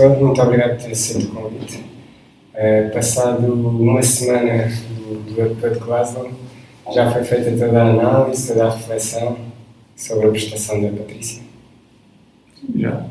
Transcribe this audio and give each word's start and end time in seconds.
Muito 0.00 0.40
obrigado 0.40 0.76
por 0.76 0.84
ter 0.84 0.92
aceito 0.92 1.26
o 1.26 1.34
convite. 1.34 1.84
Uh, 2.54 2.92
passado 2.94 3.52
uma 3.52 4.02
semana 4.02 4.68
do, 5.26 5.38
Europeu 5.38 5.74
de 5.74 5.78
Glasgow, 5.80 6.32
já 6.94 7.10
foi 7.12 7.22
feita 7.24 7.50
toda 7.50 7.82
a 7.82 7.90
análise, 7.90 8.48
toda 8.48 8.68
a 8.68 8.74
reflexão 8.74 9.36
sobre 9.94 10.28
a 10.28 10.30
prestação 10.30 10.80
da 10.80 10.88
Patrícia. 10.88 11.42
Já. 12.74 13.06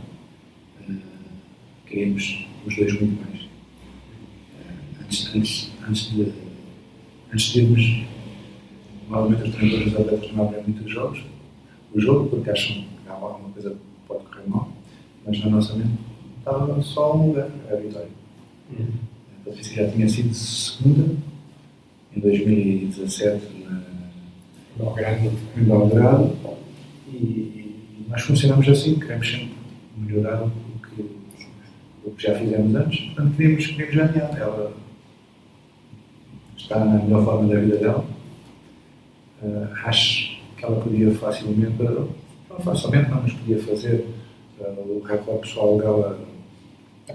Uh, 0.90 0.96
queríamos 1.86 2.48
os 2.66 2.76
dois 2.76 3.00
muito 3.00 3.28
mais. 3.28 3.44
Uh, 3.44 5.04
antes, 5.04 5.36
antes, 5.36 5.72
antes, 5.88 6.12
de, 6.12 6.34
antes 7.32 7.46
de 7.46 7.60
irmos, 7.62 8.06
normalmente 9.08 9.50
os 9.50 9.56
treinadores 9.56 9.96
atletas 9.96 10.32
não 10.34 10.46
abrem 10.46 10.64
muito 10.64 10.84
os 10.84 10.92
jogos, 10.92 11.24
o 11.94 12.02
jogo, 12.02 12.30
porque 12.30 12.50
acham 12.50 12.76
que 12.76 12.88
há 13.08 13.14
alguma 13.14 13.50
coisa 13.50 13.70
que 13.70 13.78
pode 14.08 14.24
correr 14.26 14.48
mal, 14.48 14.68
mas 15.28 15.40
na 15.42 15.50
nossa 15.52 15.76
mente 15.76 16.11
estava 16.42 16.82
só 16.82 17.16
um 17.16 17.28
lugar, 17.28 17.50
a 17.72 17.76
vitória. 17.76 18.10
Uhum. 18.72 18.88
Patrícia 19.46 19.86
já 19.86 19.92
tinha 19.92 20.08
sido 20.08 20.34
segunda 20.34 21.16
em 22.16 22.20
2017 22.20 23.66
na 23.66 23.82
Belgrado, 24.78 25.32
em 25.58 25.64
Belgrado 25.64 26.36
e, 27.08 28.06
nós 28.10 28.22
funcionamos 28.24 28.68
assim, 28.68 29.00
queremos 29.00 29.30
sempre 29.30 29.52
melhorar 29.98 30.44
o 30.44 30.52
que, 30.96 31.02
o 32.04 32.12
que 32.12 32.24
já 32.24 32.36
fizemos 32.36 32.76
antes, 32.76 33.00
portanto 33.06 33.36
queríamos, 33.38 33.68
queríamos 33.68 33.96
ganhar. 33.96 34.38
Ela 34.38 34.74
está 36.58 36.84
na 36.84 37.04
melhor 37.04 37.24
forma 37.24 37.54
da 37.54 37.60
vida 37.60 37.78
dela. 37.78 38.06
Uh, 39.42 39.68
acho 39.86 40.40
que 40.58 40.66
ela 40.66 40.80
podia 40.82 41.12
facilmente, 41.16 41.82
não 41.82 42.60
facilmente 42.60 43.10
não, 43.10 43.22
mas 43.24 43.34
podia 43.34 43.60
fazer 43.60 44.06
uh, 44.60 44.98
o 44.98 45.02
recorde 45.04 45.42
pessoal 45.42 45.78
dela. 45.78 46.31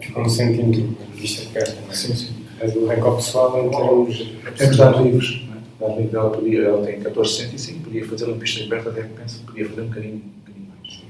Ficou 0.00 0.22
um 0.22 0.28
centímetro, 0.28 0.96
vista 1.14 1.42
de 1.42 1.48
perto, 1.48 1.80
não 1.82 1.90
é? 1.90 1.94
Sim, 1.94 2.14
sim. 2.14 2.34
Mas 2.60 2.74
o 2.74 2.86
recorde 2.86 3.16
pessoal 3.16 3.66
em 3.66 3.70
termos. 3.70 4.32
Temos 4.56 4.76
dados 4.76 5.00
livres. 5.02 5.42
Dados 5.78 5.96
livres 5.96 6.14
ela, 6.14 6.30
podia, 6.30 6.62
ela 6.62 6.86
tem 6.86 7.00
14,65, 7.00 7.82
podia 7.82 8.06
fazer 8.06 8.24
uma 8.24 8.36
pista 8.36 8.62
de 8.62 8.68
perto, 8.68 8.88
até 8.88 9.02
penso 9.02 9.40
que 9.40 9.46
podia 9.46 9.68
fazer 9.68 9.82
um 9.82 9.88
bocadinho, 9.88 10.14
um 10.14 10.40
bocadinho 10.40 10.66
mais. 10.68 11.02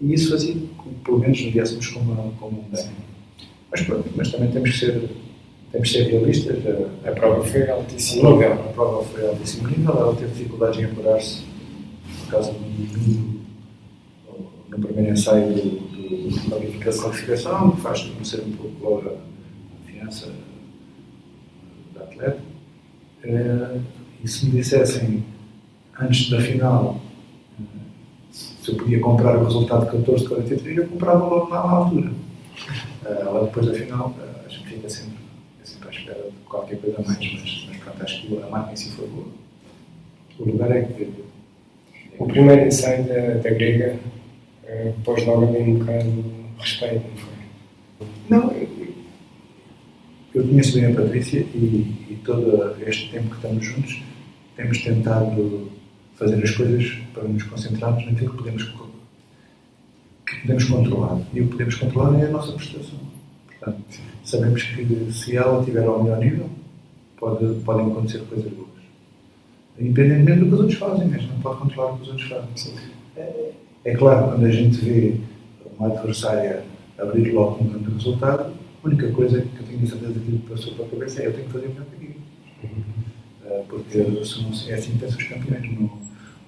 E 0.00 0.14
isso 0.14 0.30
fazia 0.30 0.54
que, 0.54 0.94
pelo 1.04 1.18
menos, 1.18 1.42
nos 1.42 1.52
viéssemos 1.52 1.86
como, 1.88 2.32
como 2.38 2.60
um 2.60 2.74
ganho. 2.74 2.90
Mas 3.70 3.80
pronto, 3.82 4.10
mas 4.14 4.30
também 4.30 4.50
temos 4.50 4.70
que 4.70 4.78
ser 4.78 5.08
temos 5.72 5.90
que 5.90 5.98
ser 5.98 6.10
realistas. 6.10 6.58
A, 7.04 7.08
a 7.08 7.12
prova 7.12 7.42
foi 7.42 7.68
altíssimo 7.68 8.32
nível. 8.32 8.52
A 8.52 8.56
prova 8.56 9.04
foi 9.04 9.26
altíssimo 9.26 9.68
nível. 9.68 9.94
Ela 9.94 10.14
teve 10.14 10.30
dificuldades 10.32 10.78
em 10.78 10.84
apurar-se 10.84 11.42
por 12.20 12.30
causa 12.30 12.52
do, 12.52 13.40
no 14.68 14.78
primeiro 14.78 15.12
ensaio 15.12 15.46
do, 15.54 15.91
da 16.48 16.56
qualificação, 16.56 17.70
que 17.72 17.80
faz 17.80 18.02
conhecer 18.02 18.42
um 18.42 18.52
pouco 18.52 19.08
a 19.08 19.16
confiança 19.76 20.32
da 21.94 22.02
atleta. 22.02 22.38
Eh, 23.24 23.80
e 24.24 24.28
se 24.28 24.46
me 24.46 24.52
dissessem, 24.52 25.24
antes 25.98 26.30
da 26.30 26.40
final, 26.40 27.00
eh, 27.58 27.64
se 28.30 28.70
eu 28.70 28.76
podia 28.76 29.00
comprar 29.00 29.36
o 29.38 29.44
resultado 29.44 29.86
de 29.86 29.98
14 29.98 30.22
de 30.22 30.28
43, 30.28 30.78
eu 30.78 30.88
comprava 30.88 31.24
logo 31.26 31.50
na, 31.50 31.58
altura. 31.58 32.12
Eh, 33.04 33.24
lá 33.24 33.40
depois 33.42 33.66
da 33.66 33.74
final, 33.74 34.14
acho 34.46 34.62
que 34.62 34.68
fica 34.70 34.88
sempre, 34.88 35.18
sempre 35.64 35.88
à 35.88 35.90
espera 35.90 36.22
de 36.22 36.36
qualquer 36.48 36.80
coisa 36.80 37.02
mais, 37.06 37.18
mas, 37.18 37.66
mas 37.68 37.76
pronto, 37.78 38.02
acho 38.02 38.22
que 38.22 38.42
a 38.42 38.46
marca 38.48 38.72
em 38.72 38.76
si 38.76 38.90
foi 38.90 39.08
boa. 39.08 39.26
O 40.38 40.44
lugar 40.44 40.70
é 40.72 40.82
que. 40.82 41.32
O 42.18 42.26
primeiro 42.26 42.66
ensaio 42.66 43.04
da, 43.04 43.34
da 43.38 43.50
grega 43.50 43.98
uh, 44.72 44.92
pôs 45.04 45.24
logo 45.26 45.46
ali 45.46 45.70
um 45.70 45.78
bocado 45.78 46.10
de 46.10 46.60
respeito, 46.60 47.04
não 47.08 47.16
foi? 47.16 48.08
Não, 48.28 48.82
eu 50.34 50.42
conheço 50.44 50.74
bem 50.74 50.86
a 50.86 50.94
Patrícia 50.94 51.40
e, 51.40 52.08
e 52.10 52.20
todo 52.24 52.74
este 52.86 53.10
tempo 53.10 53.28
que 53.28 53.36
estamos 53.36 53.64
juntos 53.64 54.02
temos 54.56 54.82
tentado 54.82 55.70
fazer 56.14 56.42
as 56.42 56.50
coisas 56.50 56.98
para 57.12 57.24
nos 57.24 57.42
concentrarmos 57.42 58.06
naquilo 58.06 58.30
que 58.30 58.36
podemos, 58.38 58.62
que 60.26 60.40
podemos 60.40 60.64
controlar. 60.64 61.20
E 61.34 61.40
o 61.40 61.44
que 61.44 61.50
podemos 61.50 61.74
controlar 61.74 62.18
é 62.20 62.26
a 62.26 62.30
nossa 62.30 62.52
prestação. 62.52 62.98
Portanto, 63.46 64.00
sabemos 64.24 64.62
que 64.62 65.12
se 65.12 65.36
ela 65.36 65.60
estiver 65.60 65.84
ao 65.84 66.02
melhor 66.02 66.18
nível, 66.18 66.48
pode, 67.18 67.54
podem 67.60 67.86
acontecer 67.86 68.20
coisas 68.20 68.50
boas. 68.52 68.68
Independentemente 69.78 70.40
do 70.40 70.46
que 70.46 70.54
os 70.54 70.60
outros 70.60 70.78
fazem, 70.78 71.08
mas 71.08 71.28
não 71.28 71.40
pode 71.40 71.60
controlar 71.60 71.92
o 71.92 71.96
que 71.96 72.02
os 72.02 72.08
outros 72.08 72.28
fazem. 72.28 72.74
É, 73.16 73.52
é 73.84 73.94
claro, 73.94 74.28
quando 74.28 74.46
a 74.46 74.50
gente 74.50 74.76
vê 74.78 75.16
uma 75.78 75.88
adversária 75.88 76.64
abrir 76.98 77.32
logo 77.32 77.64
um 77.64 77.68
grande 77.68 77.92
resultado, 77.94 78.52
a 78.82 78.86
única 78.86 79.08
coisa 79.10 79.40
que 79.40 79.60
eu 79.60 79.66
tenho 79.66 79.86
certeza 79.86 80.20
que 80.20 80.38
passou 80.48 80.74
pela 80.74 80.88
cabeça 80.88 81.22
é 81.22 81.26
eu 81.26 81.32
tenho 81.32 81.46
que 81.46 81.52
fazer 81.52 81.68
melhor 81.68 81.86
que 81.86 81.96
aquilo. 81.96 82.14
Uh, 83.44 83.64
porque 83.68 83.98
é 83.98 84.74
assim 84.74 84.92
que 84.92 84.98
pensam 84.98 85.18
os 85.18 85.24
campeões. 85.24 85.78
Não, 85.78 85.90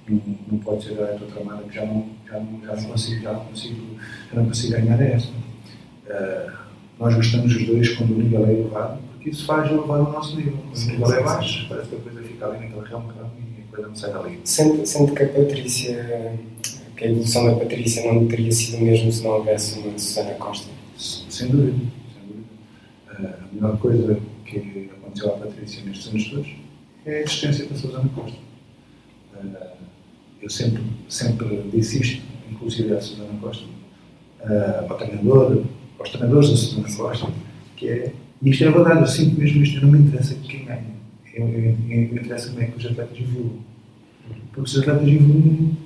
não, 0.09 0.23
não 0.53 0.59
pode 0.59 0.85
ser 0.85 0.99
a 0.99 1.13
outra 1.13 1.27
tramada 1.27 1.63
que 1.63 1.75
já 1.75 1.85
não, 1.85 2.07
já 2.27 2.39
não, 2.39 2.61
já 2.65 2.77
não 2.77 2.85
consigo, 2.85 3.23
já 3.23 3.33
não 3.33 3.45
consigo, 3.47 3.87
já 4.33 4.41
não 4.41 4.47
consigo 4.47 4.73
ganhar 4.73 5.01
essa. 5.01 5.29
Uh, 5.29 6.65
nós 6.99 7.15
gostamos 7.15 7.55
os 7.55 7.67
dois 7.67 7.89
quando 7.97 8.13
o 8.13 8.19
nível 8.19 8.47
é 8.47 8.53
elevado, 8.53 8.99
porque 9.13 9.31
isso 9.31 9.45
faz 9.47 9.71
elevar 9.71 10.01
o 10.01 10.13
nosso 10.13 10.37
nível. 10.37 10.59
Quando 10.59 10.77
o 10.77 10.91
nível 10.91 11.13
é 11.13 11.23
baixo, 11.23 11.67
parece 11.69 11.89
que 11.89 11.97
a 11.97 11.99
coisa 11.99 12.23
fica 12.23 12.47
ali 12.47 12.59
naquela 12.61 12.87
realma 12.87 13.15
e 13.39 13.63
a 13.63 13.75
coisa 13.75 13.89
não 13.89 13.97
sai 13.97 14.13
dali. 14.13 14.41
Sendo, 14.45 14.87
sendo 14.87 15.15
que 15.15 15.23
a 15.23 15.29
Patrícia, 15.29 16.39
que 16.97 17.05
a 17.05 17.09
evolução 17.09 17.47
da 17.47 17.57
Patrícia 17.57 18.13
não 18.13 18.27
teria 18.27 18.53
sido 18.53 18.79
mesmo 18.79 19.11
se 19.11 19.23
não 19.23 19.33
houvesse 19.33 19.79
uma 19.79 19.99
Susana 19.99 20.35
Costa? 20.35 20.69
Sem 20.97 21.49
dúvida 21.49 21.75
a 23.19 23.55
melhor 23.55 23.79
coisa 23.79 24.19
que 24.45 24.91
aconteceu 24.97 25.35
à 25.35 25.39
Patrícia 25.39 25.83
nestes 25.85 26.09
anos 26.09 26.29
todos 26.31 26.51
é 27.07 27.17
a 27.17 27.21
existência 27.21 27.67
da 27.67 27.77
Susana 27.77 28.09
Costa. 28.15 28.39
Eu 30.41 30.51
sempre, 30.51 30.83
sempre 31.09 31.63
disse 31.73 32.01
isto, 32.01 32.23
inclusive 32.51 32.93
à 32.95 33.01
Susana 33.01 33.39
Costa, 33.41 33.65
ao 34.89 34.97
treinador, 34.97 35.65
aos 35.99 36.11
treinadores 36.11 36.51
da 36.51 36.57
Susana 36.57 36.97
Costa, 36.97 37.29
que 37.77 37.89
é, 37.89 38.13
isto 38.43 38.65
é 38.65 38.71
verdade, 38.71 39.01
eu 39.01 39.07
sinto 39.07 39.39
mesmo 39.39 39.63
isto, 39.63 39.81
não 39.81 39.93
me 39.93 39.99
interessa 39.99 40.35
quem 40.35 40.65
ganha, 40.65 40.85
eu, 41.35 41.47
me 41.47 42.05
interessa 42.05 42.51
como 42.51 42.63
é 42.63 42.67
que 42.67 42.79
os 42.79 42.87
atletas 42.87 43.19
evoluem. 43.19 43.61
Porque 44.49 44.61
os 44.61 44.79
atletas 44.79 45.09
evoluem 45.09 45.77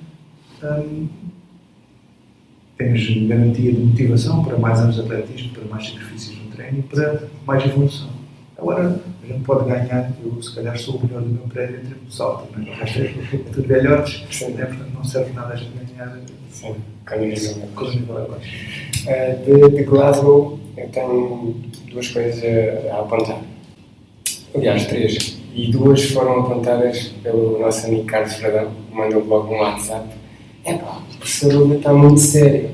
hum, 0.63 1.07
temos 2.77 3.27
garantia 3.27 3.73
de 3.73 3.79
motivação 3.79 4.43
para 4.43 4.57
mais 4.57 4.79
anos 4.79 4.95
de 4.95 5.01
atletismo, 5.01 5.53
para 5.53 5.65
mais 5.65 5.87
sacrifícios 5.87 6.37
no 6.37 6.51
treino 6.51 6.79
e 6.79 6.81
para 6.83 7.23
mais 7.45 7.65
evolução. 7.65 8.09
Agora, 8.57 9.01
a 9.23 9.27
gente 9.27 9.43
pode 9.43 9.69
ganhar, 9.69 10.11
eu 10.23 10.41
se 10.41 10.55
calhar 10.55 10.77
sou 10.77 10.95
o 10.95 11.05
melhor 11.05 11.21
do 11.21 11.29
meu 11.29 11.43
prédio 11.43 11.77
em 11.77 11.85
termos 11.85 12.09
de 12.09 12.15
salto, 12.15 12.47
mas 12.55 12.67
o 12.67 12.71
resto 12.71 12.99
é, 12.99 13.03
é 13.05 13.37
tudo 13.51 13.67
velhotes, 13.67 14.41
né? 14.49 14.65
portanto 14.65 14.93
não 14.93 15.03
serve 15.03 15.33
nada 15.33 15.53
a 15.53 15.55
gente 15.55 15.71
ganhar 15.71 16.19
Sim, 16.51 16.75
o 17.11 17.15
nível 17.15 18.17
abaixo. 18.17 18.49
De, 19.45 19.75
de 19.75 19.83
Glasgow, 19.83 20.59
eu 20.77 20.89
tenho 20.89 21.55
duas 21.91 22.07
coisas 22.09 22.43
a, 22.91 22.99
apontar. 22.99 23.41
Aliás, 24.55 24.87
três. 24.87 25.39
E 25.53 25.71
duas 25.71 26.03
foram 26.11 26.39
apontadas 26.39 27.13
pelo 27.23 27.59
nosso 27.59 27.87
amigo 27.87 28.05
Carlos 28.05 28.33
Fradão, 28.33 28.71
mandou 28.91 29.23
logo 29.25 29.53
um 29.53 29.59
WhatsApp. 29.59 30.18
É 30.63 30.73
pá, 30.77 31.01
o 31.13 31.17
professor 31.17 31.53
Lula 31.53 31.75
está 31.75 31.93
muito 31.93 32.19
sério. 32.19 32.69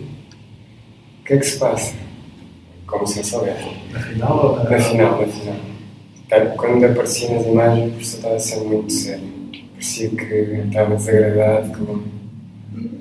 O 1.22 1.24
que 1.26 1.34
é 1.34 1.38
que 1.38 1.46
se 1.46 1.58
passa? 1.58 1.94
Como 2.88 3.08
se 3.08 3.20
eu 3.20 3.24
soubesse. 3.24 3.66
Na 3.92 4.00
final 4.00 4.56
na, 4.58 4.70
na 4.70 4.80
final? 4.80 5.22
Na 5.22 5.28
final. 5.28 5.56
Tá, 6.30 6.46
quando 6.58 6.84
aparecia 6.86 7.30
nas 7.30 7.46
imagens, 7.46 7.88
o 7.88 7.92
professor 7.92 8.18
estava 8.18 8.40
sendo 8.40 8.66
muito 8.66 8.92
sério. 8.92 9.28
Parecia 9.74 10.10
que 10.10 10.34
estava 10.68 10.96
desagradado. 10.96 11.86
Com... 11.86 12.04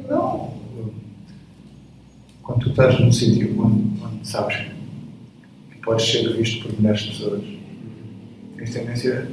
Não. 0.08 0.54
Quando 2.42 2.60
tu 2.60 2.70
estás 2.70 3.00
num 3.00 3.10
sítio 3.10 3.58
onde, 3.58 4.04
onde 4.04 4.28
sabes 4.28 4.56
que 5.70 5.78
podes 5.82 6.06
ser 6.06 6.36
visto 6.36 6.62
por 6.62 6.78
milhares 6.78 7.00
de 7.00 7.10
pessoas, 7.10 7.42
tens 8.56 8.70
tendência 8.70 9.28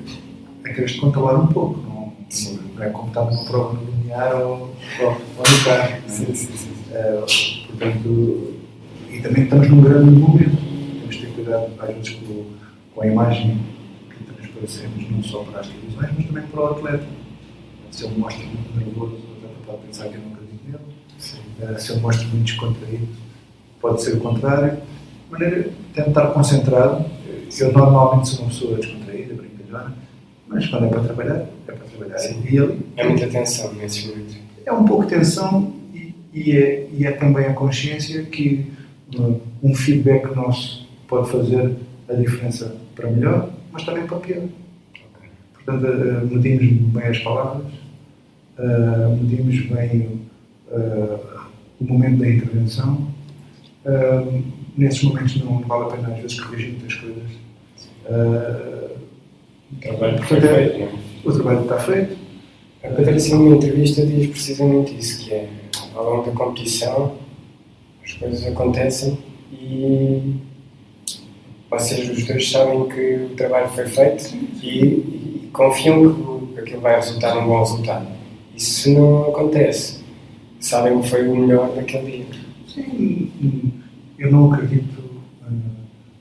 a 0.64 0.70
querer-te 0.70 1.00
controlar 1.00 1.40
um 1.42 1.48
pouco. 1.48 1.80
Não, 1.82 1.91
não 2.76 2.84
é 2.84 2.90
como 2.90 3.08
estar 3.10 3.26
numa 3.26 3.44
prova 3.44 3.78
linear 3.84 4.36
ou, 4.42 4.74
ou 5.02 5.12
no 5.38 5.66
carro. 5.66 6.02
Sim, 6.08 6.34
sim, 6.34 6.56
sim. 6.56 6.72
Uh, 6.92 7.68
portanto, 7.68 8.54
e 9.10 9.20
também 9.22 9.44
estamos 9.44 9.70
num 9.70 9.82
grande 9.82 10.12
momento. 10.12 10.58
Temos 11.00 11.16
de 11.16 11.22
ter 11.22 11.34
cuidado, 11.34 11.72
às 11.80 11.88
vezes, 11.88 12.10
com, 12.12 12.46
com 12.96 13.02
a 13.02 13.08
imagem 13.08 13.60
que 14.10 14.24
transparecemos, 14.34 15.12
não 15.12 15.24
só 15.24 15.44
para 15.44 15.60
as 15.60 15.68
televisões, 15.68 16.10
mas 16.16 16.26
também 16.26 16.44
para 16.44 16.62
o 16.62 16.66
atleta. 16.66 17.06
Se 17.92 18.06
ele 18.06 18.18
mostra 18.18 18.46
muito 18.46 18.78
nervoso, 18.78 19.14
o 19.14 19.38
atleta 19.38 19.56
pode 19.66 19.78
pensar 19.88 20.08
que 20.08 20.16
eu 20.16 20.22
não 20.22 20.34
acredito 20.34 20.64
nele. 20.66 21.74
Uh, 21.74 21.80
se 21.80 21.92
ele 21.92 22.02
mostra 22.02 22.28
muito 22.28 22.46
descontraído, 22.46 23.08
pode 23.82 24.02
ser 24.02 24.14
o 24.14 24.22
contrário. 24.22 24.78
De 25.26 25.32
maneira 25.32 25.70
tentar 25.94 26.28
concentrado. 26.28 27.06
Eu 27.60 27.74
normalmente 27.74 28.30
sou 28.30 28.46
uma 28.46 28.50
pessoa 28.50 28.78
descontraída, 28.78 29.34
brincalhona, 29.34 29.94
mas 30.52 30.68
quando 30.68 30.86
é 30.86 30.90
para 30.90 31.02
trabalhar, 31.02 31.46
é 31.68 31.72
para 31.72 31.86
trabalhar. 31.86 32.18
Sim. 32.20 32.44
E 32.50 32.58
ele, 32.58 32.80
É 32.98 33.08
muita 33.08 33.28
tensão 33.28 33.74
nesses 33.74 34.06
momentos. 34.06 34.36
é 34.66 34.72
um 34.74 34.86
pouco 34.86 35.06
de 35.06 35.16
tensão 35.16 35.74
e, 35.94 36.14
e, 36.34 36.58
é, 36.58 36.88
e 36.92 37.06
é 37.06 37.12
também 37.12 37.46
a 37.46 37.54
consciência 37.54 38.24
que 38.24 38.68
um 39.64 39.74
feedback 39.76 40.36
nosso 40.36 40.88
pode 41.08 41.30
fazer 41.32 41.76
a 42.10 42.14
diferença 42.14 42.76
para 42.96 43.10
melhor, 43.10 43.50
mas 43.72 43.84
também 43.84 44.06
para 44.06 44.18
pior. 44.18 44.44
Portanto, 45.54 45.86
uh, 45.86 46.28
medimos 46.28 46.92
bem 46.94 47.04
as 47.08 47.20
palavras, 47.20 47.68
uh, 48.58 49.16
medimos 49.22 49.60
bem 49.68 50.22
uh, 50.72 51.20
o 51.80 51.84
momento 51.86 52.20
da 52.20 52.30
intervenção. 52.30 53.08
Uh, 53.86 54.44
nesses 54.78 55.04
momentos 55.04 55.44
não 55.44 55.60
vale 55.62 55.84
a 55.84 55.88
pena 55.96 56.14
às 56.14 56.22
vezes 56.22 56.40
corrigir 56.40 56.72
muitas 56.72 56.94
coisas. 56.96 57.42
O 59.74 59.80
trabalho 59.80 60.24
foi 60.24 60.42
feito, 60.42 60.80
não 60.80 60.86
é? 60.86 60.90
O 61.24 61.34
trabalho 61.34 61.62
está 61.62 61.80
feito. 61.80 62.18
A 62.84 62.88
Patrícia, 62.90 63.36
numa 63.36 63.56
entrevista, 63.56 64.06
diz 64.06 64.28
precisamente 64.28 64.98
isso, 64.98 65.24
que 65.24 65.34
é, 65.34 65.48
ao 65.96 66.04
longo 66.04 66.30
da 66.30 66.32
competição, 66.32 67.16
as 68.04 68.14
coisas 68.14 68.46
acontecem 68.46 69.18
e 69.54 70.36
vocês 71.70 72.10
os 72.10 72.26
dois 72.26 72.50
sabem 72.52 72.88
que 72.90 73.28
o 73.32 73.36
trabalho 73.36 73.70
foi 73.70 73.86
feito 73.86 74.36
e, 74.62 74.68
e 74.68 75.50
confiam 75.54 76.48
que 76.54 76.60
aquilo 76.60 76.82
vai 76.82 76.96
resultar 76.96 77.36
num 77.36 77.48
bom 77.48 77.60
resultado. 77.60 78.08
Isso 78.56 78.92
não 78.92 79.30
acontece. 79.30 80.02
Sabem 80.60 81.02
que 81.02 81.10
foi 81.10 81.28
o 81.28 81.36
melhor 81.36 81.74
daquele 81.76 82.12
dia. 82.12 82.26
Sim, 82.68 83.72
eu 84.18 84.32
não 84.32 84.52
acredito, 84.52 85.02
eh, 85.46 85.54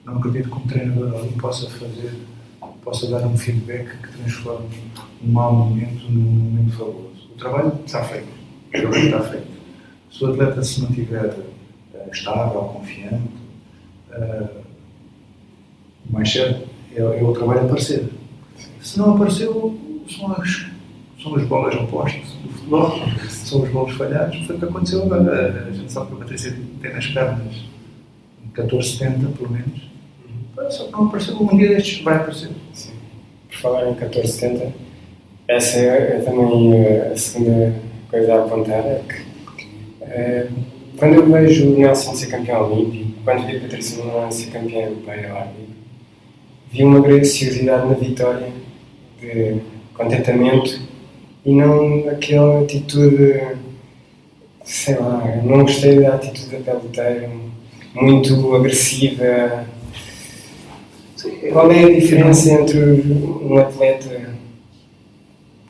não 0.04 0.18
acredito 0.18 0.48
que 0.48 0.56
um 0.56 0.66
treinador 0.66 1.20
ali 1.20 1.32
possa 1.32 1.68
fazer, 1.68 2.12
possa 2.82 3.06
dar 3.08 3.26
um 3.26 3.36
feedback 3.36 3.96
que 3.98 4.18
transforme 4.18 4.68
um 5.22 5.32
mau 5.32 5.52
momento 5.52 6.10
num 6.10 6.20
momento 6.20 6.72
fabuloso. 6.72 7.30
O 7.34 7.38
trabalho 7.38 7.72
está 7.84 8.02
feito, 8.04 8.28
o 8.68 8.70
trabalho 8.70 9.04
está 9.04 9.20
feito. 9.20 9.60
Se 10.10 10.24
o 10.24 10.30
atleta 10.30 10.62
se 10.62 10.82
mantiver 10.82 11.34
uh, 11.94 12.10
estável, 12.12 12.60
confiante, 12.62 13.30
uh, 14.10 14.48
mais 16.10 16.30
cedo 16.32 16.66
é, 16.94 17.00
é, 17.00 17.24
o 17.24 17.32
trabalho 17.32 17.66
aparecer. 17.66 18.08
Se 18.80 18.98
não 18.98 19.14
apareceu, 19.14 19.78
são 20.08 20.32
as, 20.32 20.66
são 21.22 21.34
as 21.36 21.44
bolas 21.44 21.74
opostas 21.76 22.32
do 22.42 22.48
futebol, 22.48 23.00
são 23.28 23.62
os 23.62 23.70
golos 23.70 23.94
falhados. 23.94 24.46
Foi 24.46 24.56
o 24.56 24.58
que 24.58 24.64
aconteceu 24.64 25.02
agora. 25.04 25.66
A 25.68 25.72
gente 25.72 25.92
sabe 25.92 26.08
que 26.08 26.14
a 26.14 26.16
Patrícia 26.18 26.58
tem 26.80 26.92
nas 26.92 27.06
pernas 27.06 27.54
14,70 28.54 29.36
pelo 29.36 29.50
menos. 29.50 29.89
Só 30.68 30.84
que 30.84 30.92
não 30.92 31.06
apareceu. 31.06 31.40
Um 31.40 31.56
dia 31.56 31.68
destes 31.70 32.02
vai 32.02 32.16
aparecer. 32.16 32.50
Sim. 32.74 32.90
Por 33.48 33.56
falar 33.56 33.88
em 33.88 33.94
14,70, 33.94 34.72
essa 35.48 35.78
é, 35.78 36.16
é 36.16 36.22
também 36.24 36.74
eh, 36.76 37.10
a 37.12 37.16
segunda 37.16 37.74
coisa 38.10 38.34
a 38.34 38.44
apontar. 38.44 38.84
É 38.86 39.02
que, 39.08 39.66
é, 40.02 40.46
quando 40.96 41.14
eu 41.14 41.30
vejo 41.30 41.72
o 41.72 41.78
Nelson 41.78 42.14
ser 42.14 42.26
campeão 42.26 42.70
olímpico, 42.70 43.12
quando 43.24 43.46
vi 43.46 43.56
a 43.56 43.60
Patrícia 43.60 44.04
Milano 44.04 44.32
ser 44.32 44.50
campeã 44.50 44.82
europeia 44.82 45.34
olímpica, 45.34 45.70
vi 46.70 46.84
uma 46.84 47.00
graciosidade 47.00 47.88
na 47.88 47.94
vitória, 47.94 48.48
de 49.20 49.60
contentamento 49.94 50.80
e 51.44 51.52
não 51.52 52.08
aquela 52.08 52.62
atitude, 52.62 53.40
sei 54.64 54.96
lá, 54.96 55.40
não 55.42 55.62
gostei 55.62 56.00
da 56.00 56.14
atitude 56.14 56.56
da 56.56 56.74
peloteira, 56.74 57.30
muito 57.94 58.54
agressiva. 58.54 59.66
Qual 61.52 61.70
é 61.70 61.84
a 61.84 61.90
diferença 61.90 62.52
entre 62.52 62.78
um 62.78 63.58
atleta 63.58 64.30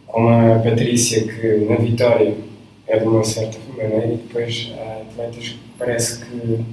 como 0.06 0.29
a 0.29 0.58
Patrícia, 0.58 1.23
que 1.23 1.64
na 1.69 1.76
vitória 1.76 2.35
é 2.87 2.99
de 2.99 3.06
uma 3.06 3.25
certa 3.25 3.58
maneira, 3.76 4.06
e 4.06 4.17
depois 4.17 4.73
há 4.76 5.02
atletas 5.02 5.49
que 5.50 5.58
parece 5.79 6.25
que 6.25 6.64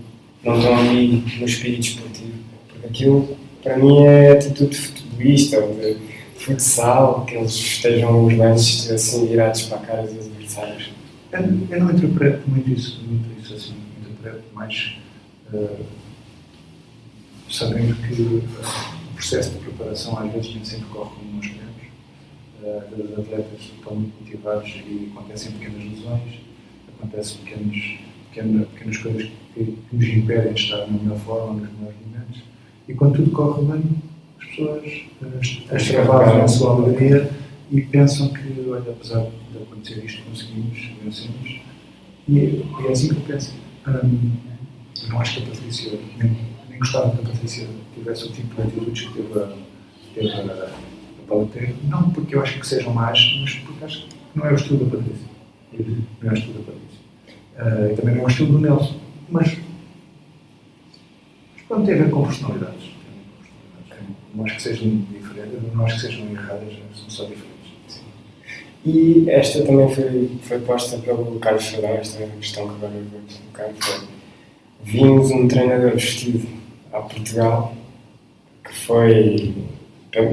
não 0.44 0.58
estão 0.58 0.76
ali 0.76 1.24
no 1.40 1.46
espírito 1.46 1.88
esportivo. 1.88 2.34
Porque 2.68 2.88
aquilo, 2.88 3.38
para 3.62 3.78
mim, 3.78 4.04
é 4.06 4.32
atitude 4.32 4.72
de 4.72 4.78
futebolista 4.78 5.60
ou 5.60 5.76
de 5.76 5.98
futsal, 6.36 7.26
que 7.26 7.36
eles 7.36 7.54
estejam 7.54 8.26
os 8.26 8.36
lances 8.36 8.90
assim 8.92 9.28
virados 9.28 9.64
para 9.64 9.78
a 9.78 9.82
cara 9.82 10.02
dos 10.04 10.26
adversários. 10.26 10.90
Eu, 11.32 11.40
eu 11.70 11.84
não 11.84 11.92
interpreto 11.92 12.50
muito 12.50 12.70
isso, 12.72 13.02
muito 13.08 13.26
isso 13.42 13.54
assim. 13.54 13.76
Interpreto 14.02 14.44
mais 14.54 14.98
uh, 15.54 15.86
sabendo 17.50 17.96
que 17.96 18.22
o 18.22 19.14
processo 19.16 19.52
de 19.52 19.60
preparação 19.60 20.18
às 20.20 20.32
vezes 20.32 20.56
nem 20.56 20.66
sempre 20.66 20.86
corre 20.88 21.12
como 21.16 21.36
nós 21.36 21.48
queremos 21.48 21.68
uh, 22.68 23.14
os 23.14 23.20
atletas 23.20 23.62
estão 23.62 23.96
muito 23.96 24.14
motivados 24.22 24.70
e 24.70 25.12
acontecem 25.14 25.52
pequenas 25.54 25.84
lesões, 25.84 26.40
acontecem 26.98 27.38
pequenos, 27.44 28.00
pequenas, 28.30 28.68
pequenas 28.70 28.98
coisas 28.98 29.32
que, 29.54 29.64
que, 29.64 29.96
nos 29.96 30.08
impedem 30.08 30.54
de 30.54 30.62
estar 30.62 30.78
na 30.78 30.88
melhor 30.88 31.20
forma, 31.20 31.54
nos 31.54 31.72
melhores 31.74 31.98
momentos. 32.06 32.44
E 32.88 32.94
quando 32.94 33.16
tudo 33.16 33.32
corre 33.32 33.64
bem, 33.64 33.84
as 34.40 34.46
pessoas 34.48 35.04
uh, 35.22 35.76
extravasam 35.76 36.44
a 36.44 36.48
sua 36.48 36.74
alegria 36.76 37.30
e 37.72 37.82
pensam 37.82 38.30
que, 38.30 38.66
olha, 38.70 38.92
apesar 38.92 39.26
de 39.52 39.58
acontecer 39.58 40.04
isto, 40.06 40.24
conseguimos, 40.24 40.90
vencemos. 41.04 41.62
E, 42.28 42.34
e 42.34 42.66
é 42.88 42.92
assim 42.92 43.10
que 43.10 43.16
eu 43.16 43.22
penso. 43.22 43.54
Um, 43.88 44.32
eu 45.04 45.10
não 45.10 45.22
acho 45.22 45.38
que 45.38 45.44
a 45.44 45.46
Patrícia, 45.52 46.00
nem, 46.18 46.36
gostava 46.78 47.12
que 47.12 47.22
a 47.22 47.30
Patrícia 47.32 47.68
tivesse 47.94 48.26
o 48.26 48.32
tipo 48.32 48.56
de 48.56 48.62
atitudes 48.62 49.08
que 49.08 49.14
teve 49.14 49.40
a, 49.40 49.54
teve 50.14 50.52
a 50.52 50.70
pode 51.28 51.50
ter, 51.52 51.76
não 51.84 52.10
porque 52.12 52.36
eu 52.36 52.42
acho 52.42 52.60
que 52.60 52.66
sejam 52.66 52.94
más, 52.94 53.20
mas 53.42 53.54
porque 53.56 53.86
acho 53.86 54.08
que 54.08 54.16
não 54.34 54.46
é 54.46 54.52
o 54.52 54.56
estilo 54.56 54.86
da 54.86 54.98
Patrícia. 54.98 55.28
Não 56.22 56.30
é 56.30 56.34
o 56.34 56.38
estilo 56.38 56.54
da 56.54 56.72
Patrícia. 56.72 56.98
Uh, 57.58 57.96
também 57.96 58.16
não 58.16 58.22
é 58.22 58.26
o 58.26 58.28
estilo 58.28 58.52
do 58.54 58.60
Nelson. 58.60 58.96
Mas, 59.30 59.58
mas 61.54 61.64
pronto, 61.68 61.86
tem 61.86 61.96
a 61.96 61.98
ver 61.98 62.10
com 62.10 62.24
personalidades. 62.24 62.88
Não 64.34 64.46
acho 64.46 64.56
que 64.56 64.62
sejam 64.62 65.06
diferentes, 65.12 65.74
não 65.74 65.86
acho 65.86 65.96
que 65.96 66.02
sejam 66.02 66.30
erradas, 66.30 66.74
são 66.94 67.10
só 67.10 67.24
diferentes. 67.24 67.48
E 68.86 69.30
esta 69.30 69.66
também 69.66 69.94
foi, 69.94 70.32
foi 70.44 70.60
posta 70.60 70.98
pelo 71.00 71.40
Carlos 71.40 71.66
Fadão, 71.66 71.90
esta 71.90 72.26
questão 72.26 72.68
que 72.68 72.76
agora 72.76 72.94
vou 73.12 73.22
colocar 73.52 73.74
foi 73.80 74.08
vimos 74.84 75.32
um 75.32 75.48
treinador 75.48 75.92
vestido 75.94 76.48
a 76.98 77.02
Portugal 77.02 77.74
que 78.64 78.74
foi 78.74 79.54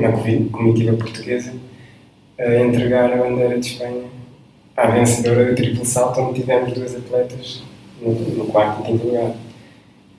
na 0.00 0.12
comitiva 0.50 0.96
portuguesa, 0.96 1.52
a 2.38 2.56
entregar 2.60 3.12
a 3.12 3.16
bandeira 3.16 3.58
de 3.58 3.66
Espanha 3.66 4.04
à 4.76 4.88
vencedora 4.88 5.46
do 5.46 5.54
triplo 5.54 5.84
salto, 5.84 6.20
onde 6.20 6.40
tivemos 6.40 6.72
duas 6.72 6.94
atletas 6.94 7.62
no, 8.00 8.12
no 8.12 8.46
quarto 8.46 8.82
e 8.82 8.86
quinto 8.86 9.06
lugar. 9.06 9.34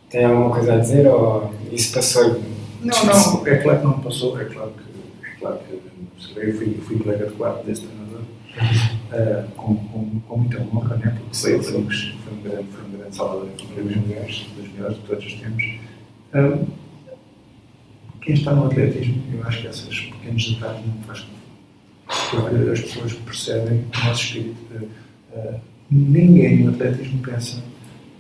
Tem 0.10 0.24
alguma 0.24 0.50
coisa 0.52 0.76
a 0.76 0.78
dizer 0.78 1.08
ou 1.08 1.52
isso 1.72 1.94
passou? 1.94 2.42
Não, 2.82 3.06
não, 3.06 3.48
é 3.48 3.58
claro 3.58 3.80
que 3.80 3.86
não 3.86 4.00
passou, 4.00 4.40
é 4.40 4.46
claro 4.46 4.72
que, 4.72 5.28
é 5.28 5.40
claro 5.40 5.60
que 5.60 6.40
eu 6.40 6.58
fui, 6.58 6.78
fui 6.86 7.00
colega 7.00 7.26
de 7.26 7.34
quarto 7.34 7.66
desse 7.66 7.82
treinador, 7.82 8.22
uh, 8.22 9.52
com, 9.58 9.76
com, 9.76 10.20
com 10.28 10.38
muita 10.38 10.62
honra, 10.62 10.96
né? 10.98 11.18
porque 11.20 11.36
foi, 11.36 11.64
foi, 11.64 11.78
um, 11.78 11.90
foi, 11.90 12.34
um 12.34 12.42
grande, 12.44 12.68
foi 12.72 12.86
um 12.86 12.98
grande 12.98 13.16
salvador, 13.16 13.50
foi 13.74 13.84
um 13.84 13.88
dos 13.88 14.08
melhores, 14.08 14.46
dos 14.56 14.72
melhores 14.72 14.98
de 14.98 15.04
todos 15.04 15.26
os 15.26 15.34
tempos. 15.34 15.64
Quem 18.22 18.34
está 18.36 18.54
no 18.54 18.66
atletismo, 18.66 19.24
eu 19.34 19.48
acho 19.48 19.62
que 19.62 19.68
esses 19.68 20.00
pequenos 20.02 20.54
detalhes 20.54 20.86
não 20.86 21.04
faz 21.04 21.26
porque 22.30 22.72
as 22.72 22.82
pessoas 22.82 23.14
percebem 23.14 23.80
o 23.80 24.06
nosso 24.06 24.24
espírito. 24.24 24.58
Uh, 25.32 25.60
ninguém 25.90 26.64
no 26.64 26.72
atletismo 26.72 27.22
pensa 27.22 27.64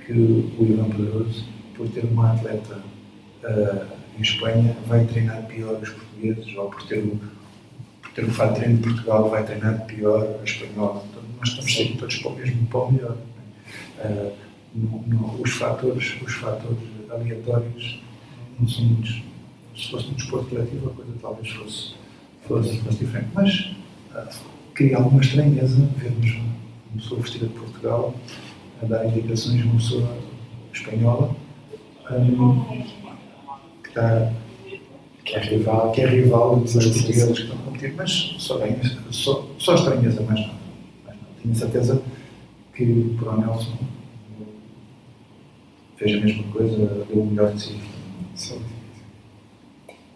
que 0.05 0.13
o 0.13 0.55
Ivan 0.59 0.89
Poderoso, 0.89 1.45
por 1.75 1.89
ter 1.89 2.05
uma 2.05 2.33
atleta 2.33 2.81
uh, 3.43 3.85
em 4.17 4.21
Espanha, 4.21 4.75
vai 4.87 5.05
treinar 5.05 5.43
pior 5.47 5.79
os 5.81 5.89
portugueses, 5.89 6.55
ou 6.55 6.69
por 6.69 6.83
ter 6.83 6.99
o, 6.99 7.19
por 8.01 8.11
ter 8.13 8.25
o 8.25 8.31
fato 8.31 8.53
de 8.53 8.59
treino 8.59 8.77
de 8.77 8.83
Portugal, 8.83 9.29
vai 9.29 9.43
treinar 9.43 9.85
pior 9.85 10.37
a 10.39 10.43
espanhola. 10.43 11.03
Então, 11.09 11.23
nós 11.39 11.49
estamos 11.49 11.73
sempre 11.73 11.97
todos 11.97 12.17
para 12.17 12.31
o 12.31 12.35
mesmo, 12.35 12.67
para 12.67 12.79
o 12.79 12.91
melhor. 12.91 13.17
Uh, 13.99 14.33
no, 14.73 15.03
no, 15.07 15.41
os, 15.41 15.51
fatores, 15.51 16.15
os 16.21 16.33
fatores 16.33 16.79
aleatórios 17.09 18.01
não 18.59 18.67
são 18.67 18.85
muitos 18.85 19.21
se 19.75 19.91
fosse 19.91 20.07
um 20.07 20.13
desporto 20.13 20.49
coletivo, 20.49 20.89
a 20.89 20.93
coisa 20.93 21.11
talvez 21.21 21.49
fosse, 21.49 21.93
fosse, 22.47 22.77
fosse 22.79 22.97
diferente. 22.97 23.27
Mas 23.33 23.75
uh, 24.15 24.45
cria 24.73 24.97
alguma 24.97 25.21
estranheza 25.21 25.87
vermos 25.97 26.31
uma 26.31 27.01
pessoa 27.01 27.21
vestida 27.21 27.47
de 27.47 27.53
Portugal 27.53 28.15
a 28.81 28.85
dar 28.85 29.05
indicações 29.05 29.61
a 29.61 29.65
uma 29.65 29.75
pessoa 29.75 30.17
espanhola 30.73 31.35
um, 32.11 32.83
que, 33.83 33.89
está, 33.89 34.31
que 35.23 35.35
é 35.35 35.39
rival, 35.39 35.91
que 35.91 36.01
é 36.01 36.07
rival 36.07 36.57
dos 36.57 36.73
portugueses 36.73 37.25
que 37.25 37.41
estão 37.41 37.57
a 37.57 37.61
competir, 37.63 37.93
mas 37.95 38.35
só, 38.37 38.59
bem, 38.59 38.77
só, 39.11 39.47
só 39.57 39.75
estranheza, 39.75 40.21
mais 40.21 40.39
nada. 40.39 40.53
Mais 41.05 41.17
nada. 41.17 41.29
Tinha 41.41 41.55
certeza 41.55 42.01
que 42.73 43.15
para 43.17 43.33
o 43.33 43.41
Nelson 43.41 43.77
fez 45.97 46.17
a 46.17 46.25
mesma 46.25 46.43
coisa, 46.51 47.05
deu 47.09 47.21
o 47.21 47.25
melhor 47.25 47.53
de 47.53 47.61
si. 47.61 47.94
Sim. 48.35 48.61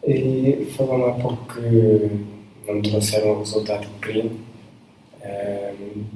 E 0.06 0.68
falando 0.76 1.06
há 1.06 1.14
pouco 1.14 1.54
que 1.54 2.26
não 2.68 2.82
trouxeram 2.82 3.32
o 3.32 3.40
resultado 3.40 3.88
que 3.88 4.08
queriam, 4.08 4.32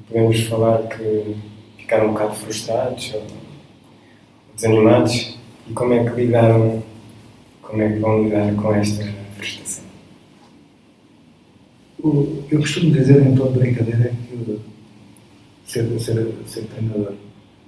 podemos 0.08 0.42
falar 0.44 0.88
que 0.90 1.36
ficaram 1.78 2.10
um 2.10 2.14
bocado 2.14 2.36
frustrados 2.36 3.14
ou, 3.14 3.24
desanimados 4.56 5.38
e 5.68 5.74
como 5.74 5.94
é 5.94 6.04
que 6.04 6.16
lidaram, 6.16 6.84
como 7.62 7.82
é 7.82 7.92
que 7.92 8.00
vão 8.00 8.24
lidar 8.24 8.54
com 8.56 8.74
esta 8.74 9.06
frustração? 9.36 9.84
Eu 12.04 12.60
costumo 12.60 12.92
dizer 12.92 13.26
em 13.26 13.36
tom 13.36 13.52
de 13.52 13.60
brincadeira 13.60 14.14
que 14.30 14.60
ser, 15.66 16.00
ser, 16.00 16.34
ser 16.46 16.66
treinador 16.66 17.14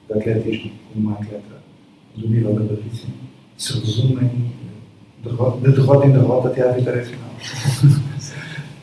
de 0.08 0.13
atletismo 0.13 0.72
como 0.94 1.08
uma 1.08 1.18
atleta 1.18 1.63
do 2.15 2.30
nível 2.30 2.54
da 2.54 2.75
Patrícia 2.75 3.10
se 3.58 3.80
resume 3.80 4.26
em 4.26 4.52
derrota, 5.24 5.70
de 5.70 5.76
derrota 5.76 6.08
em 6.08 6.12
derrota 6.12 6.48
até 6.50 6.70
à 6.70 6.72
vitória 6.72 7.04
final. 7.04 7.30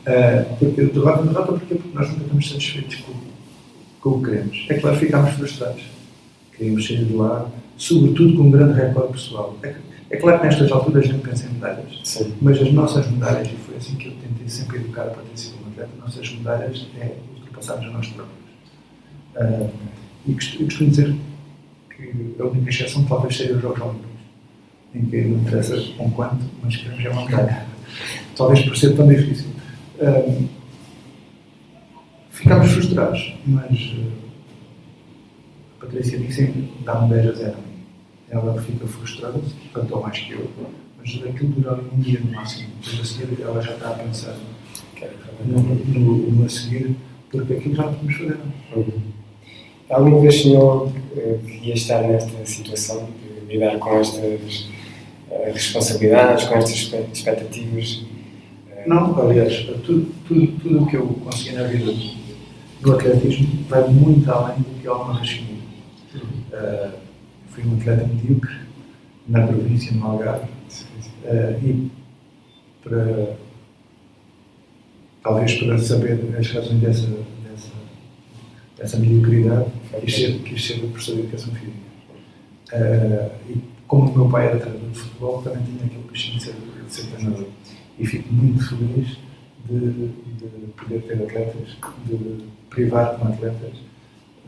uh, 0.07 0.55
porque 0.59 0.83
derrota 0.83 1.21
em 1.21 1.27
derrota 1.27 1.53
porque, 1.53 1.75
porque 1.75 1.97
nós 1.97 2.09
nunca 2.09 2.21
estamos 2.23 2.49
satisfeitos 2.49 2.95
com, 2.97 3.13
com 4.01 4.09
o 4.17 4.23
que 4.23 4.29
queremos. 4.29 4.65
É 4.69 4.79
claro 4.79 4.97
que 4.97 5.05
ficámos 5.05 5.33
frustrados. 5.33 5.83
Queríamos 6.55 6.85
sair 6.85 7.05
de 7.05 7.13
lá, 7.13 7.49
sobretudo 7.77 8.37
com 8.37 8.43
um 8.43 8.51
grande 8.51 8.73
recorde 8.79 9.13
pessoal. 9.13 9.57
É, 9.63 9.75
é 10.09 10.17
claro 10.17 10.39
que 10.39 10.45
nestas 10.45 10.71
alturas 10.71 11.05
a 11.05 11.07
gente 11.07 11.27
pensa 11.27 11.47
em 11.47 11.53
medalhas, 11.53 11.99
Sim. 12.03 12.33
mas 12.41 12.61
as 12.61 12.71
nossas 12.71 13.09
medalhas, 13.09 13.47
e 13.47 13.55
foi 13.55 13.75
assim 13.77 13.95
que 13.95 14.09
eu 14.09 14.11
tentei 14.11 14.47
sempre 14.47 14.77
educar 14.77 15.03
a 15.03 15.09
Patrícia 15.09 15.53
como 15.53 15.71
atleta, 15.71 15.89
as 15.97 15.99
nossas 15.99 16.31
medalhas 16.35 16.87
é 16.99 17.15
ultrapassarmos 17.35 17.87
a 17.87 17.89
nós 17.89 18.07
próprios. 18.07 18.43
Uh, 19.35 19.69
e 20.27 20.33
costumo 20.33 20.89
dizer 20.89 21.15
que 21.89 22.35
a 22.39 22.45
única 22.45 22.69
exceção 22.69 23.03
talvez 23.05 23.35
seja 23.35 23.55
os 23.55 23.61
Jogos 23.61 23.81
Olímpicos, 23.81 24.12
em 24.95 25.05
que 25.05 25.21
não 25.21 25.39
interessa 25.39 25.81
com 25.97 26.09
quanto, 26.11 26.43
mas 26.61 26.75
queremos 26.75 27.05
é 27.05 27.09
uma 27.09 27.25
medalha. 27.25 27.65
Talvez 28.35 28.61
por 28.61 28.77
ser 28.77 28.95
tão 28.95 29.07
difícil. 29.07 29.47
Um, 29.99 30.47
ficámos 32.29 32.71
frustrados, 32.71 33.35
mas 33.45 33.79
uh, 33.79 34.11
a 35.77 35.85
Patrícia 35.85 36.17
disse 36.17 36.51
dá-me 36.83 37.09
10 37.09 37.27
a 37.27 37.31
0 37.31 37.55
Ela 38.29 38.61
fica 38.61 38.87
frustrada, 38.87 39.39
tanto 39.73 40.01
mais 40.01 40.19
que 40.19 40.33
eu, 40.33 40.49
mas 40.97 41.09
aquilo 41.23 41.51
dura 41.53 41.79
um 41.93 41.99
dia 41.99 42.19
no 42.19 42.31
máximo. 42.31 42.69
Depois 42.83 43.01
a 43.01 43.05
seguir 43.05 43.41
ela 43.41 43.61
já 43.61 43.73
está 43.73 43.89
a 43.89 43.93
pensar 43.93 44.35
no, 45.45 45.61
no, 45.61 46.31
no 46.31 46.45
a 46.45 46.49
seguir, 46.49 46.95
porque 47.31 47.53
aquilo 47.53 47.75
já 47.75 47.83
podemos 47.83 48.15
fazer. 48.15 48.39
Alguma 49.89 50.21
vez 50.21 50.45
eh, 50.45 51.39
que 51.45 51.67
ia 51.67 51.73
estar 51.73 52.01
nesta 52.01 52.45
situação 52.45 53.09
de 53.47 53.53
lidar 53.53 53.77
com 53.77 53.99
estas 53.99 54.23
eh, 54.23 54.72
responsabilidades, 55.53 56.45
com 56.45 56.55
estas 56.55 56.91
expectativas? 57.13 58.05
Eh, 58.71 58.83
não, 58.87 59.19
aliás, 59.19 59.65
tudo, 59.85 60.11
tudo, 60.27 60.47
tudo 60.59 60.83
o 60.83 60.87
que 60.87 60.95
eu 60.95 61.07
consegui 61.07 61.55
na 61.55 61.63
vida 61.63 61.93
do 62.81 62.93
atletismo 62.93 63.65
vai 63.67 63.87
muito 63.89 64.29
além 64.31 64.57
do 64.57 64.81
que 64.81 64.87
alguma 64.87 65.19
vez. 65.19 65.41
Uh, 66.53 66.91
fui 67.47 67.63
um 67.65 67.77
atleta 67.77 68.05
medíocre 68.05 68.55
na 69.27 69.47
província, 69.47 69.91
no 69.93 70.05
Algarve, 70.05 70.45
uh, 70.45 71.65
e 71.65 71.91
para, 72.83 73.35
talvez 75.23 75.53
para 75.55 75.77
saber 75.79 76.19
as 76.37 76.51
razões 76.51 76.79
dessa 76.79 77.09
essa 78.83 78.97
mediocridade, 78.97 79.71
quis 80.01 80.15
ser, 80.15 80.39
quis 80.39 80.65
ser 80.65 80.79
professor 80.79 81.15
de 81.15 81.21
educação 81.21 81.53
física. 81.53 81.77
Uh, 82.73 83.31
e 83.49 83.72
como 83.93 84.09
o 84.09 84.17
meu 84.17 84.29
pai 84.29 84.47
era 84.47 84.59
treinador 84.59 84.89
de 84.89 84.99
futebol, 84.99 85.41
também 85.43 85.63
tinha 85.63 85.85
aquele 85.85 86.03
bichinho 86.11 86.37
de 86.37 86.43
ser, 86.43 86.53
de 86.53 86.93
ser 86.93 87.05
treinador. 87.11 87.47
E 87.99 88.05
fico 88.07 88.33
muito 88.33 88.67
feliz 88.67 89.17
de, 89.69 89.91
de 89.91 90.67
poder 90.75 91.01
ter 91.03 91.21
atletas, 91.21 91.77
de 92.05 92.43
privar 92.71 93.17
com 93.17 93.27
atletas 93.27 93.77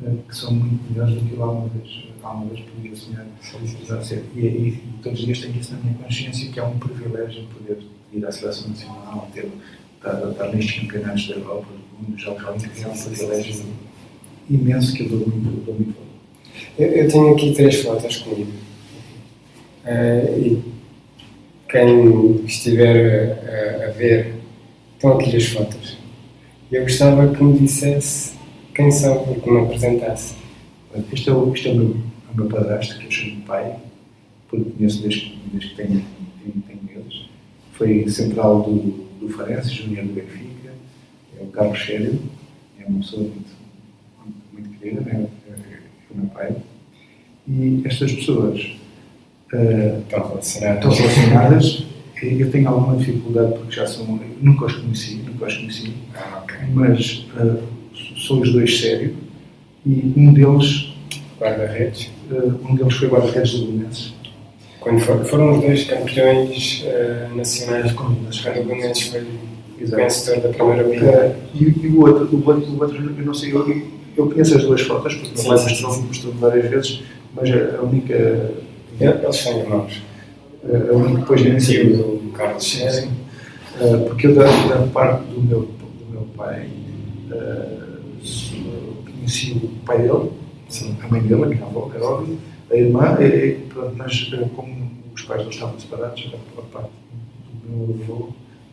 uh, 0.01 0.17
que 0.27 0.35
são 0.35 0.51
muito 0.51 0.91
melhores 0.91 1.15
do 1.15 1.29
que 1.29 1.35
eu 1.35 1.43
alguma 1.43 1.69
vez, 1.69 2.05
alguma 2.23 2.45
vez 2.47 2.65
podia 2.65 2.95
sonhar. 2.95 3.27
E, 4.35 4.39
e, 4.39 4.67
e 4.69 4.93
todos 5.03 5.19
os 5.19 5.25
dias 5.25 5.39
tenho 5.41 5.59
isso 5.59 5.73
na 5.73 5.79
minha 5.79 5.93
consciência, 5.95 6.51
que 6.51 6.59
é 6.59 6.63
um 6.63 6.79
privilégio 6.79 7.43
poder 7.53 7.83
ir 8.13 8.25
à 8.25 8.31
seleção 8.31 8.69
nacional, 8.69 9.29
ter, 9.31 9.47
estar, 9.97 10.31
estar 10.31 10.47
nestes 10.47 10.81
campeonatos 10.81 11.27
da 11.27 11.35
Europa, 11.35 11.67
mundo, 11.99 12.17
Jogos 12.17 12.43
Olímpicos, 12.43 12.83
é 12.83 12.87
um 12.87 12.97
privilégio 12.97 13.65
imenso 14.49 14.93
que 14.95 15.03
eu 15.03 15.09
dou 15.09 15.19
muito, 15.19 15.65
dou 15.65 15.75
muito 15.75 16.05
eu, 16.77 16.87
eu 16.87 17.07
tenho 17.09 17.33
aqui 17.33 17.53
três 17.53 17.81
fotos 17.81 18.17
comigo. 18.17 18.51
Uh, 19.85 20.39
e 20.39 20.63
quem 21.69 22.43
estiver 22.45 23.37
a, 23.79 23.85
a, 23.85 23.91
ver, 23.91 24.33
estão 24.95 25.13
aqui 25.13 25.35
as 25.35 25.45
fotos. 25.45 25.97
Eu 26.71 26.81
gostava 26.81 27.31
que 27.33 27.43
me 27.43 27.59
dissesse 27.59 28.33
quem 28.73 28.89
são 28.89 29.31
e 29.31 29.39
que 29.39 29.49
me 29.49 29.59
apresentasse. 29.59 30.35
Este 31.13 31.29
é 31.29 31.33
o, 31.33 31.53
este 31.53 31.67
é 31.69 31.71
o, 31.71 31.75
meu, 31.75 31.97
o 32.33 32.35
meu 32.35 32.47
padrasto, 32.47 32.97
que 32.97 33.05
eu 33.05 33.11
chamo 33.11 33.35
de 33.35 33.41
pai, 33.41 33.75
porque 34.49 34.71
conheço 34.71 35.03
desde, 35.03 35.37
desde 35.51 35.69
que 35.69 35.75
tenho, 35.75 36.03
tenho, 36.41 36.63
tenho. 36.67 37.05
Foi 37.73 38.07
central 38.09 38.63
do, 38.63 39.05
do 39.19 39.29
Farense, 39.29 39.69
júnior 39.69 40.05
do 40.05 40.13
Benfica, 40.13 40.73
é 41.39 41.43
o 41.43 41.47
Carlos 41.47 41.77
Chério, 41.77 42.19
é 42.79 42.85
uma 42.85 42.99
pessoa 42.99 43.23
muito 43.23 43.55
né, 45.03 45.27
o 46.09 46.17
meu 46.17 46.27
pai, 46.27 46.55
e 47.47 47.81
estas 47.85 48.13
pessoas 48.13 48.77
uh, 49.53 49.99
estão 49.99 50.91
relacionadas. 50.91 51.85
Eu 52.21 52.49
tenho 52.49 52.69
alguma 52.69 52.95
dificuldade 52.97 53.53
porque 53.53 53.75
já 53.75 53.85
são. 53.85 54.19
Nunca 54.41 54.65
os 54.65 54.73
conheci, 54.73 55.15
nunca 55.25 55.45
os 55.45 55.57
conheci, 55.57 55.93
ah, 56.15 56.41
okay. 56.43 56.67
mas 56.73 57.27
uh, 57.37 57.61
são 58.25 58.39
os 58.39 58.51
dois 58.51 58.79
sérios 58.79 59.13
e 59.85 60.13
um 60.17 60.33
deles. 60.33 60.93
Guarda-redes? 61.39 62.09
Uh, 62.31 62.59
um 62.67 62.75
deles 62.75 62.93
foi 62.95 63.09
guarda-redes 63.09 63.59
do 63.59 63.65
Belenenses. 63.65 64.13
Quando 64.79 64.99
for, 64.99 65.25
foram 65.25 65.57
os 65.57 65.61
dois 65.61 65.83
campeões 65.85 66.85
uh, 66.85 67.35
nacionais, 67.35 67.91
quando 67.91 68.13
o 68.13 68.65
Belenenses 68.65 69.07
foi 69.07 69.25
vencedor 69.79 70.41
da 70.41 70.49
primeira 70.49 70.83
liga. 70.83 71.37
E, 71.53 71.63
e, 71.63 71.87
o, 71.87 72.01
outro, 72.01 72.35
o, 72.35 72.49
outro, 72.49 72.71
o 72.71 72.81
outro, 72.81 72.97
eu 72.97 73.25
não 73.25 73.33
sei, 73.33 73.53
eu, 73.53 73.81
eu 74.15 74.29
conheço 74.29 74.57
as 74.57 74.63
duas 74.63 74.81
fotos, 74.81 75.15
porque 75.15 75.41
meu 75.41 75.55
pai 75.55 75.63
mostrou-me 75.63 76.07
mostrou 76.07 76.33
várias 76.33 76.69
vezes, 76.69 77.03
mas 77.33 77.49
a 77.51 77.81
única. 77.81 78.51
Eles 78.99 79.35
são 79.35 79.59
irmãos. 79.59 80.03
A 80.63 80.95
única 80.95 81.19
depois 81.19 81.43
nem 81.43 81.59
sei. 81.59 81.93
do 81.93 82.31
Carlos 82.33 82.63
César. 82.63 83.07
Porque 84.07 84.27
eu, 84.27 84.35
da, 84.35 84.45
da, 84.45 84.87
parte 84.87 85.23
do 85.25 85.41
meu, 85.41 85.61
do 85.61 86.11
meu 86.11 86.27
pai, 86.35 86.69
conheci 89.25 89.51
o 89.51 89.85
pai 89.85 89.97
dele, 89.97 90.31
Sim. 90.69 90.95
a 91.03 91.07
mãe 91.07 91.21
dele, 91.21 91.43
a 91.43 91.47
minha 91.47 91.65
avó, 91.65 91.87
Carol, 91.87 92.25
a 92.71 92.75
irmã, 92.75 93.17
e, 93.19 93.55
pronto, 93.69 93.93
mas 93.97 94.33
como 94.55 94.91
os 95.13 95.21
pais 95.23 95.43
não 95.43 95.49
estavam 95.49 95.79
separados, 95.79 96.33
a 96.57 96.61
parte 96.61 96.89
do 97.63 97.69
meu 97.69 98.01
avô, 98.01 98.29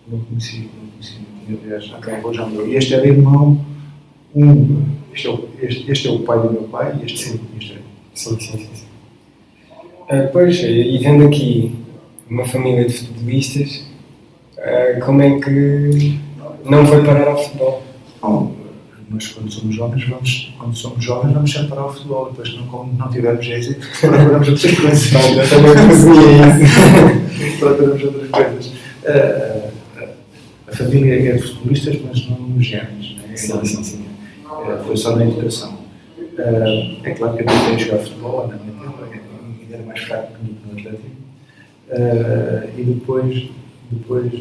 não 0.06 0.20
conheci, 0.20 0.70
não 0.80 0.90
conheci, 0.90 1.18
tinha 1.46 1.58
aliás, 1.58 1.92
okay. 1.92 2.34
já 2.34 2.46
morreu. 2.46 2.68
E 2.68 2.76
este 2.76 2.94
era 2.94 3.06
irmão 3.06 3.64
um, 4.34 4.84
este 5.12 5.26
é, 5.26 5.30
o, 5.30 5.48
este, 5.60 5.90
este 5.90 6.08
é 6.08 6.10
o 6.10 6.20
pai 6.20 6.40
do 6.40 6.52
meu 6.52 6.62
pai 6.64 6.98
e 7.00 7.04
este, 7.04 7.40
este 7.58 7.72
é. 7.74 7.78
Sim, 8.14 8.40
sim, 8.40 8.68
sim. 8.74 8.81
Uh, 10.10 10.28
pois, 10.32 10.60
e 10.62 10.98
vendo 10.98 11.24
aqui 11.24 11.74
uma 12.28 12.44
família 12.44 12.84
de 12.84 12.92
futebolistas, 12.92 13.84
uh, 14.58 15.00
como 15.04 15.22
é 15.22 15.38
que 15.40 16.18
não 16.64 16.86
foi 16.86 17.04
parar 17.04 17.28
ao 17.28 17.42
futebol? 17.42 17.82
Bom, 18.20 18.54
nós 19.10 19.28
quando 19.28 19.50
somos 19.50 19.74
jovens, 19.74 20.08
vamos, 20.08 20.54
quando 20.58 20.76
somos 20.76 21.04
jovens, 21.04 21.32
vamos 21.32 21.52
sempre 21.52 21.68
parar 21.68 21.82
ao 21.82 21.92
futebol, 21.92 22.30
depois 22.30 22.54
não, 22.54 22.66
como 22.66 22.92
não 22.94 23.10
tivermos 23.10 23.46
êxito, 23.46 23.86
procuramos 24.00 24.48
outras 24.48 24.74
coisas. 24.80 25.12
Eu 25.12 25.48
também 25.48 25.74
fazia 25.74 26.12
isso. 26.48 27.58
procuramos 27.60 28.02
outras 28.04 28.30
coisas. 28.30 28.72
A 30.66 30.74
família 30.74 31.30
é 31.30 31.32
de 31.32 31.42
futebolistas, 31.42 31.98
mas 32.02 32.28
não 32.30 32.38
nos 32.38 32.64
genes. 32.64 33.16
Né? 33.16 33.36
Sim, 33.36 33.64
sim, 33.64 33.84
sim. 33.84 34.04
Eh, 34.46 34.78
foi 34.86 34.96
só 34.96 35.16
na 35.16 35.24
educação. 35.24 35.78
É 37.04 37.10
claro 37.10 37.36
que 37.36 37.42
eu 37.42 37.46
tentei 37.46 37.78
jogar 37.78 37.98
futebol 37.98 38.48
na 38.48 38.56
minha 38.56 38.72
tempo, 38.72 38.96
era 39.74 39.82
mais 39.84 40.00
fraco 40.00 40.32
que 40.34 40.66
no 40.66 40.78
Atlético. 40.78 41.22
Uh, 41.88 42.80
e 42.80 42.84
depois, 42.84 43.50
depois 43.90 44.32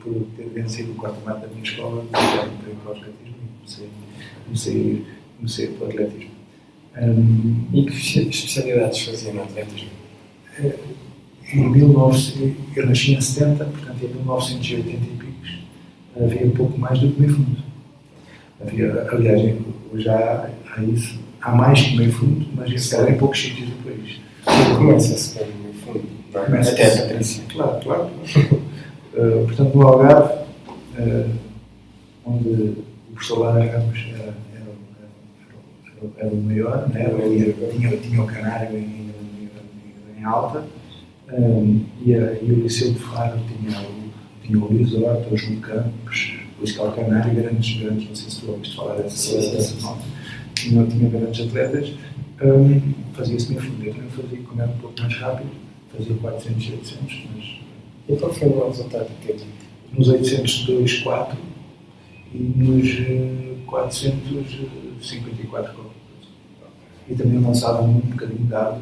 por 0.00 0.14
ter 0.36 0.48
vencido 0.54 0.92
o 0.92 0.94
quarto 0.94 1.24
mato 1.24 1.40
da 1.40 1.48
minha 1.48 1.62
escola, 1.62 2.04
entrei 2.04 2.74
para 2.82 2.92
o 2.92 2.96
atletismo 2.96 3.36
e 3.42 3.58
comecei, 3.58 3.88
comecei, 4.44 5.04
comecei 5.36 5.66
para 5.68 5.86
o 5.86 5.90
atletismo. 5.90 6.30
Um, 7.00 7.66
e 7.72 7.84
que 7.84 7.92
especialidades 7.92 9.02
fazia 9.02 9.32
no 9.32 9.42
atletismo? 9.42 9.90
Em 11.52 11.72
19, 11.72 12.56
eu 12.76 12.86
nasci 12.86 13.14
em 13.14 13.20
70, 13.20 13.64
portanto 13.64 14.04
em 14.04 14.08
1980 14.08 14.88
e 14.90 15.16
picos 15.16 15.30
havia 16.16 16.50
pouco 16.50 16.78
mais 16.78 16.98
do 16.98 17.10
que 17.10 17.20
meio 17.20 17.34
fundo. 17.34 17.62
Havia, 18.60 19.06
aliás, 19.10 19.56
já 19.94 20.50
há 20.76 20.82
isso, 20.82 21.18
há 21.40 21.52
mais 21.52 21.80
que 21.80 21.96
meio 21.96 22.12
fundo, 22.12 22.46
mas 22.54 22.70
isso 22.70 22.94
era 22.94 23.10
em 23.10 23.18
poucos 23.18 23.40
sítios 23.40 23.68
do 23.68 23.84
país. 23.84 24.20
Começa-se 24.76 25.38
pelo 25.38 25.52
meio 25.62 25.74
fundo, 25.74 26.02
não 26.32 26.56
é? 26.56 26.60
Até 26.60 26.86
a 26.86 27.02
Patrícia. 27.02 27.44
Claro, 27.52 27.80
claro. 27.82 28.10
uh, 29.14 29.46
portanto, 29.46 29.74
no 29.76 29.86
Algarve, 29.86 30.34
uh, 30.98 31.30
onde 32.24 32.48
o 32.48 32.84
professor 33.14 33.38
Lara 33.40 33.64
Ramos 33.64 34.06
era, 34.12 34.22
era, 34.22 34.34
era, 36.02 36.10
era, 36.18 36.28
o 36.28 36.36
maior, 36.36 36.88
né? 36.88 37.10
tinha, 37.72 37.96
tinha 37.96 38.22
o 38.22 38.26
canário 38.26 38.76
em, 38.76 38.82
em, 38.82 39.50
em 40.18 40.24
alta, 40.24 40.64
um, 41.32 41.84
e, 42.04 42.14
a, 42.14 42.32
e, 42.42 42.52
o 42.52 42.62
Liceu 42.62 42.92
de 42.92 42.98
Faro 42.98 43.38
tinha 43.46 43.78
o, 43.80 44.10
tinha 44.42 44.58
o 44.58 44.72
Lisort, 44.72 45.32
os 45.32 45.42
Campos, 45.60 46.38
o 46.60 46.64
Escalcanar 46.64 47.28
e 47.30 47.34
grandes, 47.34 47.80
grandes, 47.80 48.08
não 48.08 48.14
sei 48.14 48.30
se 48.30 48.40
tu 48.40 48.50
ouviste 48.50 48.76
falar 48.76 48.96
dessa, 48.96 49.36
dessa 49.36 49.96
tinha, 50.54 50.84
tinha 50.86 51.08
grandes 51.08 51.46
atletas, 51.46 51.94
um, 52.42 52.80
fazia-se 53.14 53.50
meio 53.50 53.62
fundo, 53.62 53.84
eu 53.84 53.94
fazia, 54.10 54.38
como 54.42 54.62
era 54.62 54.70
um 54.70 54.78
pouco 54.78 55.00
mais 55.00 55.16
rápido, 55.16 55.50
fazia 55.96 56.14
400, 56.16 56.70
800, 56.70 57.22
mas... 57.34 57.60
E 58.08 58.16
qual 58.16 58.32
foi 58.32 58.48
o 58.48 58.66
resultado 58.66 59.06
que 59.06 59.26
teve? 59.26 59.44
Nos 59.92 60.08
800, 60.08 60.66
2, 60.66 60.98
4 61.00 61.36
e 62.34 62.38
nos 62.38 62.88
454 63.66 65.80
uh, 65.80 65.90
E 67.08 67.14
também 67.14 67.40
lançava 67.40 67.82
um 67.82 67.94
bocadinho 67.94 68.46
de 68.46 68.54
água 68.54 68.80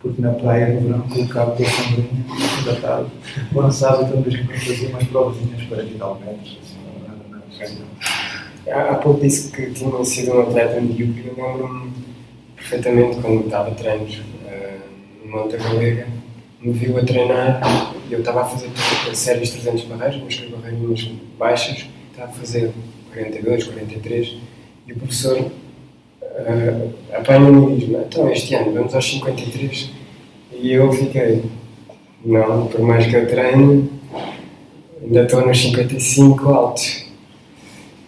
porque 0.00 0.20
na 0.22 0.32
praia 0.32 0.74
no 0.74 0.80
verão 0.80 1.00
colocava 1.08 1.52
o 1.52 1.64
sombrinha 1.64 2.24
da 2.64 2.74
tarde, 2.80 3.10
lançava 3.52 4.02
e 4.02 4.06
também 4.08 4.46
quando 4.46 4.60
fazia 4.60 4.88
umas 4.90 5.04
provazinhas 5.04 5.62
para 5.64 5.82
ir 5.82 6.00
ao 6.00 6.20
metros, 6.20 6.56
assim, 6.62 6.78
nada, 7.02 7.18
nada 7.28 7.44
Há 8.90 8.94
pouco 8.96 9.20
disse 9.20 9.50
que 9.50 9.72
tinha 9.72 10.04
sido 10.04 10.34
um 10.34 10.42
atleta 10.42 10.80
medíocre, 10.80 11.32
lembro-me 11.36 11.90
perfeitamente 12.58 13.20
quando 13.20 13.44
estava 13.44 13.70
a 13.70 13.74
treinos 13.74 14.18
uh, 14.18 15.24
numa 15.24 15.42
outra 15.42 15.58
galega, 15.58 16.06
me 16.60 16.72
viu 16.72 16.98
a 16.98 17.02
treinar 17.02 17.60
e 18.10 18.12
eu 18.12 18.18
estava 18.18 18.42
a 18.42 18.44
fazer 18.44 18.70
séries 19.14 19.50
300 19.50 19.84
barreiras, 19.84 20.20
mas 20.22 20.36
com 20.36 20.56
barreirinhas 20.56 21.08
baixas, 21.38 21.86
estava 22.10 22.30
a 22.30 22.34
fazer 22.34 22.72
42, 23.12 23.64
43 23.64 24.36
e 24.86 24.92
o 24.92 24.96
professor 24.96 25.38
uh, 25.38 26.94
apanha-me 27.12 27.74
e 27.74 27.78
diz 27.78 27.88
então 27.90 28.30
este 28.30 28.54
ano 28.54 28.72
vamos 28.72 28.94
aos 28.94 29.08
53 29.08 29.90
e 30.52 30.72
eu 30.72 30.92
fiquei 30.92 31.44
não, 32.24 32.66
por 32.66 32.80
mais 32.80 33.06
que 33.06 33.14
eu 33.14 33.26
treine 33.26 33.90
ainda 35.02 35.22
estou 35.22 35.46
nos 35.46 35.60
55 35.60 36.48
altos 36.48 37.06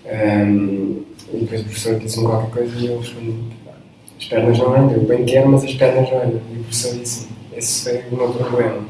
um, 0.07 1.03
e 1.33 1.39
depois 1.39 1.61
o 1.61 1.65
professor 1.65 1.99
disse-me 1.99 2.27
qualquer 2.27 2.51
coisa 2.51 2.79
e 2.79 2.87
eu 2.87 2.99
respondi 2.99 3.60
as 4.21 4.27
pernas 4.27 4.59
não 4.59 4.75
andam, 4.75 4.93
eu 4.93 5.01
bem 5.03 5.25
quero 5.25 5.49
mas 5.49 5.65
as 5.65 5.75
pernas 5.75 6.09
não 6.11 6.23
andam 6.23 6.41
e 6.53 6.59
o 6.59 6.63
professor 6.65 6.99
disse 6.99 7.29
esse 7.57 7.83
foi 7.83 8.03
o 8.13 8.17
meu 8.17 8.33
problema 8.33 8.85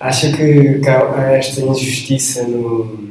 acha 0.00 0.30
que, 0.36 0.80
que 0.80 0.88
há 0.88 1.32
esta 1.32 1.60
injustiça 1.60 2.42
no, 2.46 3.08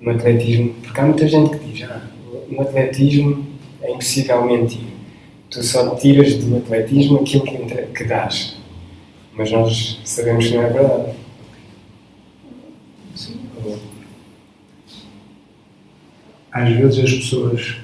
no 0.00 0.10
atletismo 0.10 0.74
porque 0.82 1.00
há 1.00 1.04
muita 1.04 1.28
gente 1.28 1.58
que 1.58 1.64
diz 1.66 1.82
ah, 1.90 2.02
no 2.48 2.60
atletismo 2.62 3.46
é 3.82 3.92
impossível 3.92 4.44
mentir. 4.44 4.86
Tu 5.50 5.62
só 5.62 5.94
tiras 5.96 6.34
do 6.34 6.56
atletismo 6.56 7.20
aquilo 7.20 7.44
que, 7.44 7.82
que 7.94 8.04
dás. 8.04 8.56
Mas 9.34 9.52
nós 9.52 10.00
sabemos 10.04 10.46
que 10.46 10.54
não 10.54 10.62
é 10.62 10.70
verdade. 10.70 11.12
Sim. 13.14 13.40
Às 16.50 16.70
vezes 16.70 17.04
as 17.04 17.14
pessoas 17.14 17.76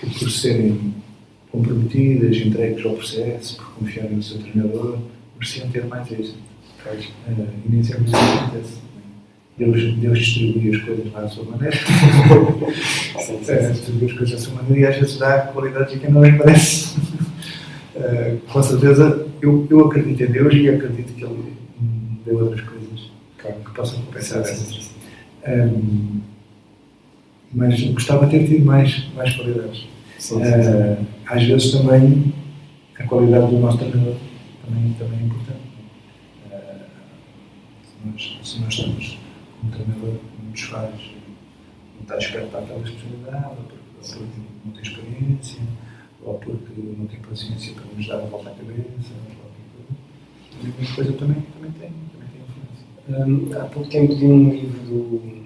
que 0.00 0.18
por 0.18 0.30
serem 0.30 0.94
comprometidas, 1.50 2.36
entregues 2.36 2.84
ao 2.84 2.94
processo, 2.94 3.56
por 3.56 3.66
confiarem 3.74 4.16
no 4.16 4.22
seu 4.22 4.38
treinador, 4.38 4.98
mereciam 5.34 5.68
ter 5.70 5.84
mais 5.86 6.10
êxito. 6.10 6.48
Uh, 6.86 7.46
e 7.66 7.70
nem 7.70 7.82
sempre 7.82 8.04
isso 8.04 8.16
acontece. 8.16 8.78
Deus, 9.58 9.94
Deus 9.96 10.18
distribui 10.18 10.76
as 10.76 10.82
coisas 10.82 11.14
à 11.16 11.28
sua 11.28 11.44
maneira. 11.44 11.76
é, 13.48 13.70
distribui 13.70 14.10
as 14.10 14.16
coisas 14.16 14.34
à 14.34 14.38
sua 14.38 14.54
maneira 14.54 14.80
e 14.80 14.86
às 14.86 14.96
vezes 14.96 15.18
dá 15.18 15.40
qualidades 15.40 15.94
a 15.94 15.98
quem 15.98 16.10
não 16.10 16.20
nem 16.20 16.32
merece. 16.32 16.96
Uh, 17.96 18.38
com 18.46 18.62
certeza, 18.62 19.26
eu, 19.42 19.66
eu 19.68 19.86
acredito 19.86 20.22
em 20.22 20.26
Deus 20.26 20.54
e 20.54 20.68
acredito 20.68 21.12
que 21.14 21.24
Ele 21.24 21.52
deu 22.24 22.38
outras 22.38 22.60
coisas 22.60 23.10
claro. 23.36 23.56
que 23.64 23.74
possam 23.74 24.00
compensar 24.02 24.40
essas. 24.40 24.90
Um, 25.46 26.20
mas 27.52 27.80
gostava 27.92 28.26
de 28.26 28.38
ter 28.38 28.46
tido 28.46 28.64
mais, 28.64 29.08
mais 29.14 29.34
qualidades. 29.34 29.86
Sim, 30.18 30.36
uh, 30.36 31.06
às 31.26 31.42
vezes 31.44 31.72
também 31.72 32.32
a 32.98 33.04
qualidade 33.04 33.46
do 33.46 33.58
nosso 33.58 33.78
treinador 33.78 34.16
também, 34.64 34.92
também 34.98 35.20
é 35.20 35.22
importante. 35.22 35.60
Uh, 36.46 36.84
se, 37.84 38.06
nós, 38.06 38.38
se 38.42 38.60
nós 38.60 38.74
estamos 38.74 39.18
um 39.64 39.70
treinador 39.70 40.14
não 40.42 40.50
nos 40.50 40.60
faz, 40.62 40.94
não 41.94 42.02
está 42.02 42.18
esperto 42.18 42.48
para 42.48 42.60
aquela 42.60 42.80
especialidade, 42.80 43.46
ou 43.46 43.54
porque, 43.56 44.40
não 44.64 44.72
tem 44.72 44.82
experiência, 44.82 45.60
ou 46.22 46.34
porque 46.34 46.72
não 46.76 47.06
tem 47.06 47.20
paciência 47.20 47.74
para 47.74 47.84
nos 47.96 48.06
dar 48.06 48.16
a 48.16 48.26
volta 48.26 48.50
à 48.50 48.54
cabeça, 48.54 49.12
ou 49.14 49.36
qualquer 49.36 50.72
coisa. 50.80 50.94
Coisa 50.94 51.12
também, 51.12 51.42
também 51.54 51.70
tem, 51.72 51.92
também 52.12 52.28
tem 52.32 52.42
influência. 52.42 53.26
Um, 53.26 53.60
há 53.60 53.64
pouco 53.66 53.88
tempo 53.88 54.12
li 54.12 54.26
um 54.26 54.50
livro 54.50 54.80
do 54.80 55.38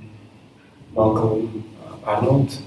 Malcolm 0.94 1.62
Arnold, 2.04 2.58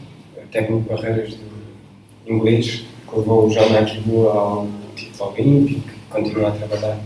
técnico 0.52 0.84
de 0.84 0.89
barreiras 0.89 1.34
do 1.36 2.34
inglês, 2.34 2.86
que 3.10 3.15
levou 3.15 3.48
o 3.48 3.50
John 3.50 3.65
McEnroe 3.65 4.28
ao 4.28 4.67
título 4.95 5.32
olímpico, 5.32 5.89
continua 6.10 6.50
a 6.50 6.52
trabalhar. 6.52 7.00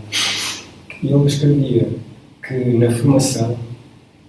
E 1.02 1.12
ele 1.12 1.26
escrevia 1.26 1.88
que 2.46 2.54
na 2.54 2.90
formação 2.90 3.58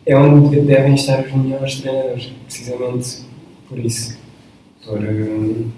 é 0.06 0.18
onde 0.18 0.62
devem 0.62 0.96
estar 0.96 1.24
os 1.26 1.34
melhores 1.34 1.82
treinadores, 1.82 2.32
precisamente 2.46 3.22
por 3.68 3.80
isso. 3.80 4.18
Por, 4.84 5.00
um... 5.00 5.70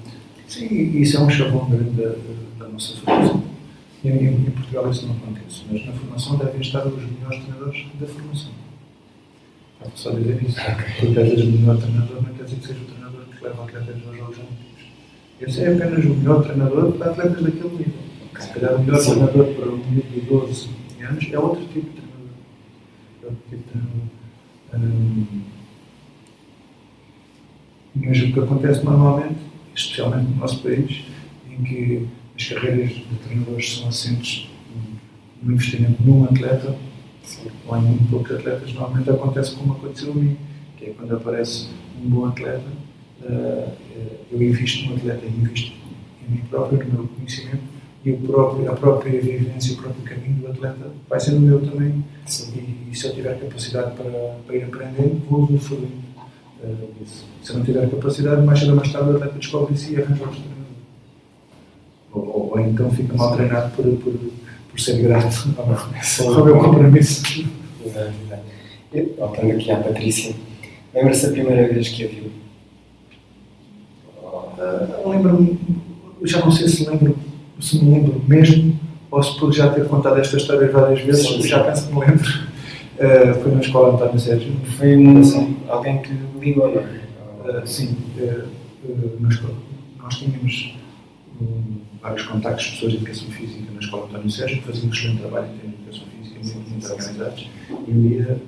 Sim, 0.48 0.68
isso 1.00 1.18
é 1.18 1.20
um 1.20 1.30
chavão 1.30 1.70
grande 1.70 1.92
da, 1.92 2.16
da, 2.60 2.70
nossa 2.70 2.96
formação. 2.98 3.44
Em, 4.04 4.10
em, 4.10 4.52
Portugal 4.52 4.90
isso 4.90 5.08
não 5.08 5.16
acontece, 5.16 5.64
mas 5.70 5.86
na 5.86 5.94
formação 5.94 6.38
devem 6.38 6.62
estar 6.62 6.86
os 6.86 7.04
melhores 7.04 7.40
treinadores 7.40 7.86
da 8.00 8.08
formação. 8.08 8.52
Só 9.96 10.12
dizer 10.12 10.44
isso. 10.44 10.58
Porque 11.00 11.20
às 11.20 11.30
vezes 11.30 11.46
o 11.46 11.52
melhor 11.52 11.78
treinador 11.78 12.22
não 12.22 12.34
quer 12.34 12.44
dizer 12.44 12.56
que 12.58 12.68
seja 12.68 12.80
o 12.80 12.86
treinador 12.86 13.22
que 13.26 13.44
leva 13.44 13.64
atletas 13.64 13.96
aos 14.08 14.18
Jogos 14.18 14.38
Olímpicos. 14.38 14.84
Esse 15.42 15.64
é 15.64 15.74
apenas 15.74 16.06
o 16.06 16.10
melhor 16.10 16.44
treinador 16.44 16.92
para 16.94 17.12
atletas 17.12 17.44
daquele 17.44 17.70
nível. 17.70 17.94
Se 18.40 18.50
calhar 18.50 18.76
o 18.76 18.80
melhor 18.80 19.00
Sim. 19.00 19.12
treinador 19.12 19.46
para 19.54 19.70
um 19.70 19.78
menino 19.78 20.10
de 20.12 20.22
12 20.22 20.70
anos 21.02 21.28
é 21.32 21.40
outro 21.40 21.66
tipo 21.66 21.90
de 21.90 22.02
treinador. 22.02 22.30
É 23.22 23.26
outro 23.26 23.44
tipo 23.50 23.58
de 23.58 23.64
treinador. 23.64 24.14
Hum, 24.76 25.42
mas 27.96 28.18
o 28.22 28.34
que 28.34 28.40
acontece 28.40 28.84
normalmente, 28.84 29.36
especialmente 29.76 30.32
no 30.32 30.38
nosso 30.38 30.64
país, 30.64 31.06
em 31.50 31.64
que 31.64 32.08
as 32.36 32.48
carreiras 32.48 32.90
de 32.90 33.16
treinadores 33.24 33.78
são 33.78 33.88
assentes 33.88 34.50
no 35.44 35.54
investimento 35.54 36.02
num 36.02 36.24
atleta 36.24 36.76
em 37.24 37.82
muito 37.82 38.10
poucos 38.10 38.32
atletas, 38.32 38.74
normalmente 38.74 39.10
acontece 39.10 39.56
como 39.56 39.74
aconteceu 39.74 40.12
a 40.12 40.16
mim, 40.16 40.38
que 40.78 40.86
é 40.86 40.90
quando 40.90 41.16
aparece 41.16 41.70
um 42.04 42.10
bom 42.10 42.26
atleta, 42.26 42.70
uh, 43.24 43.72
eu 44.32 44.42
invisto 44.42 44.90
no 44.90 44.98
atleta, 44.98 45.26
invisto 45.26 45.74
em 46.28 46.32
mim 46.32 46.42
próprio, 46.50 46.80
no 46.86 46.94
meu 46.94 47.08
conhecimento, 47.08 47.64
e 48.04 48.12
o 48.12 48.18
próprio, 48.18 48.70
a 48.70 48.76
própria 48.76 49.22
vivência, 49.22 49.74
o 49.74 49.78
próprio 49.78 50.04
caminho 50.04 50.42
do 50.42 50.48
atleta 50.48 50.92
vai 51.10 51.20
ser 51.20 51.36
o 51.36 51.40
meu 51.40 51.62
também. 51.62 52.04
E, 52.54 52.92
e, 52.92 52.96
se 52.96 53.08
eu 53.08 53.14
tiver 53.14 53.40
capacidade 53.40 53.96
para, 53.96 54.12
para 54.46 54.56
ir 54.56 54.64
aprendendo, 54.64 55.22
vou 55.30 55.44
usufruir 55.46 55.88
uh, 56.62 56.94
disso. 57.00 57.26
Se 57.42 57.52
eu 57.52 57.58
não 57.58 57.66
tiver 57.66 57.90
capacidade, 57.90 58.46
mais 58.46 58.60
cedo 58.60 58.72
ou 58.72 58.76
mais 58.76 58.92
tarde 58.92 59.10
o 59.10 59.16
atleta 59.16 59.40
descobre 59.40 59.74
isso 59.74 59.94
e 59.94 60.02
arranja 60.02 60.22
outro 60.22 60.42
treinador. 60.42 60.64
Ou, 62.12 62.26
ou, 62.28 62.52
ou, 62.52 62.60
então 62.60 62.92
fica 62.92 63.16
mal 63.16 63.34
treinado 63.36 63.74
por, 63.74 63.86
por, 63.86 64.14
por 64.74 64.82
ser 64.82 65.02
grato 65.02 65.50
ao 65.58 65.68
meu 66.46 66.58
compromisso. 66.58 67.46
Voltando 69.18 69.52
aqui 69.52 69.72
à 69.72 69.78
Patrícia, 69.78 70.36
lembra-se 70.94 71.28
a 71.28 71.30
primeira 71.30 71.74
vez 71.74 71.90
que 71.90 72.04
a 72.04 72.08
viu? 72.08 72.32
Lembro-me, 75.06 75.60
já 76.24 76.40
não 76.40 76.52
sei 76.52 76.68
se 76.68 76.90
lembro 76.90 77.16
se 77.64 77.84
me 77.84 77.94
lembro 77.94 78.22
mesmo, 78.28 78.78
ou 79.10 79.24
se 79.24 79.40
por 79.40 79.54
já 79.54 79.70
ter 79.70 79.88
contado 79.88 80.20
esta 80.20 80.36
história 80.36 80.70
várias 80.70 81.02
vezes, 81.02 81.26
sim, 81.26 81.42
sim. 81.42 81.48
já 81.48 81.64
penso 81.64 81.88
que 81.88 81.94
me 81.94 82.00
lembro. 82.02 82.54
Uh, 82.94 83.42
foi 83.42 83.52
na 83.54 83.62
escola 83.62 83.94
António 83.94 84.20
Sérgio. 84.20 84.54
Foi 84.78 84.98
um, 84.98 85.20
assim, 85.20 85.58
alguém 85.68 86.02
que 86.02 86.14
ligou, 86.40 86.74
não 86.74 86.82
é? 86.82 87.60
Uh, 87.60 87.68
sim, 87.68 87.96
uh, 88.18 88.48
nós, 89.20 89.42
nós 90.02 90.16
tínhamos 90.16 90.76
um, 91.42 91.82
vários 92.02 92.26
contactos 92.26 92.66
de 92.66 92.72
pessoas 92.72 92.92
de 92.92 92.98
educação 92.98 93.30
física 93.30 93.72
na 93.72 93.80
escola 93.80 94.06
António 94.06 94.32
Sérgio 94.32 94.58
que 94.60 94.68
faziam 94.68 94.88
um 94.88 94.94
excelente 94.94 95.20
trabalho 95.20 95.48
em 95.48 95.70
educação 95.70 96.08
física, 96.08 96.40
muito, 96.44 96.70
muito 96.70 96.92
organizados. 96.92 97.50
E 97.70 97.92
um 97.92 98.08
dia 98.08 98.42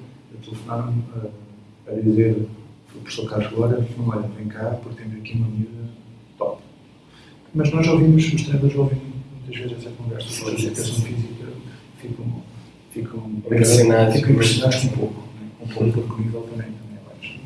telefonaram-me 0.44 1.04
a, 1.16 1.92
a 1.92 2.02
dizer, 2.02 2.48
o 2.96 3.00
professor 3.00 3.30
Carlos 3.30 3.52
Glória, 3.52 3.76
telefonou 3.78 4.16
olha, 4.16 4.28
vem 4.38 4.48
cá, 4.48 4.80
porque 4.84 5.04
temos 5.04 5.18
aqui 5.18 5.34
uma 5.34 5.48
miúda 5.48 5.90
top 6.38 6.62
mas 7.56 7.72
nós 7.72 7.88
ouvimos, 7.88 8.26
os 8.26 8.42
treinadores 8.44 8.76
ouvem 8.76 9.02
muitas 9.32 9.62
vezes 9.62 9.78
essa 9.78 9.96
conversa 9.96 10.30
sobre 10.30 10.56
a 10.56 10.60
educação 10.60 10.96
física, 10.96 11.46
ficam, 12.02 12.26
ficam 12.92 13.32
impressionados, 13.38 14.16
ficam 14.16 14.32
impressionados 14.32 14.84
um 14.84 14.90
pouco, 14.90 15.24
né? 15.40 15.48
um 15.62 15.68
pouco 15.68 15.92
porque 16.02 16.22
o 16.22 16.26
nível 16.26 16.42
também, 16.42 16.68
também 16.68 16.98
é 16.98 17.10
baixo. 17.10 17.40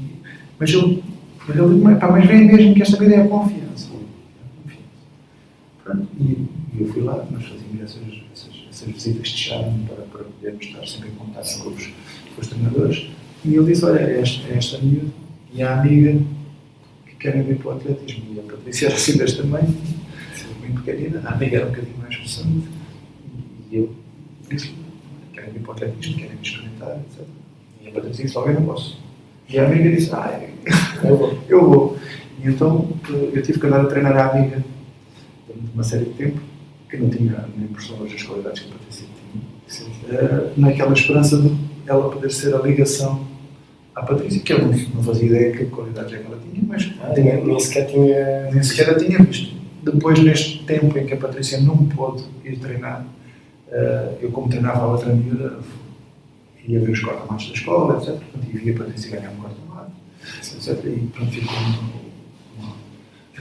Mas 0.60 0.69
ele, 0.71 1.04
mas 1.47 1.58
ele 1.58 1.95
pá, 1.97 2.12
mas 2.12 2.28
vem 2.28 2.47
mesmo 2.47 2.73
que 2.73 2.82
esta 2.82 2.97
vida 2.97 3.15
é 3.15 3.21
a 3.21 3.28
confiança. 3.28 3.89
E, 6.19 6.47
eu 6.80 6.88
fui 6.88 7.02
lá, 7.02 7.25
nós 7.32 7.43
fazíamos 7.45 7.82
essas, 7.82 8.21
essas, 8.34 8.49
essas 8.69 8.88
visitas 8.89 9.30
de 9.30 9.38
charme 9.38 9.86
para, 9.88 10.04
para 10.04 10.23
podermos 10.23 10.65
estar 10.65 10.86
sempre 10.88 11.10
em 11.10 11.15
contato 11.15 11.63
com 11.63 11.69
os, 11.69 11.86
com 11.86 12.41
os 12.41 12.47
treinadores. 12.47 13.10
E 13.45 13.56
ele 13.56 13.65
disse: 13.65 13.86
Olha, 13.86 13.99
é 13.99 14.21
esta, 14.21 14.47
é 14.52 14.58
esta 14.58 14.78
miúda 14.80 15.12
e 15.54 15.63
a 15.63 15.80
amiga 15.80 16.21
que 17.06 17.15
querem 17.15 17.43
vir 17.43 17.58
para 17.58 17.69
o 17.69 17.71
atletismo. 17.75 18.34
E 18.34 18.39
a 18.39 18.43
Patrícia 18.43 18.88
era 18.88 18.95
assim 18.95 19.17
deste 19.17 19.41
tamanho, 19.41 19.75
muito 20.60 20.82
pequenina, 20.84 21.21
a 21.25 21.34
amiga 21.34 21.58
era 21.58 21.65
um 21.65 21.69
bocadinho 21.69 21.97
mais 21.97 22.17
possante. 22.17 22.67
E 23.71 23.78
eu 23.78 23.95
disse: 24.49 24.73
Querem 25.34 25.52
vir 25.54 25.62
para 25.62 25.69
o 25.69 25.73
atletismo, 25.73 26.17
querem 26.17 26.36
me 26.36 26.41
experimentar, 26.41 26.99
etc. 26.99 27.28
E 27.82 27.88
a 27.88 27.91
Patrícia 27.91 28.25
disse: 28.25 28.38
Logo 28.38 28.49
eu 28.49 28.56
não 28.56 28.65
posso. 28.65 28.99
E 29.47 29.60
a 29.60 29.65
amiga 29.65 29.89
disse: 29.89 30.12
Ah, 30.13 30.41
eu 31.04 31.17
vou. 31.17 31.43
Eu 31.47 31.69
vou. 31.69 31.99
E 32.43 32.47
então 32.47 32.89
eu 33.10 33.41
tive 33.41 33.60
que 33.60 33.65
andar 33.65 33.82
a 33.82 33.86
treinar 33.86 34.15
a 34.15 34.30
amiga 34.32 34.63
uma 35.74 35.84
série 35.84 36.06
de 36.06 36.12
tempo, 36.12 36.41
que 36.89 36.98
não 36.98 37.10
tinha 37.10 37.45
nem 37.58 37.67
por 37.67 37.80
as 37.80 38.24
qualidades 38.24 38.62
que 38.62 38.69
a 38.69 38.74
Patrícia 38.74 39.08
tinha, 39.32 40.22
uh, 40.22 40.52
naquela 40.58 40.93
esperança 40.93 41.38
de 41.38 41.56
ela 41.86 42.10
poder 42.10 42.32
ser 42.32 42.56
a 42.56 42.60
ligação 42.60 43.28
à 43.95 44.04
Patrícia, 44.04 44.41
que 44.41 44.54
eu 44.54 44.60
não, 44.60 44.72
não 44.72 45.04
fazia 45.04 45.28
ideia 45.28 45.52
que 45.52 45.65
qualidades 45.65 46.13
é 46.13 46.17
que 46.17 46.26
ela 46.26 46.39
tinha, 46.39 46.63
mas 46.67 46.91
ah, 47.02 47.13
tinha, 47.13 47.43
nem 47.43 47.60
sequer 47.60 47.88
tinha. 47.88 48.52
Nem 48.52 48.63
sequer 48.63 48.89
a 48.89 48.98
tinha 48.98 49.19
visto. 49.19 49.60
Depois, 49.84 50.19
neste 50.19 50.63
tempo 50.65 50.98
em 50.98 51.06
que 51.06 51.13
a 51.13 51.17
Patrícia 51.17 51.60
não 51.60 51.78
pôde 51.88 52.24
ir 52.43 52.58
treinar, 52.58 53.06
uh, 53.67 54.17
eu, 54.22 54.32
como 54.32 54.50
treinava 54.50 54.82
a 54.82 54.88
outra 54.88 55.13
miúda, 55.13 55.60
ia 56.67 56.80
ver 56.80 56.91
os 56.91 57.00
corta-matos 57.00 57.48
da 57.48 57.54
escola, 57.54 57.98
etc. 57.98 58.15
Portanto, 58.15 58.48
e 58.54 58.58
via 58.58 58.74
a 58.74 58.78
Patrícia 58.78 59.12
ganhar 59.12 59.32
um 59.32 59.38
corta-mato, 59.38 59.91
etc. 60.38 60.86
E 60.86 61.08
pronto, 61.08 61.32
ficou 61.32 61.58
uma, 61.58 61.99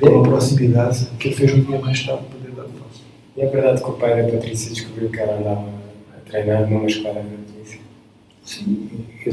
uma 0.02 0.22
proximidade 0.22 1.06
que 1.18 1.32
fez 1.32 1.52
um 1.52 1.62
dia 1.62 1.78
mais 1.78 2.04
tarde 2.04 2.24
poder 2.24 2.52
dar 2.52 2.64
passo. 2.64 3.02
E 3.36 3.40
é 3.40 3.46
verdade 3.46 3.82
que 3.82 3.90
o 3.90 3.92
pai 3.94 4.22
da 4.22 4.30
Patrícia 4.30 4.72
descobriu 4.72 5.10
que 5.10 5.18
ela 5.18 5.38
andava 5.38 5.68
a 6.16 6.30
treinar 6.30 6.68
numa 6.68 6.86
escola 6.86 7.22
gratuita? 7.22 7.82
Sim, 8.44 8.88
eu, 9.24 9.32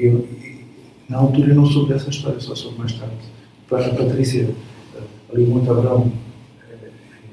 eu, 0.00 0.28
na 1.08 1.18
altura 1.18 1.48
eu 1.48 1.54
não 1.54 1.66
soube 1.66 1.92
dessa 1.92 2.10
história, 2.10 2.40
só 2.40 2.54
soube 2.54 2.78
mais 2.78 2.92
tarde. 2.92 3.14
Para 3.68 3.86
a 3.86 3.94
Patrícia, 3.94 4.48
ali 5.32 5.42
o 5.42 5.46
Monte 5.46 5.70
Abrão 5.70 6.12
é, 6.70 6.88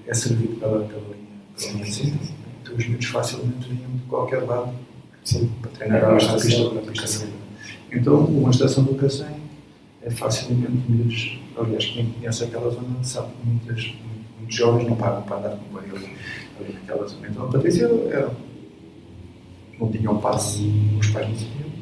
é 0.08 0.14
servido 0.14 0.56
pela, 0.56 0.80
pela 0.82 1.02
linha, 1.02 1.74
pela 1.74 1.86
de 1.86 1.94
cima. 1.94 2.18
Então 2.62 2.76
os 2.76 2.88
miúdos 2.88 3.08
facilmente 3.08 3.70
vinham 3.70 3.92
de 3.92 4.04
qualquer 4.04 4.44
lado 4.44 4.74
Sim, 5.24 5.50
para 5.62 5.72
treinar 5.72 6.10
uma 6.10 6.18
estação, 6.18 6.74
na 6.74 6.82
pista 6.82 7.28
Então, 7.92 8.26
uma 8.26 8.52
estação 8.52 8.84
do 8.84 8.96
Cacém 8.96 9.43
é 10.06 10.10
facilmente 10.10 10.72
miúdos. 10.90 11.40
Aliás, 11.58 11.86
quem 11.86 12.06
conhece 12.12 12.44
aquela 12.44 12.70
zona 12.70 13.04
sabe 13.04 13.32
que 13.34 13.48
muitas, 13.48 13.94
muitos 14.40 14.56
jovens 14.56 14.88
não 14.88 14.96
pagam 14.96 15.22
para 15.24 15.38
andar 15.38 15.58
com 15.58 15.80
ele 15.80 16.10
ali 16.60 16.74
naquela 16.74 17.08
zona. 17.08 17.28
Então, 17.28 17.46
a 17.46 17.48
Patrícia 17.52 17.86
era, 18.10 18.32
não 19.80 19.92
tinha 19.92 20.12
um 20.12 20.18
passe, 20.20 20.72
os 21.00 21.08
pais 21.08 21.30
não 21.30 21.36
sabiam. 21.36 21.74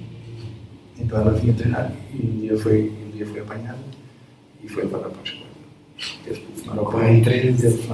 Então, 1.00 1.22
ela 1.22 1.32
vinha 1.32 1.54
treinar 1.54 1.92
e 2.14 2.26
um 2.26 2.40
dia 2.40 2.58
foi, 2.58 2.90
um 2.90 3.12
dia 3.12 3.26
foi 3.26 3.42
apanhada 3.42 3.80
e 4.64 4.68
foi 4.68 4.84
levada 4.84 5.10
para 5.10 5.20
a 5.20 5.24
escola. 5.24 5.52
Teve 6.24 6.40
que 6.40 6.46
telefonar 6.52 6.80
ao 6.80 6.92
pai. 6.92 7.24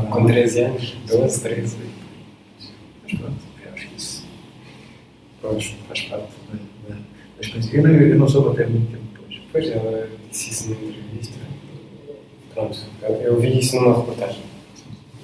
Com 0.10 0.26
13 0.26 0.62
anos, 0.62 0.98
12, 1.08 1.42
13. 1.42 1.78
Mas 3.04 3.14
pronto 3.14 3.48
faz, 5.42 5.76
faz 5.88 6.02
parte 6.02 6.28
da, 6.88 6.96
da, 6.96 7.02
experiência. 7.42 7.78
Eu 7.78 7.84
não, 7.84 7.92
eu 7.92 8.20
não 8.20 8.28
soube 8.28 8.50
até 8.50 8.70
muito 8.70 8.92
tempo. 8.92 9.07
Pois, 9.58 9.72
ela 9.72 10.08
disse 10.30 10.52
isso 10.52 10.70
numa 10.70 10.86
entrevista. 10.86 11.34
Pronto, 12.54 12.78
eu 13.02 13.40
vi 13.40 13.58
isso 13.58 13.76
numa 13.78 13.98
reportagem 13.98 14.44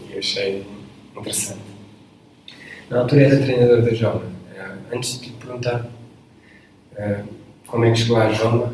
e 0.09 0.17
achei 0.17 0.65
interessante. 1.15 1.59
Na 2.89 3.01
altura 3.01 3.21
era 3.21 3.43
treinador 3.43 3.83
da 3.83 3.93
Joma. 3.93 4.23
Eh, 4.55 4.71
antes 4.91 5.21
de 5.21 5.27
lhe 5.27 5.35
perguntar 5.35 5.85
uh, 6.93 7.27
como 7.67 7.85
é 7.85 7.91
que 7.91 7.99
chegou 7.99 8.17
à 8.17 8.33
Joma, 8.33 8.73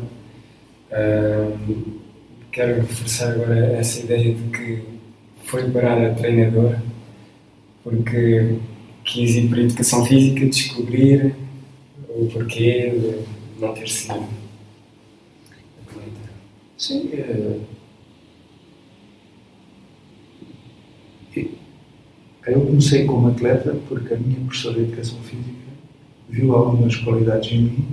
uh, 0.92 2.00
quero 2.50 2.76
reforçar 2.80 3.32
agora 3.32 3.76
essa 3.76 4.00
ideia 4.00 4.34
de 4.34 4.42
que 4.56 4.82
foi 5.44 5.70
parar 5.70 6.02
a 6.02 6.14
treinador 6.14 6.74
porque 7.84 8.56
quis 9.04 9.36
ir 9.36 9.50
para 9.50 9.58
a 9.58 9.62
educação 9.64 10.06
física 10.06 10.46
descobrir 10.46 11.34
o 12.08 12.26
porquê 12.28 12.94
de 13.58 13.60
não 13.60 13.74
ter 13.74 13.88
sido. 13.90 14.49
Sim, 16.80 17.10
é... 17.12 17.60
eu 22.46 22.60
comecei 22.62 23.04
como 23.04 23.28
atleta 23.28 23.76
porque 23.86 24.14
a 24.14 24.16
minha 24.16 24.40
professora 24.40 24.76
de 24.76 24.84
educação 24.84 25.18
física 25.18 25.50
viu 26.26 26.56
algumas 26.56 26.96
qualidades 26.96 27.52
em 27.52 27.64
mim 27.64 27.84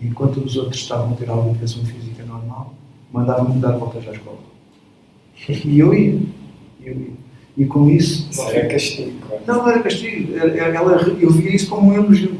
e 0.00 0.06
enquanto 0.06 0.36
os 0.36 0.56
outros 0.56 0.80
estavam 0.80 1.12
a 1.12 1.16
ter 1.16 1.28
alguma 1.28 1.50
educação 1.50 1.84
física 1.84 2.24
normal, 2.24 2.72
mandavam-me 3.12 3.60
dar 3.60 3.72
voltas 3.72 4.06
à 4.06 4.12
escola. 4.12 4.38
E 5.48 5.80
eu 5.80 5.92
ia. 5.92 6.20
Eu 6.84 6.92
ia. 6.94 7.10
E 7.56 7.64
com 7.66 7.90
isso. 7.90 8.28
Isso 8.30 8.42
era 8.42 8.68
castigo. 8.68 9.12
Não, 9.44 9.56
não 9.56 9.68
era 9.68 9.82
castigo. 9.82 10.36
Ela, 10.36 11.02
eu 11.20 11.32
via 11.32 11.56
isso 11.56 11.68
como 11.68 11.90
um 11.90 11.94
elogio. 11.94 12.36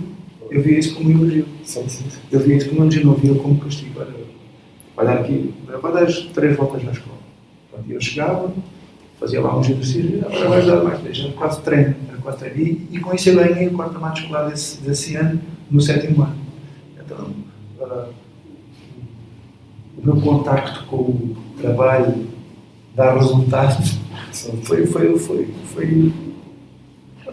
Eu 0.52 0.62
via 0.62 0.78
isso 0.78 0.94
como 0.94 1.08
um 1.08 1.12
elogio. 1.12 1.46
Sim, 1.64 1.88
sim. 1.88 2.04
Eu 2.30 2.38
via 2.38 2.58
isso 2.58 2.68
como 2.68 2.82
um 2.82 2.84
elogio, 2.84 3.06
não 3.06 3.14
via 3.14 3.34
como 3.34 3.58
castigo. 3.58 3.98
Olha, 3.98 4.25
vai 4.96 5.06
dar 5.06 5.18
aqui, 5.18 5.54
vai 5.82 5.92
dar 5.92 6.06
três 6.32 6.56
voltas 6.56 6.82
na 6.82 6.92
escola. 6.92 7.18
Pronto, 7.70 7.92
eu 7.92 8.00
chegava, 8.00 8.52
fazia 9.20 9.40
lá 9.40 9.56
uns 9.56 9.68
exercícios, 9.68 10.24
agora 10.24 10.48
vais 10.48 10.66
dar 10.66 10.82
mais 10.82 11.00
três. 11.00 11.18
Era 11.18 11.32
quase 11.32 11.60
treino. 11.60 11.94
Quase 12.22 12.38
treino. 12.38 12.56
E, 12.58 12.88
e 12.92 12.98
com 12.98 13.14
isso 13.14 13.28
eu 13.28 13.36
ganhei 13.36 13.68
o 13.68 13.72
quarto 13.72 14.00
mato 14.00 14.20
escolar 14.20 14.48
desse, 14.48 14.80
desse 14.80 15.14
ano, 15.14 15.40
no 15.70 15.80
sétimo 15.80 16.22
ano. 16.22 16.36
Então, 17.04 17.30
uh, 17.78 18.08
o 19.98 20.04
meu 20.04 20.16
contacto 20.16 20.84
com 20.86 20.96
o 20.96 21.36
trabalho 21.60 22.26
dá 22.94 23.12
resultados 23.14 23.98
foi, 24.64 24.86
foi, 24.86 25.18
foi, 25.18 25.48
foi, 25.72 26.12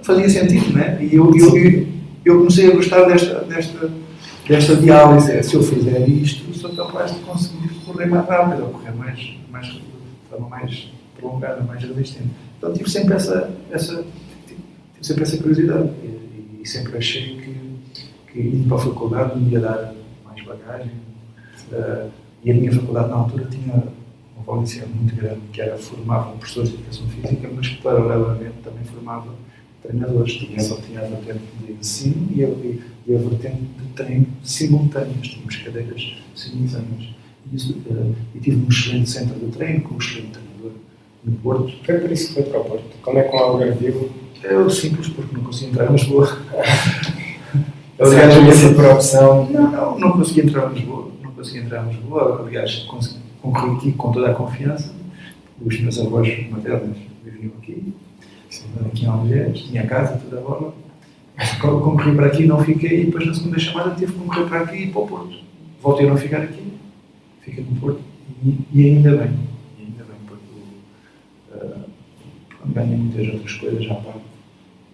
fazia 0.04 0.30
sentido, 0.30 0.74
né? 0.74 0.98
E 1.02 1.16
eu, 1.16 1.32
eu, 1.36 1.88
eu 2.24 2.38
comecei 2.40 2.72
a 2.72 2.76
gostar 2.76 3.06
desta, 3.06 3.40
desta, 3.46 3.90
desta 4.48 4.76
diálise. 4.76 5.44
Se 5.44 5.56
eu 5.56 5.64
fizer 5.64 6.08
isto, 6.08 6.54
sou 6.54 6.70
capaz 6.76 7.14
de 7.14 7.20
conseguir 7.22 7.53
correr 7.86 8.06
mais 8.08 8.28
rápido, 8.28 8.64
ou 8.64 8.70
correr 8.70 8.92
mais, 8.92 9.38
mais, 9.50 9.68
de 9.68 9.82
forma 10.30 10.50
mais 10.50 10.92
prolongada, 11.16 11.62
mais 11.64 11.84
resistente. 11.84 12.30
Então 12.58 12.74
tive 12.74 12.90
sempre 12.90 13.16
essa, 13.16 13.52
essa, 13.72 14.04
tive 14.48 14.58
sempre 15.02 15.24
essa 15.24 15.38
curiosidade 15.38 15.90
e, 16.04 16.62
e 16.62 16.68
sempre 16.68 16.98
achei 16.98 17.38
que, 17.38 18.04
que 18.32 18.40
indo 18.40 18.68
para 18.68 18.78
a 18.78 18.80
faculdade 18.80 19.40
me 19.40 19.52
ia 19.52 19.60
dar 19.60 19.94
mais 20.26 20.44
bagagem. 20.46 20.92
Uh, 21.72 22.10
e 22.44 22.52
a 22.52 22.54
minha 22.54 22.72
faculdade 22.74 23.10
na 23.10 23.16
altura 23.16 23.46
tinha 23.46 23.84
uma 24.36 24.46
valência 24.46 24.86
muito 24.86 25.16
grande, 25.16 25.42
que 25.52 25.62
era 25.62 25.78
formava 25.78 26.32
professores 26.34 26.70
de 26.70 26.76
educação 26.76 27.08
física, 27.08 27.50
mas 27.54 27.70
paralelamente 27.70 28.56
também 28.64 28.84
formava 28.84 29.34
treinadores. 29.82 30.34
Tinha, 30.34 30.60
só 30.60 30.76
tinha 30.78 31.00
a 31.00 31.04
vertente 31.04 31.42
de 31.66 31.74
ensino 31.74 32.28
e 32.36 32.44
a, 32.44 32.48
e 32.48 33.16
a 33.16 33.18
vertente 33.18 33.62
de 33.62 33.88
treino 33.96 34.28
simultâneas, 34.44 35.28
tínhamos 35.28 35.56
cadeiras 35.58 36.16
simultâneas. 36.36 37.23
E, 37.52 37.56
uh, 37.56 38.16
e 38.36 38.40
tive 38.40 38.66
um 38.66 38.70
excelente 38.70 39.10
centro 39.10 39.40
de 39.40 39.48
treino, 39.48 39.82
com 39.82 39.96
um 39.96 39.98
excelente 39.98 40.32
treinador 40.32 40.72
no 41.24 41.32
Porto. 41.38 41.74
Foi 41.86 42.00
por 42.00 42.12
isso 42.12 42.28
que 42.28 42.34
foi 42.36 42.44
para 42.44 42.60
o 42.60 42.66
Porto? 42.66 42.84
Como 43.02 43.20
é 43.20 43.24
que 43.24 43.36
um? 43.36 44.24
É 44.44 44.58
o 44.58 44.70
simples, 44.70 45.08
porque 45.08 45.36
não 45.36 45.44
conseguia 45.44 45.70
entrar 45.70 45.90
em 45.90 45.94
Lisboa. 45.94 46.38
Aliás, 48.00 48.36
havia 48.36 48.54
sido 48.54 48.76
por 48.76 48.86
opção? 48.86 49.50
Não, 49.50 49.72
não, 49.72 50.00
não 50.00 50.12
conseguia 50.12 50.44
entrar 50.44 50.70
em 50.72 50.74
Lisboa. 50.76 51.12
Não 51.24 51.32
conseguia 51.32 51.62
entrar 51.62 51.86
em 51.86 51.90
Lisboa. 51.96 52.44
Aliás, 52.46 52.80
consegui, 52.80 53.20
concorri 53.42 53.76
aqui 53.78 53.92
com 53.94 54.12
toda 54.12 54.32
a 54.32 54.34
confiança. 54.34 54.94
Os 55.64 55.80
meus 55.80 56.00
avós 56.00 56.50
maternos 56.50 56.98
viviam 57.24 57.54
aqui, 57.58 57.94
aqui 58.86 59.06
em 59.06 59.08
Algés, 59.08 59.60
tinha 59.60 59.86
casa, 59.86 60.18
toda 60.18 60.42
a 60.42 60.44
bola. 60.44 60.74
Concorri 61.62 62.16
para 62.16 62.28
aqui, 62.28 62.46
não 62.46 62.64
fiquei, 62.64 63.02
e 63.02 63.06
depois 63.06 63.26
na 63.26 63.34
segunda 63.34 63.60
chamada 63.60 63.96
tive 63.96 64.12
que 64.12 64.20
concorrer 64.20 64.48
para 64.48 64.60
aqui 64.62 64.84
e 64.84 64.88
para 64.88 65.02
o 65.02 65.08
Porto. 65.08 65.38
Voltei 65.82 66.06
a 66.06 66.10
não 66.10 66.18
ficar 66.18 66.42
aqui, 66.42 66.63
fiquei 67.44 67.64
no 67.64 67.80
Porto, 67.80 68.02
e, 68.44 68.58
e 68.74 68.86
ainda 68.86 69.18
bem, 69.18 69.32
e 69.78 69.84
ainda 69.84 70.04
bem, 70.04 70.18
porque 70.28 70.46
uh, 71.54 72.70
ganho 72.74 72.98
muitas 72.98 73.34
outras 73.34 73.54
coisas 73.54 73.92
à 73.92 73.96
parte 73.96 74.22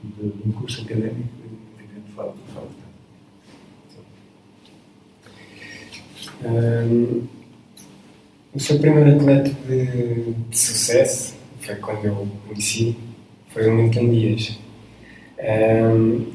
de, 0.03 0.29
de 0.29 0.49
um 0.49 0.51
curso 0.51 0.81
académico 0.81 1.29
e 1.45 1.81
vivendo 1.81 2.13
fora, 2.15 2.33
fora 2.53 2.67
de 2.67 2.79
um, 6.45 7.27
o 8.53 8.59
seu 8.59 8.79
primeiro 8.79 9.15
atleta 9.17 9.51
de, 9.67 10.33
de, 10.49 10.57
sucesso 10.57 11.35
foi 11.59 11.75
quando 11.75 12.05
eu 12.05 12.27
conheci, 12.47 12.95
foi 13.49 13.67
o 13.67 13.73
Milton 13.73 14.09
Dias. 14.09 14.59
Um, 15.39 16.25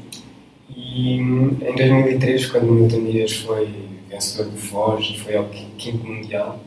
e 0.69 1.13
em 1.13 1.75
2003, 1.75 2.45
quando 2.47 2.69
o 2.69 2.73
Milton 2.73 3.03
Dias 3.05 3.33
foi 3.33 3.67
vencedor 4.09 4.51
do 4.51 4.57
Foz 4.57 5.05
e 5.05 5.19
foi 5.19 5.35
ao 5.35 5.45
quinto 5.77 6.05
mundial, 6.05 6.59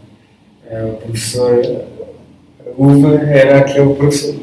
uh, 0.70 0.94
o 0.94 0.96
professor 0.98 1.86
Uva 2.76 3.14
era 3.24 3.58
aquele 3.58 3.94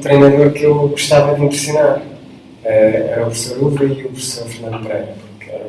treinador 0.01 0.51
que 0.51 0.63
eu 0.63 0.89
gostava 0.89 1.35
de 1.35 1.45
impressionar. 1.45 1.99
Uh, 1.99 2.67
era 2.67 3.21
o 3.21 3.25
professor 3.25 3.63
Uva 3.63 3.85
e 3.85 3.91
o 3.91 4.09
professor 4.09 4.47
Fernando 4.47 4.83
Pereira, 4.83 5.15
porque 5.37 5.51
eram 5.51 5.67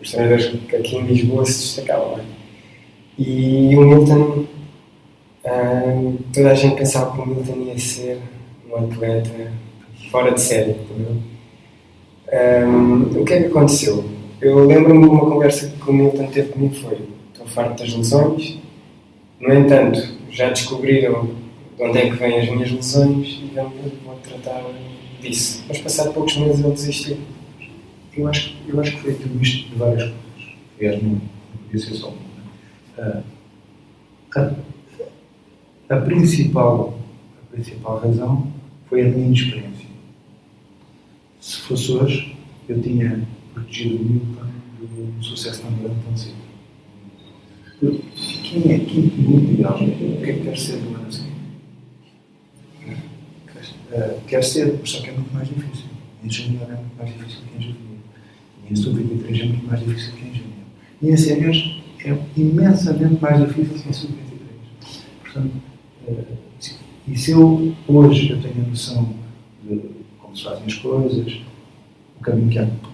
os, 0.00 0.10
treinadores 0.10 0.46
que 0.46 0.76
aqui 0.76 0.96
em 0.96 1.06
Lisboa 1.06 1.44
se 1.44 1.60
destacavam. 1.60 2.18
É? 2.18 2.22
E 3.18 3.76
o 3.76 3.82
Milton, 3.82 4.46
toda 6.32 6.50
a 6.50 6.54
gente 6.54 6.76
pensava 6.76 7.12
que 7.12 7.20
o 7.20 7.26
Milton 7.26 7.56
ia 7.66 7.78
ser 7.78 8.18
um 8.70 8.76
atleta 8.76 9.52
fora 10.10 10.32
de 10.32 10.40
série. 10.40 10.76
O 13.14 13.24
que 13.24 13.34
é 13.34 13.42
que 13.42 13.46
aconteceu? 13.46 14.04
Eu 14.40 14.66
lembro-me 14.66 15.02
de 15.02 15.08
uma 15.08 15.30
conversa 15.30 15.68
que 15.68 15.90
o 15.90 15.92
Milton 15.92 16.26
teve 16.28 16.52
comigo 16.52 16.74
foi 16.74 16.98
estou 17.32 17.46
farto 17.46 17.82
das 17.82 17.92
lesões, 17.92 18.58
no 19.38 19.52
entanto, 19.52 20.00
já 20.30 20.48
descobriram 20.48 21.26
de 21.76 21.82
onde 21.82 21.98
é 21.98 22.10
que 22.10 22.16
vêm 22.16 22.40
as 22.40 22.48
minhas 22.48 22.70
lesões 22.70 23.40
e 23.42 23.50
vou, 23.54 23.70
vou 24.04 24.16
tratar 24.22 24.64
disso. 25.20 25.64
Mas 25.68 25.78
passado 25.78 26.12
poucos 26.12 26.36
meses 26.36 26.64
ele 26.64 26.72
desistiu. 26.72 27.18
Eu 28.16 28.28
acho, 28.28 28.56
eu 28.66 28.80
acho 28.80 28.92
que 28.92 29.02
foi 29.02 29.14
tudo 29.14 29.42
isto 29.42 29.68
de 29.70 29.76
várias 29.76 30.02
coisas. 30.02 30.54
Aliás, 30.78 31.02
não, 31.02 31.20
podia 31.64 31.86
ser 31.86 31.94
só 31.94 32.08
uma. 32.08 32.30
Uh, 32.98 33.22
a, 34.36 35.94
a, 35.94 35.96
principal, 36.00 36.98
a 37.42 37.54
principal 37.54 37.98
razão 37.98 38.46
foi 38.88 39.02
a 39.02 39.04
minha 39.04 39.26
inexperiência. 39.26 39.86
Se 41.40 41.60
fosse 41.60 41.92
hoje, 41.92 42.36
eu 42.68 42.80
tinha 42.82 43.26
protegido 43.54 43.96
o 43.96 44.04
Newton 44.04 44.46
de 44.78 45.00
um 45.02 45.22
sucesso 45.22 45.62
tão 45.62 45.72
grande 45.74 46.00
tão 46.04 46.16
cedo. 46.16 46.36
Quem 48.42 48.72
é 48.72 48.78
quinto 48.80 49.20
mundial? 49.20 49.74
O 49.76 49.78
que 49.78 50.30
é 50.30 50.32
que 50.34 50.40
quer 50.44 50.58
ser 50.58 50.76
do 50.78 50.94
ano 50.94 51.06
a 51.08 51.12
seguir? 51.12 51.30
Uh, 53.90 54.20
quer 54.26 54.44
ser, 54.44 54.78
só 54.84 55.00
que 55.00 55.08
é 55.08 55.12
muito 55.12 55.32
mais 55.32 55.48
difícil. 55.48 55.86
Em 56.22 56.30
júnior 56.30 56.62
é 56.64 56.76
muito 56.76 56.96
mais 56.96 57.12
difícil 57.12 57.40
que 57.46 57.64
em. 57.64 57.76
E 58.68 58.72
em 58.72 58.76
sub-23 58.76 59.40
é 59.40 59.44
muito 59.46 59.66
mais 59.66 59.80
difícil 59.80 60.12
que 60.12 60.24
em 60.24 60.34
júnior. 60.34 60.52
E 61.02 61.10
em 61.10 61.16
séniores 61.16 61.82
é 62.04 62.16
imensamente 62.36 63.20
mais 63.20 63.46
difícil 63.46 63.78
que 63.78 63.88
em 63.88 63.92
sub-23. 63.92 65.00
Portanto, 65.22 65.52
uh, 66.08 66.38
e 67.08 67.18
se 67.18 67.32
eu 67.32 67.74
hoje 67.88 68.30
eu 68.30 68.40
tenho 68.40 68.64
a 68.64 68.68
noção 68.68 69.14
de 69.64 69.80
como 70.18 70.36
se 70.36 70.44
fazem 70.44 70.64
as 70.66 70.74
coisas, 70.74 71.40
o 72.18 72.22
caminho 72.22 72.50
que 72.50 72.58
há 72.58 72.66
que 72.66 72.89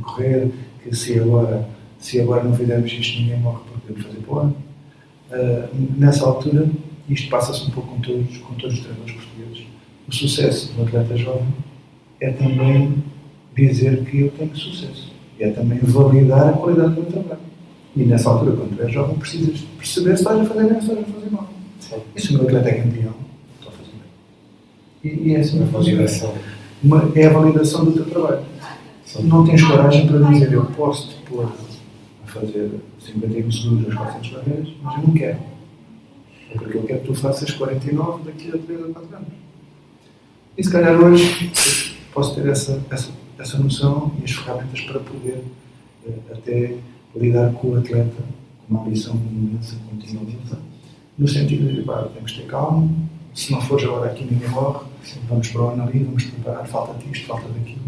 percorrer, 0.00 0.50
que 0.82 0.94
se 0.94 1.18
agora, 1.18 1.68
se 1.98 2.20
agora 2.20 2.44
não 2.44 2.54
fizermos 2.54 2.92
isto, 2.92 3.20
ninguém 3.20 3.38
morre 3.38 3.60
por 3.64 3.80
podemos 3.80 4.06
fazer 4.06 4.18
para 4.18 4.34
o 4.34 4.38
ano. 4.38 4.56
Uh, 5.30 5.98
nessa 5.98 6.26
altura, 6.26 6.68
isto 7.08 7.28
passa-se 7.28 7.64
um 7.66 7.70
pouco 7.70 7.94
com 7.94 8.00
todos, 8.00 8.38
com 8.38 8.54
todos 8.54 8.76
os 8.76 8.80
treinadores 8.80 9.14
portugueses, 9.14 9.66
o 10.08 10.14
sucesso 10.14 10.72
do 10.72 10.82
atleta 10.82 11.16
jovem 11.16 11.46
é 12.20 12.30
também 12.30 13.02
dizer 13.56 14.04
que 14.04 14.20
eu 14.20 14.30
tenho 14.30 14.54
sucesso. 14.56 15.12
E 15.38 15.44
é 15.44 15.50
também 15.50 15.78
validar 15.78 16.48
a 16.48 16.52
qualidade 16.52 16.94
do 16.94 17.02
meu 17.02 17.10
trabalho. 17.10 17.40
E 17.96 18.02
nessa 18.04 18.30
altura, 18.30 18.56
quando 18.56 18.76
tu 18.76 18.82
és 18.82 18.92
jovem, 18.92 19.16
precisas 19.16 19.60
perceber 19.78 20.16
se 20.16 20.22
estás 20.22 20.40
a 20.40 20.44
fazer 20.44 20.64
bem 20.64 20.74
ou 20.74 20.82
se 20.82 20.88
estás 20.90 21.08
a 21.08 21.12
fazer 21.12 21.30
mal. 21.30 21.50
Sim. 21.80 21.96
E 22.14 22.20
se 22.20 22.30
o 22.30 22.32
meu 22.34 22.42
atleta 22.42 22.68
é 22.68 22.82
campeão, 22.82 23.14
estou 23.58 23.72
a 23.72 23.76
fazer 23.76 23.92
bem. 25.02 25.12
E, 25.12 25.28
e 25.28 25.34
é 25.34 25.40
assim 25.40 25.58
uma 25.58 25.66
validação. 25.66 26.34
Uma, 26.82 27.12
é 27.14 27.26
a 27.26 27.30
validação 27.30 27.84
do 27.84 27.92
teu 27.92 28.04
trabalho. 28.04 28.40
Não 29.18 29.44
tens 29.44 29.62
coragem 29.62 30.06
para 30.06 30.18
dizer 30.30 30.52
eu 30.52 30.64
posso 30.66 31.08
te 31.08 31.16
pôr 31.22 31.44
a 31.44 32.26
fazer 32.26 32.70
51 33.00 33.50
segundos 33.50 33.88
nas 33.88 33.96
400 33.96 34.30
barreiras, 34.30 34.68
mas 34.82 34.96
eu 34.96 35.02
não 35.02 35.14
quero. 35.14 35.38
Porque 36.52 36.78
eu 36.78 36.82
quero 36.84 37.00
que 37.00 37.06
tu 37.06 37.14
faças 37.14 37.50
49 37.50 38.24
daqui 38.24 38.48
a 38.48 38.58
3 38.58 38.80
ou 38.82 38.88
4 38.90 39.16
anos. 39.16 39.28
E 40.56 40.64
se 40.64 40.70
calhar 40.70 40.94
hoje 41.00 41.96
posso 42.12 42.34
ter 42.34 42.48
essa, 42.48 42.82
essa, 42.90 43.10
essa 43.38 43.58
noção 43.58 44.12
e 44.20 44.24
as 44.24 44.32
ferramentas 44.32 44.80
para 44.80 45.00
poder 45.00 45.42
eh, 46.06 46.32
até 46.32 46.76
lidar 47.16 47.52
com 47.54 47.68
o 47.68 47.78
atleta 47.78 48.22
com 48.66 48.74
uma 48.74 48.84
ambição 48.84 49.14
imensa, 49.14 49.76
continuamente, 49.88 50.38
no 51.18 51.28
sentido 51.28 51.72
de, 51.72 51.82
pá, 51.82 52.08
temos 52.14 52.32
que 52.32 52.40
ter 52.40 52.46
calma, 52.46 52.88
se 53.34 53.52
não 53.52 53.60
fores 53.60 53.84
agora 53.84 54.10
aqui 54.10 54.24
ninguém 54.24 54.48
morre, 54.48 54.84
vamos 55.28 55.48
para 55.48 55.62
o 55.62 55.68
ano 55.70 55.82
ali, 55.82 56.04
vamos 56.04 56.24
preparar, 56.24 56.66
falta 56.66 56.94
disto, 57.04 57.26
falta 57.26 57.48
daquilo. 57.48 57.80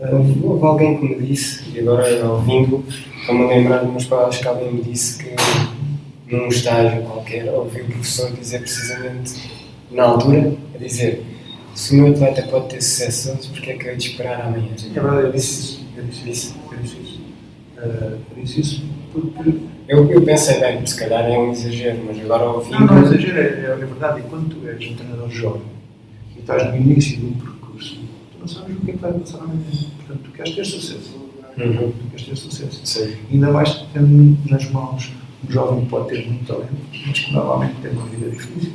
Houve, 0.00 0.40
houve 0.42 0.64
alguém 0.64 0.98
que 0.98 1.04
me 1.04 1.26
disse, 1.26 1.62
e 1.74 1.80
agora 1.80 2.24
ouvindo, 2.26 2.82
estou-me 3.20 3.44
a 3.44 3.48
lembrar 3.48 3.78
de 3.80 3.90
umas 3.90 4.04
palavras 4.04 4.38
que 4.38 4.48
alguém 4.48 4.72
me 4.72 4.82
disse 4.82 5.22
que 5.22 6.34
num 6.34 6.48
estágio 6.48 7.02
qualquer 7.02 7.52
ouvi 7.52 7.82
o 7.82 7.86
professor 7.86 8.32
dizer 8.32 8.60
precisamente 8.60 9.34
na 9.90 10.04
altura, 10.04 10.54
a 10.74 10.78
dizer 10.78 11.22
se 11.74 11.94
o 11.94 12.02
meu 12.02 12.12
atleta 12.12 12.42
pode 12.42 12.68
ter 12.68 12.82
sucesso 12.82 13.32
hoje, 13.32 13.48
porque 13.50 13.70
é 13.70 13.74
que 13.76 13.88
eu 13.88 13.96
de 13.96 14.08
esperar 14.08 14.40
amanhã? 14.40 14.68
É 14.74 15.00
verdade, 15.00 15.26
eu 15.26 15.32
disse 15.32 15.60
isso. 15.60 15.86
Eu 15.96 16.04
disse 16.04 16.30
isso. 16.30 16.56
Eu 16.70 16.78
disse 16.78 16.96
isso. 16.96 17.20
Uh, 17.78 18.18
eu 18.36 18.42
disse 18.42 18.60
isso 18.60 18.84
porque... 19.12 19.54
Eu, 19.88 20.10
eu 20.10 20.22
pensei, 20.22 20.60
bem, 20.60 20.84
se 20.86 20.96
calhar 20.96 21.24
é 21.24 21.38
um 21.38 21.50
exagero, 21.50 21.98
mas 22.06 22.18
agora 22.20 22.44
ouvi... 22.50 22.70
Não, 22.70 22.80
não 22.80 22.98
é 22.98 23.02
exagero, 23.02 23.38
é, 23.38 23.42
é, 23.42 23.76
verdade. 23.76 24.20
E 24.20 24.22
quando 24.24 24.48
tu 24.48 24.68
és 24.68 24.90
um 24.90 24.94
treinador 24.94 25.30
jovem 25.30 25.62
e 26.36 26.40
estás 26.40 26.68
no 26.68 26.76
início 26.76 27.18
de 27.18 27.26
um 27.26 27.32
percurso, 27.32 27.59
não 28.40 28.48
sabes 28.48 28.76
o 28.76 28.80
que 28.80 28.90
é 28.90 28.94
que 28.94 29.00
vai 29.00 29.12
passar 29.12 29.38
amanhã. 29.38 29.60
Portanto, 29.96 30.20
tu 30.24 30.30
queres 30.32 30.54
ter 30.54 30.64
sucesso. 30.64 31.16
Uhum. 31.58 31.92
Tu 31.92 32.10
queres 32.10 32.26
ter 32.26 32.36
sucesso. 32.36 32.80
Sim. 32.84 33.16
Ainda 33.30 33.52
mais 33.52 33.74
tendo 33.92 34.50
nas 34.50 34.70
mãos 34.70 35.12
um 35.46 35.52
jovem 35.52 35.84
que 35.84 35.90
pode 35.90 36.08
ter 36.08 36.26
muito 36.26 36.46
talento, 36.46 36.72
mas 37.06 37.18
que 37.18 37.32
normalmente 37.32 37.74
tem 37.82 37.90
uma 37.92 38.06
vida 38.06 38.30
difícil, 38.30 38.72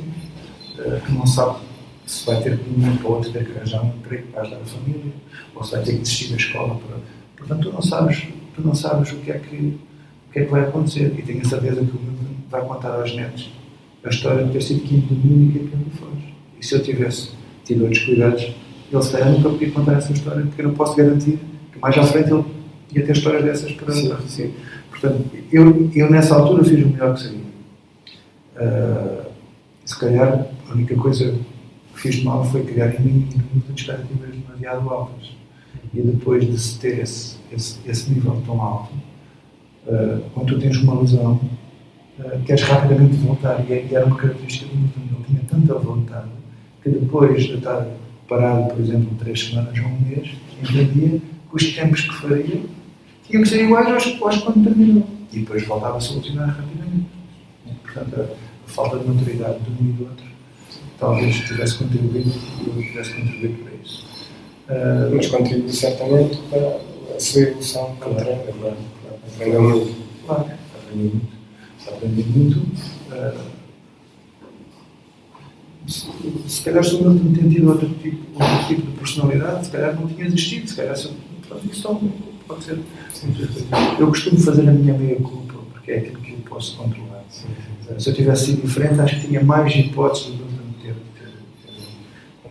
uh, 0.78 1.00
que 1.04 1.12
não 1.12 1.26
sabe 1.26 1.58
se 2.06 2.24
vai 2.24 2.40
ter 2.40 2.56
de 2.56 2.70
um 2.70 2.78
momento 2.78 3.00
para 3.00 3.10
outro 3.10 3.32
ter 3.32 3.44
que 3.44 3.56
arranjar 3.56 3.84
um 3.84 3.88
emprego 3.88 4.28
para 4.28 4.42
ajudar 4.42 4.58
a 4.58 4.64
família, 4.64 5.12
ou 5.54 5.64
se 5.64 5.72
vai 5.72 5.82
ter 5.82 5.92
que 5.92 5.98
desistir 5.98 6.30
da 6.30 6.36
escola. 6.36 6.80
Para... 6.86 6.96
Portanto, 7.36 7.68
tu 7.68 7.72
não 7.72 7.82
sabes, 7.82 8.28
tu 8.54 8.62
não 8.62 8.74
sabes 8.74 9.12
o 9.12 9.16
que 9.16 9.30
é 9.32 9.38
que, 9.38 9.56
o 9.56 10.32
que, 10.32 10.38
é 10.38 10.44
que 10.44 10.50
vai 10.50 10.62
acontecer. 10.62 11.12
E 11.18 11.22
tenho 11.22 11.40
a 11.40 11.44
certeza 11.44 11.84
que 11.84 11.96
o 11.96 12.00
mundo 12.00 12.36
vai 12.48 12.64
contar 12.64 12.94
aos 12.94 13.14
netos 13.14 13.50
a 14.04 14.08
história 14.08 14.44
de 14.44 14.52
ter 14.52 14.62
sido 14.62 14.80
quinto 14.82 15.12
do 15.12 15.28
mundo 15.28 15.50
e 15.50 15.58
que 15.58 15.66
aquilo 15.66 15.90
faz. 15.90 16.24
E 16.60 16.64
se 16.64 16.74
eu 16.74 16.82
tivesse 16.82 17.30
tido 17.64 17.82
outros 17.82 18.04
cuidados, 18.04 18.54
ele 18.92 19.02
se 19.02 19.12
calhar 19.12 19.30
nunca 19.30 19.48
podia 19.50 19.70
contar 19.70 19.92
essa 19.94 20.12
história, 20.12 20.42
porque 20.42 20.62
eu 20.62 20.68
não 20.68 20.74
posso 20.74 20.96
garantir 20.96 21.38
que 21.72 21.78
mais 21.80 21.96
à 21.98 22.04
frente 22.04 22.30
ele 22.30 22.44
ia 22.94 23.04
ter 23.04 23.12
histórias 23.12 23.44
dessas 23.44 23.72
para, 23.72 23.92
sim. 24.26 24.52
Portanto, 24.90 25.24
eu, 25.52 25.90
eu 25.94 26.10
nessa 26.10 26.34
altura 26.34 26.64
fiz 26.64 26.84
o 26.84 26.88
melhor 26.88 27.14
que 27.14 27.22
sabia. 27.22 27.46
Uh, 28.56 29.26
se 29.84 29.98
calhar 29.98 30.46
a 30.68 30.72
única 30.72 30.94
coisa 30.96 31.34
que 31.94 32.00
fiz 32.00 32.22
mal 32.22 32.44
foi 32.44 32.62
criar 32.64 32.94
em 32.94 33.02
mim 33.02 33.28
muitas 33.52 33.76
expectativas 33.76 34.30
demasiado 34.30 34.88
altas. 34.88 35.30
E 35.92 36.00
depois 36.00 36.46
de 36.46 36.58
se 36.58 36.78
ter 36.78 37.00
esse, 37.00 37.36
esse, 37.52 37.78
esse 37.86 38.10
nível 38.10 38.42
tão 38.46 38.60
alto, 38.60 38.92
uh, 39.86 40.20
quando 40.32 40.54
tu 40.54 40.60
tens 40.60 40.76
uma 40.78 41.00
lesão, 41.00 41.40
uh, 42.18 42.40
queres 42.44 42.62
rapidamente 42.62 43.16
voltar. 43.16 43.64
E, 43.68 43.72
e 43.72 43.94
era 43.94 44.06
uma 44.06 44.16
característica 44.16 44.66
do 44.66 44.76
Newton. 44.76 45.00
Ele 45.00 45.24
tinha 45.26 45.40
tanta 45.48 45.74
vontade 45.74 46.30
que 46.82 46.88
depois 46.88 47.44
de 47.44 47.54
estar 47.54 47.86
parado, 48.28 48.68
por 48.74 48.80
exemplo, 48.80 49.08
três 49.18 49.40
semanas 49.40 49.78
ou 49.78 49.84
um 49.84 50.00
mês, 50.00 50.30
entendia 50.62 51.18
que 51.18 51.22
os 51.52 51.74
tempos 51.74 52.00
que 52.02 52.14
faria 52.14 52.60
tinham 53.24 53.42
que 53.42 53.48
ser 53.48 53.64
iguais 53.64 53.86
aos, 53.88 54.22
aos 54.22 54.38
quando 54.38 54.64
terminou. 54.64 55.06
E 55.32 55.40
depois 55.40 55.66
voltava 55.66 55.96
a 55.96 56.00
solucionar 56.00 56.48
rapidamente. 56.48 57.06
Portanto, 57.82 58.20
a, 58.20 58.70
falta 58.70 58.98
de 58.98 59.08
maturidade 59.08 59.58
de 59.60 59.70
um 59.70 59.88
e 59.88 59.92
do 59.92 60.04
outro 60.04 60.26
talvez 60.98 61.36
tivesse 61.36 61.78
contribuído 61.78 62.30
tivesse 62.30 63.14
contribuído 63.14 63.64
para 63.64 63.72
isso. 63.84 64.04
Uh, 64.68 65.14
Mas 65.14 65.26
contribuiu 65.26 65.72
certamente 65.72 66.36
para 66.50 66.80
a 67.14 67.20
sua 67.20 67.42
evolução 67.42 67.96
claro. 68.00 68.24
Claro, 68.24 68.52
claro. 68.60 68.76
Aprendeu 69.34 69.62
muito. 69.62 69.94
Claro, 70.26 70.50
aprendeu 70.74 71.12
muito. 71.12 71.36
Aprendi 71.86 72.22
muito. 72.22 72.58
Uh, 72.58 73.55
se, 75.86 76.62
calhar 76.62 76.84
se 76.84 76.94
eu 76.94 77.02
não 77.02 77.18
tinha 77.18 77.48
tido 77.48 77.68
outro 77.68 77.88
tipo, 77.88 78.42
outro 78.42 78.66
tipo 78.66 78.82
de 78.82 78.98
personalidade, 78.98 79.66
se 79.66 79.72
calhar 79.72 79.94
não 79.94 80.06
tinha 80.08 80.26
existido, 80.26 80.68
se 80.68 80.76
calhar 80.76 80.96
se, 80.96 81.10
pronto, 81.48 81.66
isso 81.70 82.00
pode 82.46 82.64
ser. 82.64 82.78
Eu 83.98 84.08
costumo 84.08 84.38
fazer 84.38 84.68
a 84.68 84.72
minha 84.72 84.94
meia 84.94 85.16
culpa, 85.16 85.54
porque 85.72 85.92
é 85.92 85.98
aquilo 85.98 86.20
que 86.20 86.32
eu 86.32 86.38
posso 86.48 86.76
controlar. 86.76 87.24
Se 87.98 88.08
eu 88.08 88.14
tivesse 88.14 88.46
sido 88.46 88.62
diferente, 88.62 89.00
acho 89.00 89.20
que 89.20 89.28
tinha 89.28 89.42
mais 89.42 89.74
hipóteses 89.74 90.34
de 90.34 90.92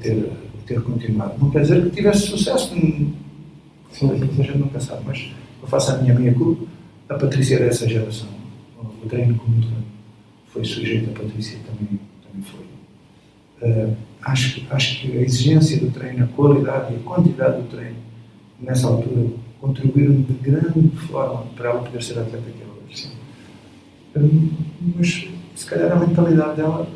ter, 0.01 0.31
ter 0.65 0.81
continuado. 0.81 1.33
Não 1.39 1.49
quer 1.49 1.61
dizer 1.61 1.83
que 1.83 1.95
tivesse 1.95 2.27
sucesso, 2.27 2.73
a 2.73 4.15
gente 4.15 4.57
nunca 4.57 4.79
sabe, 4.79 5.03
mas 5.05 5.31
eu 5.61 5.67
faço 5.67 5.91
a 5.91 5.97
minha 5.97 6.13
minha 6.13 6.33
culpa. 6.33 6.65
A 7.07 7.13
Patrícia 7.15 7.59
dessa 7.59 7.87
geração, 7.87 8.27
o 8.81 9.07
treino 9.07 9.35
como 9.35 9.63
foi 10.47 10.65
sujeito, 10.65 11.11
a 11.11 11.19
Patrícia 11.19 11.59
também, 11.67 11.99
também 12.23 12.43
foi. 12.43 12.64
Uh, 13.61 13.95
acho, 14.21 14.61
acho 14.69 15.01
que 15.01 15.17
a 15.17 15.21
exigência 15.21 15.79
do 15.79 15.91
treino, 15.91 16.25
a 16.25 16.27
qualidade 16.27 16.93
e 16.93 16.97
a 16.97 16.99
quantidade 16.99 17.61
do 17.61 17.67
treino, 17.69 17.95
nessa 18.59 18.87
altura, 18.87 19.27
contribuíram 19.61 20.21
de 20.21 20.33
grande 20.33 20.89
forma 21.07 21.45
para 21.55 21.69
ela 21.69 21.83
poder 21.83 22.03
ser 22.03 22.19
atleta 22.19 22.43
que 22.43 22.61
é 22.61 22.65
hoje. 22.65 23.11
Uh, 24.15 24.49
mas, 24.97 25.27
se 25.55 25.65
calhar, 25.65 25.91
a 25.91 25.95
mentalidade 25.95 26.57
dela 26.57 26.87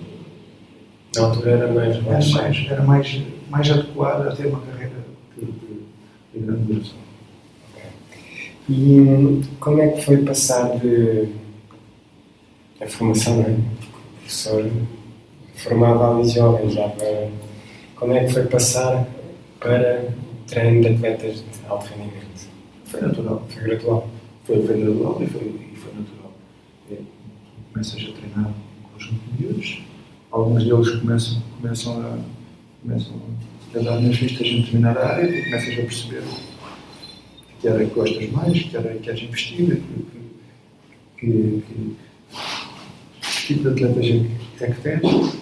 na 1.16 1.24
altura 1.24 1.52
era 1.52 1.74
mais, 1.74 2.04
mais, 2.04 2.36
era 2.36 2.44
mais, 2.44 2.68
era 2.70 2.84
mais, 2.84 3.22
mais 3.50 3.72
adequada 3.72 4.30
a 4.30 4.36
ter 4.36 4.48
uma 4.48 4.60
carreira 4.60 4.94
que, 5.34 5.46
de 5.46 6.40
grande 6.40 6.74
duração. 6.74 6.98
E 8.70 9.00
hum, 9.00 9.42
como 9.60 9.82
é 9.82 9.88
que 9.88 10.06
foi 10.06 10.18
passar 10.18 10.78
de 10.78 11.30
a 12.80 12.88
formação, 12.88 13.42
é? 13.42 13.50
O 13.50 14.20
professor 14.20 14.72
formava 15.60 16.16
ali 16.16 16.30
jovens 16.30 16.74
já 16.74 16.88
para. 16.90 17.30
Como 17.96 18.14
é 18.14 18.24
que 18.24 18.34
foi 18.34 18.44
passar 18.46 19.06
para 19.60 20.08
treino 20.48 20.82
de 20.82 20.88
atletas 20.88 21.36
de 21.36 21.44
alto 21.68 21.90
rendimento? 21.90 22.48
Foi 22.86 23.02
natural. 23.02 23.44
Foi 23.50 23.64
gradual. 23.64 24.10
Foi, 24.46 24.66
foi 24.66 24.82
gradual 24.82 25.22
e 25.22 25.28
foi, 25.28 25.42
e 25.42 25.76
foi 25.76 25.92
natural. 25.94 26.34
É, 26.92 26.96
começas 27.72 27.94
a 27.96 28.20
treinar 28.20 28.50
um 28.50 28.94
conjunto 28.94 29.22
de 29.32 29.44
miúdos, 29.44 29.84
alguns 30.32 30.64
deles 30.64 30.90
começam, 31.02 31.44
começam, 31.62 32.02
a, 32.02 32.18
começam 32.82 33.16
a 33.76 33.80
dar 33.80 34.02
nas 34.02 34.18
vistas 34.18 34.48
em 34.48 34.62
determinada 34.62 35.06
área 35.06 35.30
e 35.30 35.44
começas 35.44 35.74
a 35.74 35.82
perceber 35.82 36.24
que 37.62 37.68
área 37.68 37.86
que 37.86 37.94
gostas 37.94 38.32
mais, 38.32 38.64
que 38.64 38.78
área 38.78 38.92
que 38.94 39.00
queres 39.00 39.22
investir, 39.22 39.84
que, 41.18 41.26
que, 41.26 41.64
que, 41.68 41.96
que 43.22 43.46
tipo 43.46 43.70
de 43.72 43.86
atletas 43.86 44.06
é 44.06 44.10
que, 44.58 44.64
é 44.64 44.72
que 44.72 44.82
tens. 44.82 45.39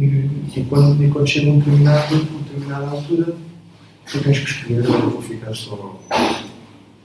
E, 0.00 0.30
e, 0.56 0.66
quando, 0.66 1.04
e 1.04 1.10
quando 1.10 1.28
chega 1.28 1.50
um 1.50 1.58
determinado, 1.58 2.14
uma 2.14 2.40
determinada 2.40 2.86
altura, 2.86 3.34
tu 4.10 4.22
tens 4.22 4.38
que 4.38 4.50
escolher, 4.50 4.82
eu 4.82 5.10
vou 5.10 5.20
ficar 5.20 5.54
só 5.54 6.00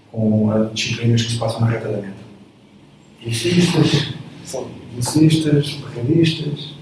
com 0.10 0.50
as 0.50 0.74
disciplinas 0.74 1.24
que 1.24 1.34
se 1.34 1.38
passam 1.38 1.60
na 1.60 1.68
reta 1.68 1.90
da 1.90 1.98
meta. 1.98 2.16
Velocistas, 3.22 4.16
barreiristas, 5.82 6.76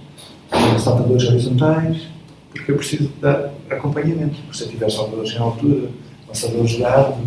saltadores 0.80 1.28
horizontais, 1.28 2.04
porque 2.52 2.72
eu 2.72 2.78
preciso 2.78 3.12
dar 3.20 3.52
acompanhamento. 3.72 4.36
Se 4.56 4.66
eu 4.66 4.70
tiver 4.70 4.92
saltadores 4.92 5.32
em 5.32 5.40
altura, 5.40 5.90
lançadores 6.28 6.70
de 6.70 6.86
ar, 6.86 7.18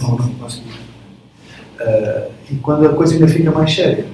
não, 0.00 0.16
consigo. 0.16 0.68
Uh, 1.78 2.32
e 2.50 2.56
quando 2.56 2.86
a 2.86 2.94
coisa 2.94 3.12
ainda 3.12 3.28
fica 3.28 3.50
mais 3.50 3.74
séria, 3.74 4.06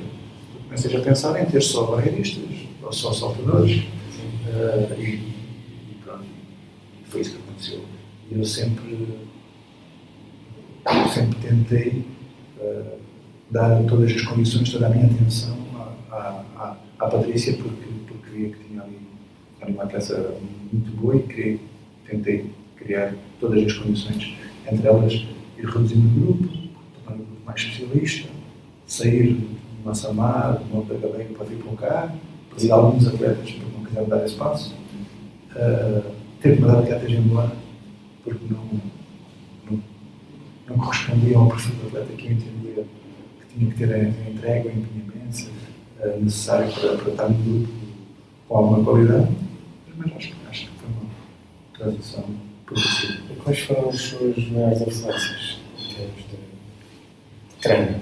comecei 0.65 0.97
a 0.97 1.01
pensar 1.01 1.41
em 1.41 1.47
ter 1.47 1.63
só 1.63 1.85
barreiristas 1.85 2.43
ou 2.85 2.93
só 2.93 3.13
saltadores. 3.13 3.83
Uh, 4.47 5.01
e, 5.01 5.05
e 5.05 5.97
pronto, 6.05 6.25
foi 7.05 7.21
isso 7.21 7.31
que 7.33 7.43
aconteceu. 7.43 7.81
Eu 8.31 8.45
sempre, 8.45 9.09
sempre 11.13 11.39
tentei 11.41 12.05
uh, 12.61 12.99
dar 13.51 13.83
todas 13.85 14.13
as 14.13 14.23
condições, 14.23 14.71
toda 14.71 14.87
a 14.87 14.91
minha 14.91 15.07
atenção 15.07 15.57
à, 16.11 16.45
à, 16.57 16.77
à 16.99 17.07
Patrícia, 17.09 17.55
porque, 17.55 17.87
porque 18.07 18.31
via 18.31 18.49
que 18.51 18.65
tinha 18.65 18.83
ali, 18.83 18.99
uma 19.69 19.87
peça 19.87 20.35
muito 20.73 20.91
boa 21.01 21.17
e 21.17 21.59
tentei 22.07 22.51
criar 22.77 23.15
todas 23.41 23.65
as 23.65 23.73
condições, 23.73 24.37
entre 24.71 24.87
elas 24.87 25.13
ir 25.13 25.65
reduzindo 25.65 26.07
o 26.07 26.21
grupo, 26.21 26.49
tornar 27.05 27.23
o 27.23 27.25
grupo 27.25 27.45
mais 27.47 27.61
especialista, 27.61 28.29
sair 28.87 29.35
de 29.35 29.49
Massamá, 29.85 30.53
de 30.53 30.65
Monte 30.75 30.95
Galega 30.95 31.33
para 31.35 31.47
vir 31.47 31.57
para 31.57 31.77
cá, 31.77 32.15
perdi 32.55 32.71
alguns 32.71 33.07
atletas 33.07 33.51
porque 33.51 33.77
não 33.77 33.85
quiseram 33.85 34.09
dar 34.09 34.25
espaço, 34.25 34.75
uh, 35.57 36.11
ter 36.41 36.57
que 36.57 36.63
mandar 36.63 36.79
atletas 36.79 37.11
embora 37.11 37.53
porque 38.23 38.45
não, 38.51 38.81
não, 39.71 39.83
não 40.69 40.77
correspondiam 40.79 41.43
ao 41.43 41.49
perfil 41.49 41.75
do 41.77 41.87
atleta 41.89 42.13
que 42.15 42.27
eu 42.27 42.33
entendia 42.33 42.87
que 43.41 43.59
tinha 43.59 43.71
que 43.71 43.77
ter 43.77 43.93
a, 43.93 43.97
a 43.97 44.31
entrega, 44.31 44.69
o 44.69 44.73
empenhamento 44.73 45.51
uh, 46.01 46.25
necessário 46.25 46.73
para, 46.73 46.97
para 46.97 47.11
estar 47.11 47.29
no 47.29 47.37
grupo 47.37 47.73
com 48.49 48.57
alguma 48.57 48.85
qualidade, 48.85 49.29
mas 49.97 50.13
acho, 50.17 50.35
acho 50.51 50.67
que 50.67 50.79
foi 50.79 50.89
uma 50.91 51.11
transição 51.77 52.25
progressiva. 52.67 53.35
Quais 53.43 53.59
foram 53.61 53.89
as 53.91 54.01
suas 54.01 54.49
maiores 54.49 54.81
influências 54.81 55.59
em 55.79 55.95
termos 55.95 56.17
de 56.17 56.37
treino? 57.61 58.01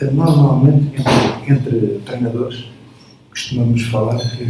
Normalmente, 0.00 1.00
entre, 1.00 1.52
entre 1.52 1.98
treinadores, 2.04 2.66
costumamos 3.30 3.82
falar 3.84 4.18
que 4.36 4.44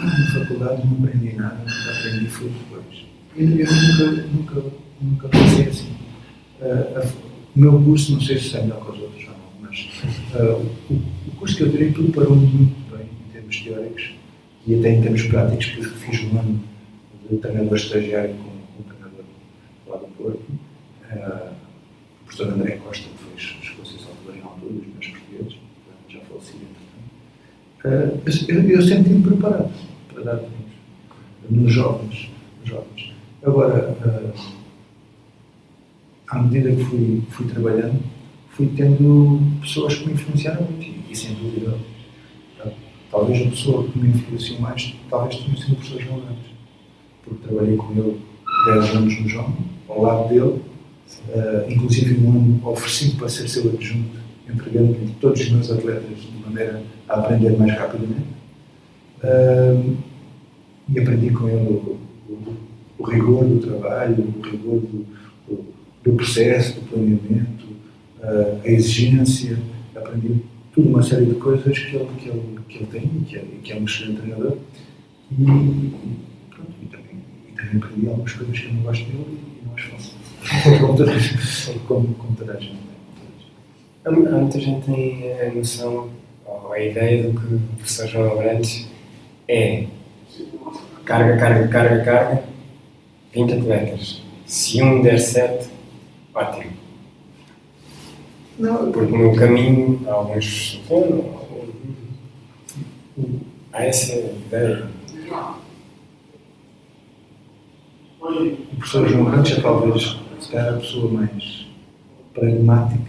na 0.00 0.26
faculdade 0.32 0.86
não 0.86 1.04
aprendi 1.04 1.34
nada, 1.36 1.64
aprendi 1.64 2.26
foi 2.28 2.50
depois. 2.50 3.06
E 3.36 3.60
eu 3.60 3.66
nunca, 3.66 4.22
nunca, 4.28 4.72
nunca 5.00 5.28
pensei 5.28 5.66
assim. 5.66 5.88
Uh, 6.60 7.26
o 7.54 7.60
meu 7.60 7.82
curso, 7.82 8.12
não 8.12 8.20
sei 8.20 8.38
se 8.38 8.56
é 8.56 8.62
melhor 8.62 8.84
que 8.84 8.92
os 8.92 9.00
outros 9.00 9.24
ou 9.24 9.30
não, 9.30 9.60
mas 9.62 9.90
uh, 10.34 10.66
o, 10.90 10.94
o, 10.94 11.30
curso 11.38 11.56
que 11.56 11.62
eu 11.62 11.70
tirei 11.70 11.92
preparou-me 11.92 12.46
muito 12.46 12.96
bem 12.96 13.06
em 13.06 13.32
termos 13.32 13.60
teóricos 13.60 14.14
e 14.66 14.74
até 14.74 14.92
em 14.94 15.02
termos 15.02 15.22
práticos, 15.22 15.66
porque 15.66 15.86
fiz 15.86 16.24
um 16.24 16.38
ano 16.38 16.60
de 17.30 17.36
treinador 17.38 17.76
estagiário 17.76 18.34
com, 18.36 18.44
com 18.44 18.80
um 18.80 18.82
treinador 18.82 19.24
lá 19.86 19.96
do 19.96 20.06
Porto, 20.16 20.42
uh, 20.50 21.52
o 22.22 22.24
professor 22.26 22.52
André 22.52 22.76
Costa, 22.76 23.08
que 23.08 23.24
fez 23.24 23.56
as 23.62 23.68
coisas 23.70 24.06
ao 24.06 24.34
em 24.34 24.40
altura, 24.40 24.72
dos 24.72 24.86
meus 24.86 25.06
portugueses, 25.08 25.58
já 26.08 26.20
falecido 26.20 26.58
entretanto. 26.58 26.96
Uh, 27.86 28.20
eu, 28.48 28.68
eu 28.68 28.82
sempre 28.82 29.12
me 29.12 29.22
preparado 29.22 29.70
para 30.12 30.24
dar 30.24 30.36
treinos 30.38 30.56
nos 31.48 31.72
jovens, 31.72 32.28
jovens. 32.64 33.12
Agora, 33.44 33.96
uh, 34.04 34.40
à 36.26 36.42
medida 36.42 36.74
que 36.74 36.84
fui, 36.84 37.22
fui 37.30 37.46
trabalhando, 37.46 38.00
fui 38.50 38.66
tendo 38.76 39.40
pessoas 39.60 39.94
que 39.94 40.08
me 40.08 40.14
influenciaram 40.14 40.62
muito, 40.62 40.84
e, 41.08 41.14
sem 41.16 41.34
dúvida, 41.34 41.78
talvez 43.08 43.46
a 43.46 43.50
pessoa 43.50 43.88
que 43.88 43.96
me 44.00 44.08
influenciou 44.08 44.58
mais, 44.58 44.92
talvez 45.08 45.36
tenha 45.36 45.56
sido 45.56 45.74
o 45.74 45.76
professor 45.76 46.02
João 46.02 46.22
porque 47.22 47.46
trabalhei 47.46 47.76
com 47.76 47.92
ele 47.92 48.20
10 48.74 48.96
anos 48.96 49.20
no 49.20 49.28
João, 49.28 49.56
ao 49.88 50.02
lado 50.02 50.28
dele, 50.28 50.40
uh, 50.42 51.70
inclusive 51.70 52.20
um 52.20 52.30
ano 52.30 52.68
oferecido 52.68 53.16
para 53.18 53.28
ser 53.28 53.48
seu 53.48 53.70
adjunto, 53.70 54.25
entregando-lhe 54.48 55.14
todos 55.20 55.40
os 55.40 55.50
meus 55.50 55.70
atletas 55.70 56.18
de 56.18 56.38
maneira 56.44 56.82
a 57.08 57.20
aprender 57.20 57.56
mais 57.58 57.72
rapidamente. 57.74 58.36
Uh, 59.22 59.96
e 60.88 61.00
aprendi 61.00 61.30
com 61.30 61.48
ele 61.48 61.68
o, 61.68 61.98
o, 62.28 62.56
o, 62.98 63.04
rigor 63.04 63.44
do 63.44 63.58
trabalho, 63.58 64.34
o 64.36 64.40
rigor 64.46 64.80
do, 64.80 65.06
do 66.04 66.12
processo, 66.12 66.80
do 66.80 66.88
planeamento, 66.88 67.64
uh, 68.20 68.60
a 68.64 68.68
exigência, 68.68 69.58
aprendi 69.96 70.42
tudo 70.72 70.88
uma 70.90 71.02
série 71.02 71.26
de 71.26 71.34
coisas 71.34 71.76
que 71.78 71.96
ele, 71.96 72.08
que 72.18 72.28
ele, 72.28 72.58
que 72.68 72.76
ele 72.76 72.86
tem 72.86 73.08
que 73.26 73.36
é, 73.36 73.44
que 73.62 73.72
é 73.72 73.76
um 73.76 73.84
excelente 73.84 74.20
treinador. 74.20 74.58
E, 75.32 75.44
pronto, 75.44 76.72
e, 76.82 76.86
também, 76.86 77.16
e 77.48 77.52
também 77.52 77.76
aprendi 77.76 78.08
algumas 78.08 78.32
coisas 78.32 78.58
que 78.58 78.66
eu 78.66 78.74
não 78.74 78.82
gosto 78.82 79.04
dele 79.06 79.40
e 79.62 79.66
não 79.66 79.74
as 79.74 79.82
faço. 79.82 80.16
como, 81.88 82.14
como 82.14 82.36
toda 82.36 82.52
a 82.52 82.60
gente. 82.60 82.86
Há 84.06 84.10
muita 84.12 84.60
gente 84.60 84.86
tem 84.86 85.32
a 85.32 85.52
noção, 85.52 86.08
ou 86.46 86.72
a 86.72 86.78
ideia 86.78 87.24
do 87.24 87.40
que 87.40 87.54
o 87.54 87.58
professor 87.76 88.06
João 88.06 88.32
Abrantes 88.34 88.86
é 89.48 89.84
carga, 91.04 91.36
carga, 91.36 91.66
carga, 91.66 92.04
carga, 92.04 92.44
20 93.34 93.54
atletas. 93.54 94.22
Se 94.46 94.80
um 94.80 95.02
der 95.02 95.18
7, 95.18 95.68
ótimo. 96.32 96.70
Não, 98.60 98.92
porque 98.92 99.16
no 99.16 99.34
caminho 99.34 100.00
há 100.06 100.12
alguns. 100.12 100.80
Há 103.72 103.86
essa 103.86 104.14
ideia. 104.14 104.88
O 108.20 108.76
professor 108.76 109.08
João 109.08 109.24
Rancha 109.24 109.60
talvez 109.60 110.16
será 110.38 110.70
a 110.70 110.74
pessoa 110.74 111.10
mais 111.10 111.66
pragmática 112.32 113.05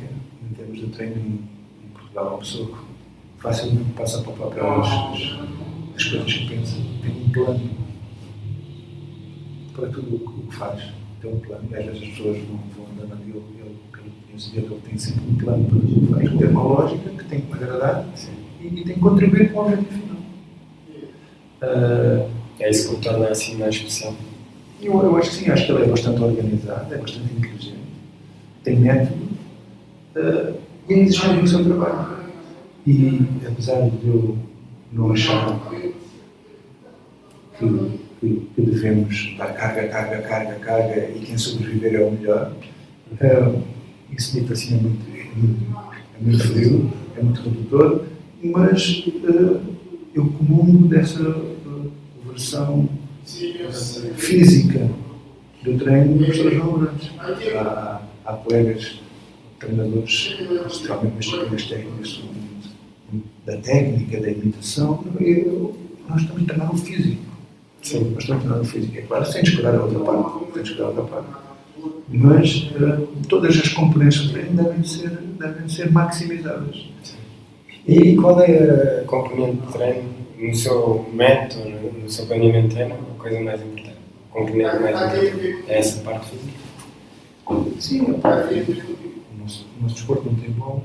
de 0.88 0.95
treino 0.95 1.15
em 1.15 1.88
Portugal. 1.93 2.27
Uma 2.29 2.38
pessoa 2.39 2.67
que 2.67 3.41
facilmente 3.41 3.91
passa 3.91 4.21
para 4.21 4.31
o 4.31 4.35
papel 4.35 4.81
as, 4.81 4.89
as 5.95 6.03
coisas 6.03 6.33
que 6.33 6.47
pensa, 6.47 6.77
tem 7.01 7.11
um 7.11 7.29
plano 7.29 7.69
para 9.73 9.88
tudo 9.89 10.15
o 10.15 10.47
que 10.47 10.55
faz. 10.55 10.83
Tem 11.21 11.33
um 11.33 11.39
plano 11.39 11.63
às 11.71 11.85
vezes 11.85 12.01
as 12.01 12.09
pessoas 12.09 12.38
vão, 12.39 12.59
vão 12.75 12.85
andando 12.93 13.13
ali, 13.13 13.29
ele, 13.29 13.43
ele, 13.59 14.11
ele, 14.33 14.65
ele 14.65 14.81
tem 14.88 14.97
sempre 14.97 15.23
um 15.29 15.35
plano 15.35 15.65
para 15.65 15.79
tudo 15.79 15.97
o 15.97 16.07
que 16.07 16.13
faz. 16.13 16.39
Tem 16.39 16.47
uma 16.49 16.63
lógica 16.63 17.09
que 17.09 17.23
tem 17.25 17.41
que 17.41 17.47
me 17.47 17.53
agradar 17.53 18.05
e, 18.61 18.65
e 18.65 18.83
tem 18.83 18.93
que 18.95 18.99
contribuir 18.99 19.51
com 19.51 19.59
o 19.59 19.63
objetivo 19.63 19.91
final. 19.91 20.17
Uh, 21.61 22.29
é 22.59 22.69
isso 22.69 22.89
que 22.89 22.95
o 22.95 22.99
torna 22.99 23.27
assim 23.29 23.55
mais 23.55 23.75
especial. 23.75 24.13
Eu, 24.81 24.93
eu 25.01 25.17
acho 25.17 25.29
que 25.29 25.35
sim, 25.38 25.49
acho 25.49 25.65
que 25.65 25.71
ele 25.71 25.83
é 25.83 25.88
bastante 25.88 26.21
organizado, 26.21 26.93
é 26.93 26.97
bastante 26.97 27.33
inteligente, 27.33 27.79
tem 28.63 28.75
método 28.75 29.23
uh, 30.15 30.66
e 30.88 30.93
é 30.93 30.99
exigente 30.99 31.41
no 31.41 31.47
seu 31.47 31.63
trabalho. 31.63 32.17
E 32.85 33.21
apesar 33.45 33.89
de 33.89 34.07
eu 34.07 34.38
não 34.91 35.11
achar 35.11 35.59
que, 35.69 35.93
que, 37.59 38.47
que 38.55 38.61
devemos 38.61 39.35
dar 39.38 39.53
carga, 39.53 39.88
carga, 39.88 40.21
carga, 40.21 40.55
carga 40.55 41.09
e 41.15 41.19
quem 41.19 41.38
sobreviver 41.38 41.95
é 41.95 42.03
o 42.05 42.11
melhor, 42.11 42.53
uh, 43.11 43.63
isso 44.17 44.39
dito 44.39 44.53
assim 44.53 44.77
é 44.77 44.81
muito, 44.81 45.05
é 45.11 45.35
muito, 45.35 45.77
é 46.17 46.23
muito 46.23 46.47
frio, 46.47 46.93
é 47.17 47.21
muito 47.21 47.41
redutor, 47.41 48.05
mas 48.41 49.05
uh, 49.07 49.59
eu 50.15 50.25
comungo 50.29 50.88
dessa 50.88 51.35
versão 52.25 52.88
física 54.15 54.89
do 55.63 55.77
treino 55.77 56.17
dos 56.17 56.27
professores 56.27 56.57
não 56.57 56.79
grandes. 56.79 57.11
Há, 57.55 58.01
há 58.25 58.33
colegas, 58.33 59.01
treinadores, 59.60 60.38
nas 60.49 60.82
disciplinas 61.18 61.66
técnicas, 61.66 62.24
da 63.45 63.58
técnica, 63.58 64.20
da 64.20 64.30
imitação, 64.30 65.03
eu, 65.20 65.76
nós 66.10 66.22
estamos 66.22 66.43
a 66.43 66.45
treinar 66.45 66.74
o 66.74 66.78
físico. 66.78 67.22
Sim. 67.82 68.12
Nós 68.12 68.24
estamos 68.24 68.43
a 68.43 68.45
treinar 68.45 68.62
o 68.62 68.66
físico. 68.66 68.97
É 68.97 69.01
claro, 69.01 69.26
sem 69.26 69.43
descuidar 69.43 69.76
a 69.76 69.84
outra 69.84 69.99
parte. 69.99 70.53
Sem 70.53 70.64
descuidar 70.64 70.86
a 70.86 70.89
outra 70.89 71.03
parte. 71.03 71.47
Mas 72.10 72.72
uh, 72.72 73.08
todas 73.30 73.58
as 73.58 73.70
componentes 73.70 74.28
do 74.28 74.34
treino 74.34 74.64
devem 74.64 74.84
ser, 74.84 75.10
devem 75.10 75.70
ser 75.70 75.91
maximizadas. 75.91 76.86
E 77.88 78.16
qual 78.16 78.41
é 78.41 79.01
a 79.01 79.03
componente 79.05 79.62
de 79.66 79.74
treino 79.74 80.10
no 80.38 80.55
seu 80.55 81.10
método, 81.14 81.70
no 82.03 82.10
seu 82.10 82.26
planeamento 82.26 82.70
de 82.70 82.76
treino, 82.76 82.95
a 82.95 83.22
coisa 83.22 83.39
mais 83.39 83.62
importante? 83.62 83.97
A 84.30 84.34
componente 84.34 84.80
mais 84.80 85.01
importante 85.01 85.64
é 85.68 85.80
essa 85.80 86.01
parte 86.01 86.30
física? 86.32 86.58
Sim, 87.80 88.12
a 88.12 88.14
parte 88.16 88.66
física. 88.66 89.07
O 89.47 89.49
nosso, 89.49 89.65
o 89.79 89.83
nosso 89.83 89.95
desporto 89.95 90.25
não 90.25 90.35
tem 90.35 90.51
bom. 90.51 90.83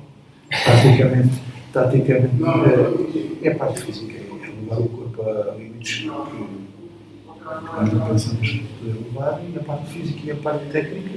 Praticamente, 0.48 1.40
praticamente 1.72 2.44
é, 3.42 3.48
é 3.48 3.52
a 3.52 3.54
parte 3.56 3.82
física, 3.82 4.12
é 4.12 4.60
levar 4.60 4.78
o 4.78 4.88
corpo 4.88 5.22
a 5.22 5.54
limites 5.56 5.98
que 6.00 6.06
nós 6.06 7.92
não 7.92 8.06
pensamos 8.06 8.60
poder 8.78 8.94
levar, 9.04 9.42
e 9.42 9.58
a 9.58 9.62
parte 9.64 9.92
física 9.92 10.20
e 10.24 10.30
a 10.30 10.36
parte 10.36 10.66
técnica. 10.66 11.10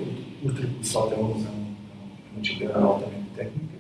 O, 0.44 0.52
triplo 0.52 0.84
salto 0.84 1.14
é 1.14 1.18
uma, 1.18 1.28
uma 1.36 2.42
disciplina 2.42 2.78
altamente 2.78 3.30
técnica. 3.36 3.76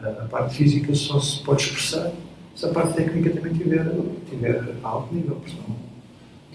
A, 0.00 0.08
a 0.08 0.28
parte 0.28 0.56
física 0.56 0.94
só 0.94 1.18
se 1.18 1.42
pode 1.42 1.62
expressar 1.62 2.12
se 2.54 2.66
a 2.66 2.68
parte 2.68 2.94
técnica 2.94 3.30
também 3.30 3.52
tiver, 3.54 3.84
tiver 4.28 4.74
alto 4.82 5.14
nível, 5.14 5.40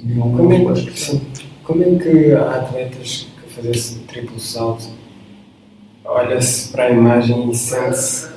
não, 0.03 0.31
como, 0.31 0.53
é, 0.53 0.73
que, 0.75 1.21
como 1.63 1.83
é 1.83 1.95
que 1.97 2.31
há 2.33 2.55
atletas 2.57 3.27
que 3.41 3.53
fazem 3.53 3.71
esse 3.71 3.99
triplo 4.01 4.39
salto 4.39 4.89
olha-se 6.08 6.72
para 6.72 6.86
a 6.86 6.89
imagem 6.89 7.49
e 7.49 7.55
sente-se 7.55 8.28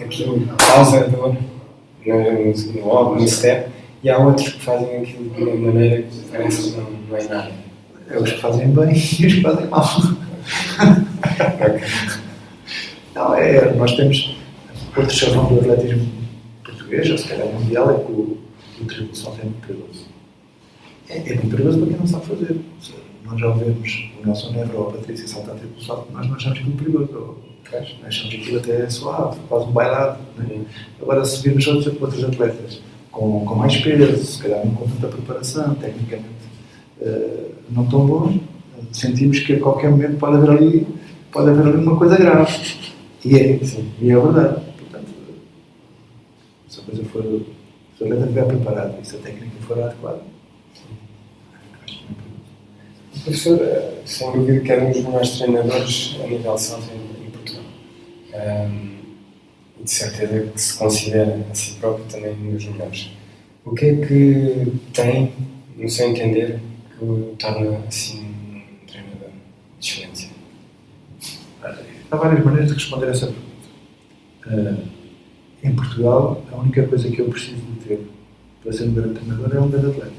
aquilo 0.00 0.46
causa 0.56 1.08
dor 1.08 1.36
no, 2.06 2.52
no, 2.52 2.88
óbvio, 2.88 3.22
no 3.22 3.28
step, 3.28 3.70
e 4.02 4.10
há 4.10 4.18
outros 4.18 4.48
que 4.48 4.60
fazem 4.62 4.96
aquilo 4.96 5.30
de 5.30 5.42
uma 5.42 5.72
maneira 5.72 6.02
que 6.02 6.18
parece 6.30 6.70
que 6.70 6.76
não, 6.78 6.90
não 6.90 7.16
é 7.16 7.24
nada. 7.24 7.52
É 8.08 8.18
os 8.18 8.32
que 8.32 8.40
fazem 8.40 8.68
bem 8.68 8.90
e 8.94 9.26
os 9.26 9.34
que 9.34 9.40
fazem 9.42 9.66
mal. 9.66 9.86
não, 13.14 13.34
é, 13.34 13.72
nós 13.74 13.92
temos 13.92 14.36
outro 14.96 15.14
chavão 15.14 15.44
do 15.46 15.60
atletismo 15.60 16.08
português, 16.64 17.10
ou 17.10 17.18
se 17.18 17.28
calhar 17.28 17.46
mundial, 17.46 17.90
é 17.90 17.94
que 17.94 18.10
o, 18.10 18.38
o 18.80 18.84
triplo 18.86 19.14
salto 19.14 19.40
é 19.40 19.44
muito 19.44 19.66
perigoso. 19.66 20.06
É, 21.08 21.18
é 21.18 21.34
muito 21.34 21.50
perigoso 21.50 21.78
para 21.78 21.88
quem 21.88 21.96
não 21.98 22.06
sabe 22.06 22.26
fazer. 22.26 22.56
Nós 23.30 23.38
já 23.38 23.48
ouvimos 23.48 24.10
o 24.20 24.26
Nelson 24.26 24.50
Neves 24.50 24.74
ou 24.74 24.88
a 24.88 24.92
Patrícia 24.92 25.28
saltar 25.28 25.54
triplo 25.54 25.80
salto, 25.80 26.12
nós 26.12 26.26
não 26.26 26.34
achamos 26.34 26.58
aquilo 26.58 26.76
perigoso. 26.76 27.36
Achamos 28.04 28.34
aquilo 28.34 28.58
até 28.58 28.90
suave, 28.90 29.38
quase 29.48 29.66
um 29.66 29.70
bailado. 29.70 30.18
Né? 30.36 30.64
Agora, 31.00 31.24
se 31.24 31.40
virmos 31.40 31.64
outros 31.68 32.24
atletas 32.24 32.80
com, 33.12 33.44
com 33.44 33.54
mais 33.54 33.76
peso, 33.76 34.24
se 34.24 34.42
calhar 34.42 34.66
não 34.66 34.74
com 34.74 34.88
tanta 34.88 35.06
preparação, 35.06 35.76
tecnicamente 35.76 36.26
uh, 37.00 37.54
não 37.70 37.86
tão 37.86 38.04
bons, 38.04 38.40
sentimos 38.90 39.38
que 39.38 39.52
a 39.52 39.60
qualquer 39.60 39.90
momento 39.90 40.18
pode 40.18 40.36
haver 40.36 40.50
ali, 40.50 40.86
pode 41.30 41.50
haver 41.50 41.66
ali 41.68 41.84
uma 41.84 41.96
coisa 41.96 42.16
grave. 42.16 42.52
E 43.24 43.36
é, 43.36 43.64
sim, 43.64 43.92
e 44.00 44.10
é 44.10 44.18
verdade. 44.18 44.60
Portanto, 44.76 45.10
se 46.68 46.80
a 46.80 46.82
coisa 46.82 47.04
for, 47.04 47.22
se 47.22 48.02
o 48.02 48.06
atleta 48.06 48.22
estiver 48.22 48.46
preparado 48.46 48.94
e 49.00 49.06
se 49.06 49.14
a 49.14 49.18
técnica 49.20 49.56
for 49.60 49.80
adequada, 49.80 50.22
Professor, 53.24 53.58
sem 54.06 54.32
dúvida 54.32 54.60
que 54.60 54.72
é 54.72 54.82
um 54.82 54.92
dos 54.92 55.02
melhores 55.02 55.30
treinadores 55.38 56.16
a 56.22 56.26
nível 56.26 56.56
em, 56.56 57.26
em 57.26 57.30
Portugal. 57.30 57.64
Um, 58.34 58.90
e 59.80 59.84
de 59.84 59.90
certeza 59.90 60.40
que 60.40 60.60
se 60.60 60.78
considera 60.78 61.46
a 61.50 61.54
si 61.54 61.74
próprio 61.74 62.04
também 62.06 62.32
um 62.32 62.54
dos 62.54 62.64
melhores. 62.64 63.10
O 63.64 63.74
que 63.74 63.86
é 63.86 63.94
que 63.96 64.72
tem, 64.92 65.32
no 65.76 65.88
seu 65.88 66.08
entender, 66.08 66.60
que 66.90 67.04
o 67.04 67.34
torna 67.38 67.78
assim 67.88 68.20
um 68.20 68.86
treinador 68.86 69.30
de 69.78 69.88
excelência? 69.88 70.30
Há 72.10 72.16
várias 72.16 72.44
maneiras 72.44 72.68
de 72.68 72.74
responder 72.74 73.06
a 73.06 73.10
essa 73.10 73.26
pergunta. 73.26 74.80
Uh, 74.82 74.88
em 75.62 75.74
Portugal, 75.74 76.42
a 76.50 76.56
única 76.56 76.86
coisa 76.86 77.10
que 77.10 77.20
eu 77.20 77.28
preciso 77.28 77.56
de 77.56 77.86
ter 77.86 78.00
para 78.62 78.72
ser 78.72 78.84
um 78.84 78.94
grande 78.94 79.14
treinador 79.14 79.56
é 79.56 79.60
um 79.60 79.68
grande 79.68 79.86
atleta. 79.88 80.12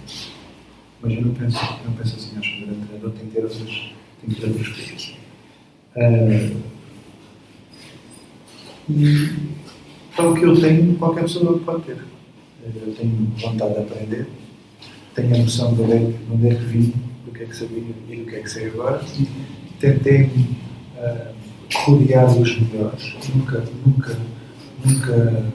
Mas 1.02 1.14
eu 1.14 1.22
não 1.22 1.34
penso, 1.34 1.58
eu 1.58 1.90
não 1.90 1.98
penso 1.98 2.16
assim, 2.16 2.38
acho 2.38 2.52
que 2.52 2.64
um 2.64 2.66
grande 2.68 2.86
treinador 2.86 3.12
tem 3.12 3.28
que 3.28 3.36
ter 3.36 3.44
outras, 3.44 3.94
tem 4.22 4.30
que 4.30 4.42
ter 4.42 4.48
outras 4.48 4.68
coisas. 4.68 5.16
Uh, 5.96 6.62
e 8.90 9.52
então, 10.14 10.34
o 10.34 10.36
que 10.36 10.44
eu 10.44 10.60
tenho, 10.60 10.96
qualquer 10.98 11.22
pessoa 11.22 11.58
pode 11.60 11.84
ter. 11.84 11.98
Eu 12.64 12.94
tenho 12.94 13.32
vontade 13.38 13.74
de 13.74 13.80
aprender, 13.80 14.28
tenho 15.16 15.36
a 15.36 15.38
noção 15.38 15.74
de 15.74 15.82
onde 15.82 15.94
é, 15.94 15.98
de 15.98 16.32
onde 16.32 16.48
é 16.48 16.56
que 16.56 16.66
vim, 16.66 16.94
do 17.26 17.32
que 17.32 17.44
é 17.44 17.46
que 17.46 17.56
sabia 17.56 17.84
e 18.10 18.16
do 18.18 18.26
que 18.26 18.36
é 18.36 18.40
que 18.42 18.50
sei 18.50 18.68
agora. 18.68 19.02
Tentei 19.80 20.24
uh, 20.24 21.34
rodear 21.86 22.32
dos 22.32 22.60
melhores. 22.60 23.16
Nunca, 23.34 23.64
nunca, 23.86 24.20
nunca 24.86 25.46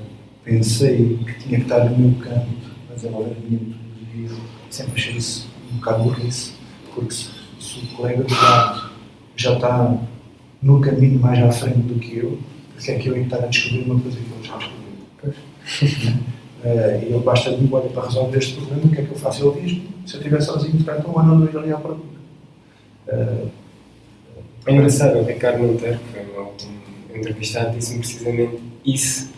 pensei 0.42 1.18
que 1.18 1.44
tinha 1.44 1.58
que 1.58 1.66
estar 1.66 1.84
no 1.84 1.96
meu 1.96 2.18
canto 2.18 2.48
a 2.90 2.94
desenvolver 2.94 3.36
a 3.36 3.48
minha 3.48 3.60
metodologia. 3.60 4.55
Sempre 4.70 4.94
achei 4.94 5.16
isso 5.16 5.48
um 5.72 5.76
bocado 5.76 6.04
burrice, 6.04 6.52
porque 6.94 7.12
se, 7.12 7.28
se 7.60 7.78
o 7.80 7.96
colega 7.96 8.22
do 8.22 8.34
lado 8.34 8.90
já 9.36 9.54
está 9.54 9.96
no 10.62 10.80
caminho 10.80 11.20
mais 11.20 11.42
à 11.42 11.50
frente 11.50 11.78
do 11.78 11.98
que 11.98 12.18
eu, 12.18 12.38
porque 12.74 12.90
é 12.90 12.98
que 12.98 13.08
eu 13.08 13.16
ia 13.16 13.24
estar 13.24 13.38
a 13.38 13.46
descobrir 13.46 13.90
uma 13.90 14.00
coisa 14.00 14.16
que 14.18 14.24
ele 14.24 14.42
já 14.42 14.56
descobriu. 14.56 15.40
uh, 16.64 17.02
e 17.02 17.06
ele 17.06 17.22
basta 17.24 17.56
de 17.56 17.72
olha 17.72 17.88
para 17.88 18.06
resolver 18.06 18.38
este 18.38 18.54
problema, 18.54 18.82
o 18.84 18.88
que 18.88 19.00
é 19.00 19.04
que 19.04 19.10
eu 19.10 19.18
faço? 19.18 19.46
Ele 19.46 19.60
diz 19.60 19.82
se 20.06 20.14
eu 20.14 20.20
estiver 20.20 20.40
sozinho, 20.40 20.74
durante 20.74 21.06
um 21.08 21.18
ano 21.18 21.32
ou 21.32 21.40
dois 21.40 21.56
ali 21.56 21.72
à 21.72 21.76
procura. 21.76 22.16
Uh, 23.08 23.50
é 24.66 24.72
engraçado, 24.72 25.18
o 25.18 25.24
Ricardo 25.24 25.62
Monteiro, 25.62 25.98
que 25.98 26.12
foi 26.12 26.42
último 26.42 26.72
entrevistado, 27.14 27.76
disse-me 27.76 28.00
precisamente 28.00 28.58
isso, 28.84 29.32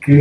que 0.00 0.12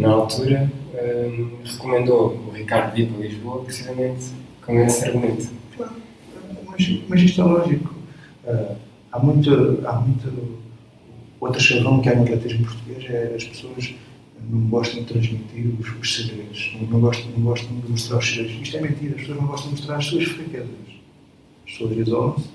na 0.00 0.08
altura 0.08 0.70
um, 0.96 1.50
recomendou 1.64 2.46
o 2.48 2.50
Ricardo 2.50 2.98
ir 2.98 3.06
para 3.06 3.26
Lisboa 3.26 3.64
precisamente 3.64 4.26
com 4.64 4.80
esse 4.80 5.04
argumento. 5.04 5.50
Claro, 5.76 5.92
mas, 6.66 7.02
mas 7.08 7.20
isto 7.22 7.40
é 7.40 7.44
lógico. 7.44 7.94
Uh, 8.44 8.76
há 9.12 9.18
muito, 9.18 9.80
há 9.86 9.92
muito 9.94 10.56
Outro 11.38 11.60
chavão 11.60 12.00
que 12.00 12.08
há 12.08 12.14
no 12.14 12.22
atletismo 12.22 12.64
português 12.64 13.04
é 13.10 13.34
as 13.36 13.44
pessoas 13.44 13.94
não 14.48 14.68
gostam 14.68 15.00
de 15.00 15.06
transmitir 15.06 15.66
os, 15.78 16.00
os 16.00 16.16
segredos, 16.16 16.76
não, 16.80 16.88
não, 16.88 17.00
gostam, 17.00 17.30
não 17.32 17.44
gostam 17.44 17.80
de 17.80 17.90
mostrar 17.90 18.18
os 18.18 18.28
segredos. 18.28 18.62
Isto 18.62 18.76
é 18.76 18.80
mentira, 18.80 19.14
as 19.14 19.20
pessoas 19.20 19.38
não 19.38 19.46
gostam 19.46 19.70
de 19.70 19.76
mostrar 19.76 19.96
as 19.96 20.06
suas 20.06 20.24
fraquezas. 20.24 20.68
As 21.66 21.72
pessoas 21.72 21.98
isolam-se 21.98 22.48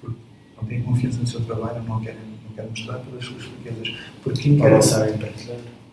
porque 0.00 0.16
não 0.56 0.64
têm 0.64 0.82
confiança 0.82 1.18
no 1.18 1.26
seu 1.26 1.40
trabalho, 1.40 1.82
não 1.84 2.00
querem, 2.00 2.20
não 2.44 2.54
querem 2.54 2.70
mostrar 2.70 2.98
pelas 2.98 3.24
suas 3.24 3.44
fraquezas. 3.44 3.94
Porque 4.22 4.42
quem 4.42 4.58
quer, 4.58 4.80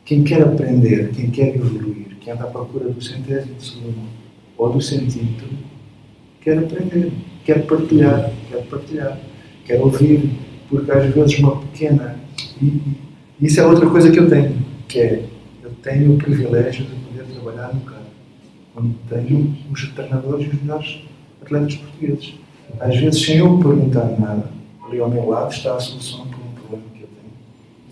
quem 0.05 0.23
quer 0.23 0.41
aprender, 0.41 1.11
quem 1.11 1.29
quer 1.29 1.55
evoluir, 1.55 2.17
quem 2.19 2.33
anda 2.33 2.43
à 2.43 2.47
procura 2.47 2.89
do 2.89 3.01
centésimo 3.01 3.59
segundo 3.59 4.07
ou 4.57 4.71
do 4.71 4.81
centímetro, 4.81 5.47
quer 6.41 6.57
aprender, 6.57 7.11
quer 7.45 7.65
partilhar, 7.65 8.31
quer 8.49 8.63
partilhar, 8.65 9.19
quer 9.65 9.81
ouvir, 9.81 10.29
porque 10.69 10.91
às 10.91 11.13
vezes 11.13 11.39
uma 11.39 11.61
pequena 11.61 12.23
e 12.61 12.81
isso 13.41 13.59
é 13.59 13.65
outra 13.65 13.89
coisa 13.89 14.11
que 14.11 14.19
eu 14.19 14.29
tenho, 14.29 14.57
que 14.87 14.99
é, 14.99 15.25
eu 15.63 15.71
tenho 15.81 16.13
o 16.13 16.17
privilégio 16.17 16.85
de 16.85 16.95
poder 16.95 17.25
trabalhar 17.25 17.73
no 17.73 17.81
campo, 17.81 18.05
onde 18.77 18.95
tenho 19.09 19.55
os 19.71 19.89
treinadores 19.89 20.45
e 20.45 20.49
os 20.49 20.61
melhores 20.61 20.99
atletas 21.41 21.75
portugueses. 21.75 22.35
Às 22.79 22.95
vezes, 22.97 23.21
sem 23.21 23.37
eu 23.37 23.57
perguntar 23.57 24.05
nada, 24.19 24.49
ali 24.85 24.99
ao 24.99 25.09
meu 25.09 25.27
lado 25.27 25.51
está 25.51 25.75
a 25.75 25.79
solução 25.79 26.25
para 26.27 26.37
um 26.37 26.53
problema 26.53 26.83
que 26.95 27.01
eu 27.01 27.07
tenho. 27.07 27.33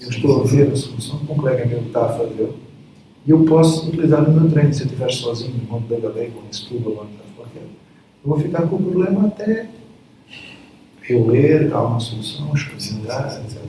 Eu 0.02 0.10
estou 0.10 0.41
a 0.41 0.43
ver 0.45 0.72
a 0.72 0.76
solução 0.76 1.20
que 1.20 1.32
um 1.32 1.36
colega 1.36 1.66
meu 1.66 1.82
está 1.82 2.06
a 2.06 2.10
fazer 2.10 2.52
e 3.26 3.30
eu 3.30 3.45
posso 3.45 3.88
utilizar 3.88 4.28
no 4.28 4.41
meu 4.41 4.52
treino. 4.52 4.74
Se 4.74 4.82
eu 4.82 4.86
estiver 4.88 5.12
sozinho 5.12 5.54
no 5.54 5.64
Monte 5.72 5.89
da 5.89 5.99
Gadeia, 5.99 6.32
ou 6.36 6.43
em 6.49 6.54
Setúbal, 6.54 6.93
ou 6.93 7.06
em 7.06 7.36
qualquer, 7.36 7.62
eu 7.62 8.30
vou 8.30 8.39
ficar 8.39 8.64
com 8.64 8.78
o 8.78 8.84
problema 8.84 9.28
até 9.28 9.68
eu 11.12 11.28
ler, 11.28 11.72
há 11.74 11.82
uma 11.82 11.99
solução, 11.99 12.54
especializar, 12.54 13.41
etc. 13.43 13.62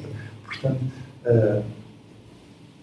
Portanto, 0.44 0.80
uh, 1.26 1.62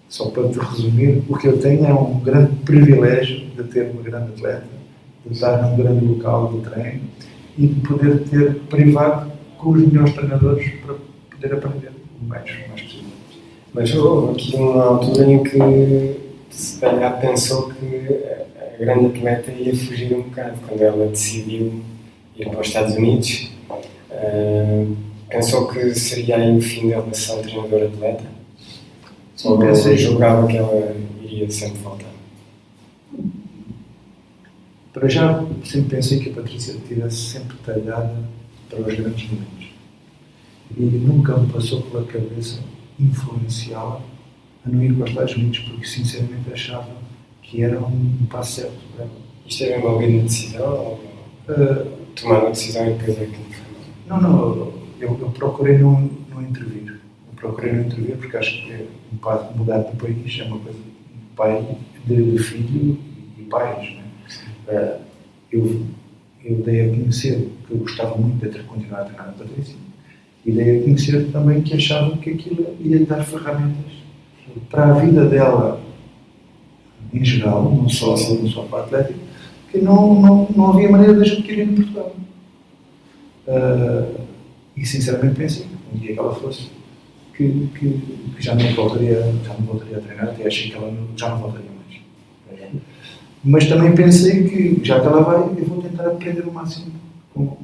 só 0.07 0.29
para 0.29 0.49
te 0.49 0.59
resumir, 0.59 1.23
o 1.29 1.37
que 1.37 1.47
eu 1.47 1.59
tenho 1.59 1.85
é 1.85 1.93
um 1.93 2.19
grande 2.19 2.55
privilégio 2.57 3.47
de 3.51 3.63
ter 3.63 3.91
uma 3.91 4.01
grande 4.01 4.31
atleta, 4.33 4.67
de 5.25 5.33
estar 5.33 5.61
num 5.61 5.77
grande 5.77 6.05
local 6.05 6.53
de 6.53 6.69
treino 6.69 7.01
e 7.57 7.67
de 7.67 7.87
poder 7.87 8.23
ter 8.23 8.55
privado 8.61 9.31
com 9.57 9.71
os 9.71 9.87
melhores 9.87 10.13
treinadores 10.13 10.69
para 10.81 10.95
poder 11.31 11.53
aprender 11.53 11.91
o 12.21 12.25
mais, 12.25 12.49
mais. 12.67 12.88
Mas 13.73 13.93
houve 13.93 14.33
aqui 14.33 14.55
uma 14.55 14.83
altura 14.83 15.31
em 15.31 15.43
que 15.43 16.19
se 16.49 16.79
calhar 16.79 17.19
pensou 17.21 17.69
que 17.69 18.29
grande 18.79 19.17
atleta 19.17 19.51
ia 19.51 19.75
fugir 19.75 20.15
um 20.15 20.23
bocado 20.23 20.57
quando 20.67 20.81
ela 20.81 21.07
decidiu 21.07 21.81
ir 22.37 22.49
para 22.49 22.61
os 22.61 22.67
Estados 22.67 22.95
Unidos. 22.95 23.51
Uh, 24.09 24.95
pensou 25.29 25.67
que 25.67 25.93
seria 25.93 26.37
aí 26.37 26.57
o 26.57 26.61
fim 26.61 26.89
dela 26.89 27.13
ser 27.13 27.33
um 27.33 27.41
treinador 27.41 27.83
atleta? 27.83 28.23
Sim, 29.35 29.49
Ou 29.49 29.59
pensei. 29.59 29.97
julgava 29.97 30.47
que 30.47 30.57
ela 30.57 30.95
iria 31.21 31.49
sempre 31.51 31.79
voltar? 31.79 32.09
Para 34.93 35.07
já, 35.07 35.45
sempre 35.63 35.95
pensei 35.95 36.19
que 36.19 36.29
a 36.29 36.33
Patrícia 36.33 36.71
estivesse 36.71 37.17
sempre 37.17 37.57
talhada 37.65 38.15
para 38.69 38.79
os 38.79 38.95
grandes 38.95 39.29
momentos. 39.29 39.67
E 40.77 40.81
nunca 40.81 41.37
me 41.37 41.51
passou 41.51 41.81
pela 41.83 42.03
cabeça 42.03 42.59
influenciá-la 42.99 44.01
a 44.65 44.69
não 44.69 44.83
ir 44.83 44.93
para 44.93 45.03
os 45.05 45.09
Estados 45.11 45.35
Unidos, 45.35 45.59
porque 45.59 45.85
sinceramente 45.85 46.51
achava 46.51 46.89
que 47.41 47.63
era 47.63 47.79
um 47.79 48.25
passo 48.29 48.61
certo 48.61 48.77
para 48.95 49.05
ela. 49.05 49.11
Esteve 49.47 49.79
envolvido 49.79 50.17
na 50.17 50.23
decisão? 50.23 50.67
Ou 50.67 50.93
uh, 51.49 51.85
tomar 52.15 52.39
uma 52.41 52.51
decisão 52.51 52.85
e 52.87 52.93
depois 52.93 53.21
é 53.21 53.25
que. 53.25 53.39
Não, 54.07 54.21
não, 54.21 54.73
eu, 54.99 55.19
eu 55.19 55.31
procurei 55.31 55.77
não, 55.77 56.09
não 56.29 56.41
intervir. 56.41 56.91
Eu 56.91 57.33
procurei 57.35 57.73
não 57.73 57.85
intervir 57.85 58.17
porque 58.17 58.37
acho 58.37 58.63
que 58.63 58.71
é 58.71 58.85
um 59.13 59.17
passo 59.17 59.57
mudar 59.57 59.79
de 59.79 59.95
país 59.95 60.39
é 60.39 60.43
uma 60.43 60.59
coisa 60.59 60.77
de 60.77 61.35
pai, 61.35 61.77
de, 62.05 62.37
filho 62.39 62.97
e 63.37 63.41
pais. 63.43 63.95
Né? 63.95 64.03
Uh, 64.67 65.01
eu, 65.51 65.85
eu 66.43 66.55
dei 66.57 66.85
a 66.85 66.89
conhecer 66.89 67.49
que 67.65 67.73
eu 67.73 67.77
gostava 67.77 68.15
muito 68.15 68.45
de 68.45 68.51
ter 68.51 68.65
continuado 68.65 69.03
a 69.03 69.05
treinar 69.05 69.29
a 69.29 69.31
Patrícia 69.31 69.75
e 70.45 70.51
dei 70.51 70.79
a 70.79 70.83
conhecer 70.83 71.31
também 71.31 71.61
que 71.61 71.75
achava 71.75 72.17
que 72.17 72.31
aquilo 72.31 72.75
ia 72.79 73.05
dar 73.05 73.23
ferramentas 73.23 73.91
para 74.69 74.87
a 74.87 74.93
vida 74.93 75.25
dela 75.25 75.81
em 77.13 77.25
geral, 77.25 77.63
não 77.63 77.89
só, 77.89 78.11
não 78.11 78.47
só 78.47 78.63
para 78.63 78.99
a 78.99 79.03
que 79.71 79.79
não, 79.79 80.19
não, 80.19 80.47
não 80.55 80.69
havia 80.71 80.89
maneira 80.89 81.13
de 81.15 81.21
a 81.21 81.25
gente 81.25 81.43
querer 81.43 81.63
em 81.63 81.75
Portugal. 81.75 82.15
Uh, 83.47 84.21
e 84.75 84.85
sinceramente 84.85 85.35
pensei, 85.35 85.65
um 85.93 85.97
dia 85.97 86.13
que 86.13 86.19
ela 86.19 86.33
fosse, 86.33 86.69
que, 87.35 87.67
que, 87.75 87.99
que, 88.35 88.43
já, 88.43 88.55
não 88.55 88.73
voltaria, 88.73 89.21
já 89.43 89.53
não 89.53 89.65
voltaria 89.65 89.97
a 89.97 90.01
treinar, 90.01 90.29
até 90.29 90.47
achei 90.47 90.69
que 90.69 90.75
ela 90.75 90.91
não, 90.91 91.17
já 91.17 91.29
não 91.29 91.39
voltaria 91.39 91.67
mais. 91.67 92.81
Mas 93.43 93.67
também 93.67 93.95
pensei 93.95 94.47
que, 94.47 94.81
já 94.83 94.99
que 94.99 95.07
ela 95.07 95.21
vai, 95.21 95.39
eu 95.57 95.65
vou 95.65 95.81
tentar 95.81 96.07
aprender 96.07 96.41
o 96.41 96.51
máximo 96.51 96.91
com. 97.33 97.57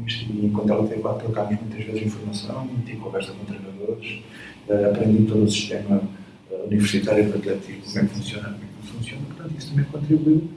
E 0.00 0.46
enquanto 0.46 0.70
ela 0.72 0.84
esteve 0.84 1.02
lá, 1.02 1.14
trocámos 1.14 1.60
muitas 1.60 1.84
vezes 1.84 2.02
informação, 2.02 2.68
tive 2.86 2.96
conversa 2.98 3.32
com 3.32 3.44
treinadores, 3.44 4.22
uh, 4.68 4.86
aprendi 4.90 5.24
todo 5.24 5.44
o 5.44 5.50
sistema 5.50 6.02
uh, 6.50 6.66
universitário 6.66 7.24
de 7.24 7.36
atletismo, 7.36 7.82
como 7.84 7.98
é 7.98 8.08
que 8.08 8.14
funciona, 8.14 8.44
como 8.44 8.56
é 8.56 8.66
que 8.66 8.74
não 8.74 8.94
funciona. 8.94 9.22
Portanto, 9.26 9.54
isso 9.58 9.68
também 9.70 9.84
contribuiu. 9.84 10.48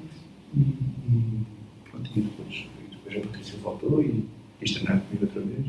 E, 0.56 0.60
e, 0.60 1.46
pronto, 1.92 2.12
e 2.16 2.22
depois, 2.22 2.56
e 2.56 2.92
depois 2.92 3.18
a 3.18 3.28
Patrícia 3.28 3.60
voltou 3.62 4.02
e 4.02 4.26
quis 4.60 4.72
treinar 4.72 5.02
comigo 5.02 5.26
outra 5.26 5.42
vez. 5.42 5.68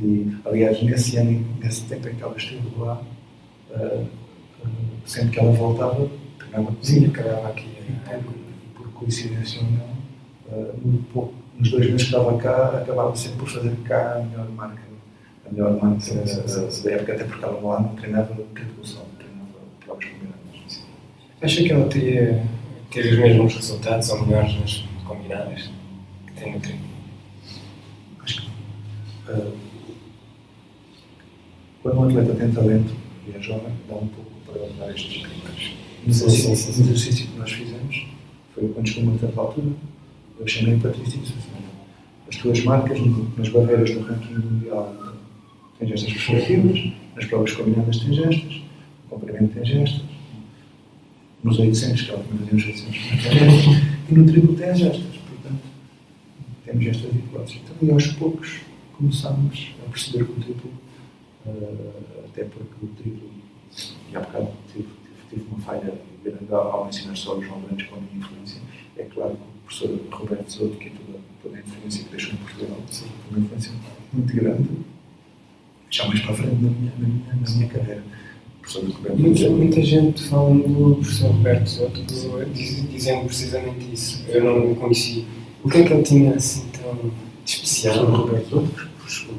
E, 0.00 0.36
aliás, 0.44 0.82
nesse 0.82 1.16
ano, 1.16 1.44
nesse 1.60 1.84
tempo 1.84 2.08
em 2.08 2.14
que 2.14 2.22
ela 2.22 2.36
esteve 2.36 2.62
lá, 2.78 3.02
uh, 3.70 4.06
sempre 5.04 5.30
que 5.30 5.40
ela 5.40 5.52
voltava, 5.52 6.08
treinava 6.38 6.64
comigo. 6.66 6.84
Sim, 6.84 7.06
acabava 7.06 7.48
aqui. 7.48 7.68
Por, 8.24 8.82
por 8.82 8.92
coincidência 8.92 9.60
ou 9.60 9.66
não, 9.70 10.58
uh, 10.58 11.02
pouco 11.12 11.34
nos 11.58 11.70
dois 11.70 11.86
meses 11.86 12.02
que 12.02 12.14
estava 12.14 12.38
cá, 12.38 12.78
acabava 12.78 13.16
sempre 13.16 13.38
por 13.38 13.48
fazer 13.48 13.76
cá 13.84 14.16
a 14.16 14.22
melhor 14.22 14.48
marca. 14.50 14.82
A 15.46 15.50
melhor 15.50 15.82
marca 15.82 16.00
sim, 16.00 16.26
sim, 16.26 16.70
sim. 16.70 16.84
da 16.84 16.92
época, 16.92 17.12
até 17.14 17.24
porque 17.24 17.44
ela 17.44 17.60
lá 17.60 17.80
não 17.80 17.94
treinava 17.96 18.34
tripulação, 18.54 19.04
treinava 19.18 19.48
provas 19.84 20.04
combinadas. 20.04 20.84
Acha 21.42 21.62
que 21.62 21.72
ela 21.72 21.88
teria 21.88 22.46
ter 22.90 23.12
os 23.12 23.18
mesmos 23.18 23.54
resultados 23.54 24.08
ou 24.10 24.26
melhores 24.26 24.60
nas 24.60 24.84
combinadas 25.04 25.70
que 26.26 26.32
tem 26.34 26.52
no 26.52 26.60
treino? 26.60 26.84
Acho 28.22 28.42
que 28.42 29.32
uh, 29.32 29.52
quando 31.82 31.98
um 31.98 32.04
atleta 32.04 32.34
tem 32.34 32.52
talento 32.52 32.94
e 33.26 33.36
é 33.36 33.40
jovem, 33.40 33.72
dá 33.88 33.96
um 33.96 34.08
pouco 34.08 34.30
para 34.46 34.60
dar 34.78 34.94
estes. 34.94 35.22
No 36.04 36.10
exercício, 36.10 36.70
exercício 36.70 37.26
que 37.26 37.38
nós 37.38 37.50
fizemos 37.50 38.06
foi 38.54 38.68
quando 38.68 38.88
chegou 38.88 39.10
uma 39.10 39.18
certa 39.18 39.40
altura 39.40 39.72
eu 40.38 40.46
chamei 40.46 40.78
Patrícia 40.78 41.20
as 42.28 42.36
tuas 42.36 42.62
marcas 42.64 42.98
nas 43.36 43.48
barreiras 43.48 43.90
do 43.90 44.00
ranking 44.00 44.34
mundial 44.34 44.94
tens 45.78 45.92
estas 45.92 46.12
perspectivas, 46.12 46.92
nas 47.14 47.24
provas 47.26 47.52
combinadas 47.52 47.98
tens 47.98 48.18
estas, 48.18 48.54
no 48.54 49.08
comprimento 49.08 49.54
tens 49.54 49.70
estas, 49.70 50.02
nos 51.42 51.58
800, 51.58 52.02
que 52.02 52.10
ela 52.10 52.24
também 52.24 52.52
nos 52.52 52.66
800 52.66 53.10
metros, 53.10 53.64
e 54.10 54.14
no 54.14 54.26
triplo 54.26 54.56
tens 54.56 54.80
estas, 54.80 55.16
portanto, 55.16 55.62
temos 56.64 56.86
estas 56.86 57.14
hipóteses. 57.14 57.60
Então, 57.64 57.88
e 57.88 57.90
aos 57.92 58.06
poucos 58.08 58.60
começámos 58.92 59.70
a 59.86 59.90
perceber 59.90 60.24
que 60.24 60.32
o 60.32 60.42
triplo, 60.42 60.70
uh, 61.46 62.24
até 62.26 62.44
porque 62.44 62.74
o 62.82 62.88
triplo, 62.88 63.30
e 64.10 64.16
há 64.16 64.20
bocado 64.20 64.48
tive, 64.72 64.88
tive, 64.88 65.42
tive 65.42 65.44
uma 65.50 65.60
falha 65.60 65.94
grande 66.24 66.52
ao 66.52 66.88
ensinar 66.88 67.14
só 67.14 67.38
os 67.38 67.46
João 67.46 67.60
com 67.60 67.70
a 67.70 68.00
minha 68.00 68.16
influência, 68.16 68.60
é 68.96 69.04
claro 69.04 69.36
que 69.36 69.57
professor 69.68 69.98
Roberto 70.10 70.50
Souto, 70.50 70.76
que 70.78 70.86
é 70.86 70.90
toda, 70.90 71.18
toda 71.42 71.56
a 71.56 71.60
influência 71.60 72.04
que 72.04 72.10
deixou 72.10 72.32
em 72.32 72.36
Portugal, 72.36 72.78
sim, 72.90 73.04
uma 73.30 73.38
influência 73.38 73.72
muito 74.12 74.34
grande, 74.34 74.68
já 75.90 76.06
mais 76.06 76.20
para 76.20 76.32
a 76.32 76.34
frente 76.34 76.54
na 76.54 76.70
minha, 76.70 76.92
na 76.98 77.08
minha, 77.08 77.34
na 77.34 77.50
minha 77.50 77.68
carreira. 77.68 78.02
Muita, 79.16 79.48
muita 79.48 79.82
gente 79.82 80.22
fala 80.24 80.54
do 80.54 80.96
professor 80.96 81.30
Roberto 81.30 81.66
Souto, 81.68 82.02
dizendo 82.52 83.24
precisamente 83.24 83.94
isso. 83.94 84.24
Eu 84.28 84.44
não 84.44 84.72
o 84.72 84.76
conheci. 84.76 85.24
O 85.64 85.70
que 85.70 85.78
é 85.78 85.84
que 85.84 85.92
ele 85.92 86.02
tinha 86.02 86.34
assim 86.34 86.66
tão 86.78 87.10
especial? 87.46 88.04
O 88.04 88.16
Roberto 88.16 88.68
Souto 89.06 89.34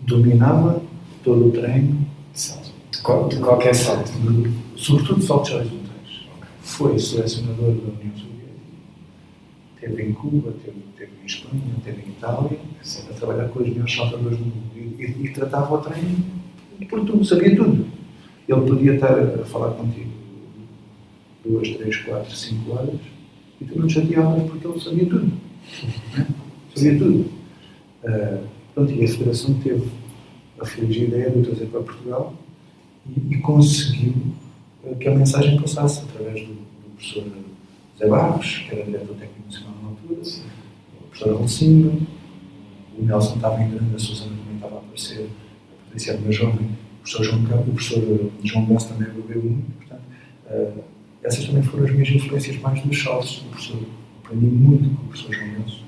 dominava 0.00 0.82
todo 1.22 1.48
o 1.48 1.52
treino 1.52 2.06
de 2.32 2.40
salto. 2.40 2.70
De, 2.90 3.36
de 3.36 3.42
qualquer 3.42 3.74
salto? 3.74 4.10
Sobretudo 4.76 5.22
saltos 5.22 5.52
horizontais. 5.52 5.80
Foi 6.62 6.98
selecionador 6.98 7.72
da 7.72 7.82
União 7.82 8.16
Soviética 8.16 8.39
teve 9.80 10.02
em 10.02 10.12
Cuba, 10.12 10.52
teve, 10.64 10.76
teve 10.96 11.12
em 11.22 11.26
Espanha, 11.26 11.62
teve 11.84 12.02
em 12.02 12.10
Itália, 12.10 12.58
a 13.10 13.12
trabalhar 13.14 13.48
com 13.48 13.60
os 13.60 13.68
melhores 13.68 13.94
saltadores 13.94 14.38
do 14.38 14.44
mundo 14.44 14.70
e, 14.76 15.04
e, 15.04 15.26
e 15.26 15.32
tratava 15.32 15.74
o 15.74 15.78
treino 15.78 16.24
por 16.88 17.04
tudo, 17.04 17.24
sabia 17.24 17.54
tudo. 17.56 17.86
Ele 18.48 18.60
podia 18.62 18.94
estar 18.94 19.18
a 19.18 19.44
falar 19.44 19.72
contigo 19.72 20.10
duas, 21.44 21.68
três, 21.70 21.96
quatro, 21.98 22.34
cinco 22.34 22.72
horas 22.72 23.00
e 23.60 23.64
tu 23.64 23.78
não 23.78 23.86
te 23.86 23.94
chateavas 23.94 24.50
porque 24.50 24.66
ele 24.66 24.80
sabia 24.80 25.06
tudo. 25.06 25.26
Né? 25.26 26.26
Sabia 26.74 26.98
tudo. 26.98 27.30
Uh, 28.04 28.46
pronto, 28.74 28.92
e 28.92 29.04
a 29.04 29.08
Federação 29.08 29.54
teve 29.54 29.88
a 30.58 30.64
feliz 30.64 30.96
ideia 30.96 31.30
de 31.30 31.38
o 31.38 31.42
trazer 31.42 31.66
para 31.66 31.80
Portugal 31.80 32.34
e, 33.06 33.34
e 33.34 33.38
conseguiu 33.38 34.14
que 34.98 35.08
a 35.08 35.14
mensagem 35.14 35.60
passasse 35.60 36.02
através 36.04 36.40
do, 36.46 36.54
do 36.54 36.90
professor 36.96 37.24
Zé 37.98 38.08
Barros, 38.08 38.64
que 38.66 38.74
era 38.74 38.84
diretor 38.84 39.14
técnico 39.16 39.46
nacional 39.46 39.69
o 40.12 41.02
professor 41.10 41.40
Alcindo, 41.40 42.06
o 42.98 43.04
Nelson 43.04 43.36
estava 43.36 43.62
em 43.62 43.70
grande, 43.70 43.94
a 43.94 43.98
Susana 43.98 44.36
também 44.36 44.54
estava 44.56 44.76
a 44.76 44.78
aparecer, 44.78 45.28
a 45.28 45.84
Patrícia 45.84 46.12
era 46.12 46.20
mais 46.20 46.36
jovem, 46.36 46.66
o 46.66 47.02
professor 47.02 47.24
João, 47.24 47.42
o 47.42 47.72
professor 47.72 48.30
João 48.42 48.64
Bess 48.66 48.84
também 48.84 49.08
bebeu 49.08 49.42
muito, 49.42 49.70
portanto, 49.78 50.02
uh, 50.50 50.84
essas 51.22 51.46
também 51.46 51.62
foram 51.62 51.84
as 51.84 51.92
minhas 51.92 52.08
influências 52.08 52.58
mais 52.60 52.82
dos 52.82 53.02
saltos 53.02 53.40
do 53.40 53.50
professor. 53.50 53.82
Aprendi 54.24 54.46
muito 54.46 54.96
com 54.96 55.02
o 55.02 55.08
professor 55.08 55.34
João 55.34 55.48
Nelson, 55.48 55.84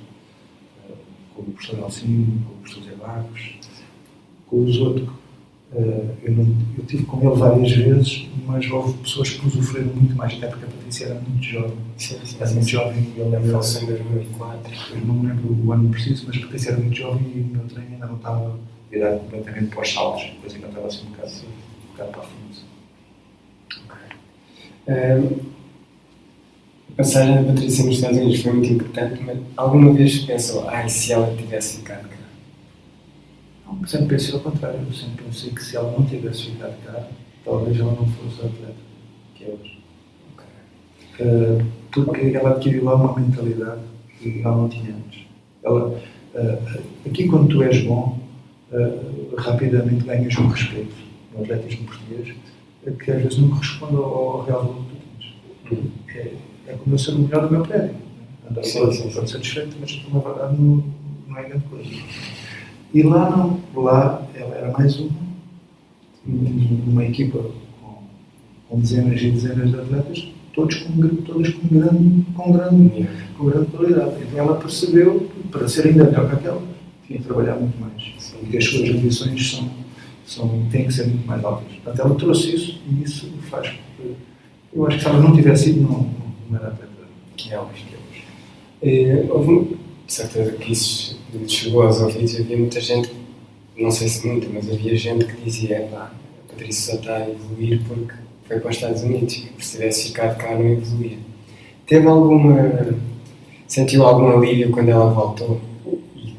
uh, 0.88 0.96
com 1.34 1.42
o 1.42 1.44
professor 1.52 1.82
Alcindo, 1.82 2.44
com 2.46 2.52
o 2.52 2.56
professor 2.58 2.84
Zé 2.84 2.96
Barros, 2.96 3.58
com 4.46 4.64
os 4.64 4.76
outros 4.78 5.08
eu, 5.74 6.32
não, 6.32 6.56
eu 6.76 6.84
tive 6.86 7.04
com 7.04 7.18
ele 7.26 7.38
várias 7.38 7.72
vezes, 7.72 8.28
mas 8.46 8.70
houve 8.70 8.92
pessoas 8.98 9.30
que 9.30 9.46
usufruíram 9.46 9.94
muito 9.94 10.14
mais, 10.14 10.34
até 10.34 10.48
porque 10.48 10.66
a 10.66 10.68
Patrícia 10.68 11.04
era 11.06 11.14
muito 11.14 11.42
jovem. 11.42 11.76
Sim, 11.96 12.18
sim, 12.24 12.36
era 12.40 12.50
muito 12.50 12.68
jovem. 12.68 13.12
Eu 13.16 13.30
lembro 13.30 13.48
em 13.48 13.52
2004. 13.52 14.72
Eu 14.92 15.06
não 15.06 15.14
me 15.14 15.28
lembro 15.28 15.66
o 15.66 15.72
ano 15.72 15.88
preciso, 15.88 16.26
mas 16.26 16.36
a 16.36 16.40
Patrícia 16.40 16.70
era 16.72 16.78
muito 16.78 16.96
jovem 16.96 17.22
e 17.34 17.40
o 17.40 17.46
meu 17.46 17.64
treino 17.64 17.94
ainda 17.94 18.06
não 18.06 18.16
estava 18.16 18.58
virado 18.90 19.20
completamente 19.20 19.66
para 19.68 19.80
os 19.80 19.92
saltos, 19.92 20.24
depois 20.24 20.54
ainda 20.54 20.66
estava 20.68 20.86
assim 20.86 21.06
um 21.06 21.10
bocado, 21.10 21.32
um 21.32 21.92
bocado 21.92 22.10
para 22.10 22.20
a 22.20 22.24
frente. 22.24 22.64
Okay. 24.84 25.38
a 26.90 26.96
passagem 26.96 27.34
da 27.36 27.42
Patrícia 27.44 27.84
nos 27.86 27.94
Estados 27.94 28.18
Unidos 28.18 28.42
foi 28.42 28.52
muito 28.52 28.72
importante, 28.74 29.22
mas 29.22 29.38
alguma 29.56 29.94
vez 29.94 30.18
pensou, 30.18 30.68
ai, 30.68 30.86
se 30.90 31.12
ela 31.12 31.34
tivesse 31.34 31.78
ficado 31.78 32.06
cá? 32.08 32.21
Sempre 33.86 34.06
pensei 34.08 34.34
ao 34.34 34.40
contrário. 34.40 34.80
Eu 34.86 34.92
sempre 34.92 35.24
pensei 35.24 35.50
que 35.50 35.62
se 35.62 35.76
ela 35.76 35.92
não 35.92 36.04
tivesse 36.04 36.50
ficado 36.50 36.74
cá, 36.84 37.08
talvez 37.44 37.78
ela 37.78 37.92
não 37.92 38.06
fosse 38.06 38.42
a 38.42 38.46
atleta 38.46 38.74
que 39.34 39.44
é 39.44 39.48
hoje. 39.48 39.78
Okay. 40.34 41.26
Uh, 41.26 41.66
porque 41.90 42.36
ela 42.36 42.50
adquiriu 42.50 42.84
lá 42.84 42.94
uma 42.94 43.18
mentalidade 43.18 43.82
que 44.18 44.40
ela 44.42 44.56
não 44.56 44.68
tinha 44.68 44.94
antes. 44.94 45.26
Ela, 45.62 45.88
uh, 45.88 46.82
aqui, 47.06 47.28
quando 47.28 47.48
tu 47.48 47.62
és 47.62 47.82
bom, 47.84 48.18
uh, 48.72 49.36
rapidamente 49.36 50.04
ganhas 50.04 50.36
um 50.38 50.48
respeito 50.48 50.94
no 51.34 51.42
atletismo 51.42 51.86
português 51.86 52.34
que 52.90 53.10
às 53.12 53.22
vezes 53.22 53.38
não 53.38 53.50
corresponde 53.50 53.96
ao, 53.96 54.42
real 54.42 54.64
valor 54.64 54.84
que 54.86 55.76
tu 55.76 55.76
tens. 55.76 56.16
É, 56.16 56.72
é 56.72 56.72
como 56.74 56.94
eu 56.94 56.98
ser 56.98 57.12
o 57.12 57.18
melhor 57.20 57.46
do 57.46 57.52
meu 57.52 57.62
prédio. 57.62 57.94
Andava 58.50 58.66
Sim, 58.66 58.92
sim, 58.92 59.10
sim. 59.10 59.26
satisfeito, 59.26 59.76
mas 59.80 60.02
na 60.12 60.18
verdade 60.18 60.60
não, 60.60 60.84
não 61.28 61.38
é 61.38 61.48
grande 61.48 61.64
coisa. 61.66 61.90
E 62.94 63.02
lá 63.02 63.30
não, 63.30 63.60
lá 63.74 64.26
ela 64.34 64.54
era 64.54 64.70
mais 64.70 64.98
uma, 64.98 65.10
uma 66.26 67.04
equipa 67.04 67.38
com, 67.80 67.94
com 68.68 68.80
dezenas 68.80 69.20
e 69.20 69.30
dezenas 69.30 69.70
de 69.70 69.76
atletas, 69.76 70.28
todos 70.52 70.76
com, 70.76 71.08
todas 71.24 71.48
com 71.50 71.68
grande, 71.68 72.24
com 72.34 72.52
grande, 72.52 73.08
com 73.36 73.46
grande 73.46 73.66
qualidade. 73.70 74.22
Então 74.22 74.38
ela 74.38 74.56
percebeu 74.56 75.20
que 75.20 75.48
para 75.48 75.68
ser 75.68 75.86
ainda 75.88 76.04
melhor 76.04 76.28
que 76.28 76.34
aquela, 76.34 76.62
tinha 77.06 77.18
que 77.18 77.24
trabalhar 77.24 77.54
muito 77.56 77.80
mais. 77.80 78.34
E 78.42 78.46
que 78.46 78.56
as 78.58 78.64
suas 78.64 78.90
ambições 78.90 79.50
são, 79.50 79.70
são, 80.26 80.66
têm 80.70 80.84
que 80.84 80.92
ser 80.92 81.06
muito 81.06 81.26
mais 81.26 81.42
altas. 81.44 81.72
Portanto, 81.82 82.06
ela 82.06 82.14
trouxe 82.14 82.54
isso 82.54 82.80
e 82.90 83.02
isso 83.02 83.30
faz 83.50 83.68
com 83.68 83.76
que. 83.96 84.16
Eu 84.74 84.86
acho 84.86 84.96
que 84.96 85.02
se 85.02 85.08
ela 85.08 85.20
não 85.20 85.34
tivesse 85.34 85.70
ido, 85.70 85.82
não, 85.82 86.10
não 86.50 86.58
era 86.58 86.68
atleta 86.68 86.92
que 87.36 87.52
é 87.52 87.60
hoje. 87.60 87.84
Que 87.88 87.94
é 87.94 87.98
hoje. 87.98 88.24
Eh, 88.82 89.26
houve, 89.30 89.76
certeza 90.12 90.52
que 90.52 90.72
isso 90.72 91.18
chegou 91.48 91.82
aos 91.82 92.00
ouvidos, 92.00 92.38
havia 92.38 92.56
muita 92.56 92.80
gente, 92.80 93.10
não 93.76 93.90
sei 93.90 94.08
se 94.08 94.26
muita, 94.26 94.46
mas 94.52 94.70
havia 94.70 94.96
gente 94.96 95.24
que 95.24 95.40
dizia: 95.42 95.88
pá, 95.90 96.12
a 96.44 96.52
Patrícia 96.52 96.92
só 96.92 97.00
está 97.00 97.16
a 97.16 97.30
evoluir 97.30 97.82
porque 97.88 98.14
foi 98.46 98.60
para 98.60 98.70
os 98.70 98.76
Estados 98.76 99.02
Unidos, 99.02 99.48
se 99.58 99.72
tivesse 99.72 100.08
ficado 100.08 100.36
cá 100.36 100.54
não 100.54 100.68
evoluía. 100.68 101.18
Teve 101.86 102.06
alguma. 102.06 102.96
sentiu 103.66 104.04
algum 104.04 104.36
alívio 104.36 104.70
quando 104.70 104.90
ela 104.90 105.10
voltou 105.10 105.60
e 106.14 106.34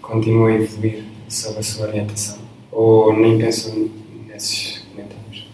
continuou 0.00 0.46
a 0.46 0.54
evoluir 0.54 1.04
sobre 1.28 1.60
a 1.60 1.62
sua 1.62 1.88
orientação? 1.88 2.38
Ou 2.72 3.12
nem 3.12 3.38
pensou 3.38 3.90
nesses 4.26 4.78
comentários? 4.78 5.46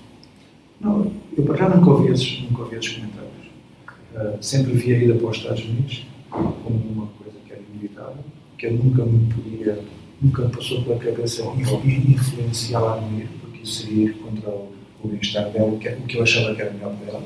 Não, 0.81 1.11
eu 1.37 1.45
para 1.45 1.57
já 1.57 1.68
nunca 1.68 1.91
ouvi 1.91 2.12
esses, 2.12 2.43
nunca 2.43 2.62
ouvi 2.62 2.77
esses 2.77 2.93
comentários. 2.93 3.33
Uh, 4.14 4.39
sempre 4.41 4.72
vi 4.72 4.95
a 4.95 4.99
ida 4.99 5.14
para 5.14 5.27
os 5.29 5.37
Estados 5.37 5.64
Unidos 5.64 6.07
como 6.31 6.77
uma 6.93 7.07
coisa 7.07 7.24
que 8.59 8.66
eu 8.66 8.72
nunca 8.72 9.05
me 9.05 9.32
podia, 9.32 9.78
nunca 10.20 10.49
passou 10.49 10.82
pela 10.82 10.99
cabeça 10.99 11.43
influ- 11.57 11.82
influenciá-la 11.85 12.95
a 12.95 13.01
não 13.01 13.18
ir, 13.18 13.28
porque 13.41 13.62
isso 13.62 13.82
seria 13.82 14.05
ir 14.07 14.14
contra 14.14 14.51
o, 14.51 14.72
o 15.03 15.09
bem-estar 15.09 15.51
dela, 15.51 15.68
o 15.72 15.78
que, 15.78 15.89
o 15.89 16.03
que 16.03 16.16
eu 16.16 16.22
achava 16.22 16.55
que 16.55 16.62
era 16.62 16.72
melhor 16.72 16.95
para 16.97 17.09
ela. 17.12 17.22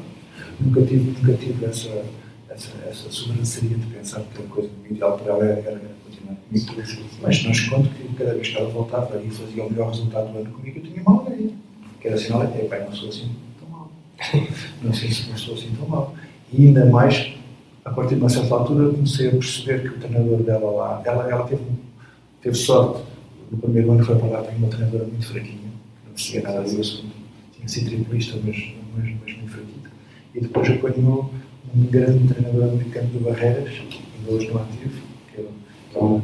Nunca 0.61 0.83
tive, 0.83 1.11
nunca 1.11 1.33
tive 1.35 1.65
essa, 1.65 2.05
essa, 2.49 2.71
essa 2.89 3.11
sobranceria 3.11 3.77
de 3.77 3.87
pensar 3.87 4.23
que 4.35 4.43
a 4.43 4.47
coisa 4.47 4.71
ideal 4.91 5.19
para 5.19 5.33
ela 5.35 5.45
era, 5.45 5.81
continuar 6.05 6.37
comigo. 6.37 6.67
Mas 7.23 7.45
não 7.45 7.51
escondo 7.53 7.89
que 7.91 8.15
cada 8.15 8.35
vez 8.35 8.49
que 8.49 8.57
ela 8.57 8.69
voltava 8.71 9.23
e 9.23 9.31
fazia 9.31 9.65
o 9.65 9.71
melhor 9.71 9.91
resultado 9.91 10.33
do 10.33 10.39
ano 10.39 10.51
comigo, 10.51 10.79
eu 10.79 10.83
tinha 10.83 11.03
mal 11.05 11.25
a 11.29 11.33
ideia. 11.35 11.51
Que 12.01 12.09
era 12.09 12.17
sinal 12.17 12.43
até, 12.43 12.59
pai, 12.65 12.85
não 12.85 12.93
sou 12.93 13.09
assim 13.09 13.31
tão 13.61 13.69
mal. 13.69 13.91
Não 14.83 14.93
sei 14.93 15.11
se 15.11 15.29
não 15.29 15.37
sou 15.37 15.55
assim 15.55 15.71
tão 15.79 15.89
mal. 15.89 16.15
E 16.53 16.67
ainda 16.67 16.87
mais, 16.87 17.33
a 17.89 17.95
partir 17.95 18.17
de 18.17 18.21
uma 18.21 18.29
certa 18.29 18.55
altura, 18.55 18.91
comecei 18.91 19.29
a 19.29 19.31
perceber 19.31 19.83
que 19.83 19.89
o 19.89 19.99
treinador 19.99 20.43
dela 20.43 20.71
lá, 20.71 21.03
ela, 21.05 21.31
ela 21.31 21.47
teve, 21.47 21.63
teve 22.43 22.55
sorte. 22.55 23.03
No 23.51 23.57
primeiro 23.59 23.91
ano 23.91 24.01
que 24.01 24.07
foi 24.07 24.17
para 24.17 24.29
lá, 24.29 24.43
tinha 24.43 24.59
uma 24.59 24.69
treinadora 24.69 25.05
muito 25.05 25.27
fraquinha, 25.27 25.57
que 25.57 26.07
não 26.07 26.13
percebia 26.13 26.43
nada 26.43 26.61
assunto. 26.61 27.17
Tinha 27.57 27.69
sido 27.69 27.87
triplista, 27.87 28.39
mas, 28.45 28.57
mas, 28.95 29.17
mas 29.25 29.37
muito 29.37 29.51
fraquito. 29.51 29.91
E 30.35 30.41
depois 30.41 30.69
apanhou 30.69 31.31
um 31.75 31.85
grande 31.87 32.35
treinador 32.35 32.65
americano 32.65 33.09
de 33.09 33.19
barreiras, 33.19 33.71
ainda 33.71 34.31
hoje 34.31 34.51
no 34.51 34.61
ativo, 34.61 35.03
que 35.35 35.41
é 35.41 35.99
o 35.99 36.23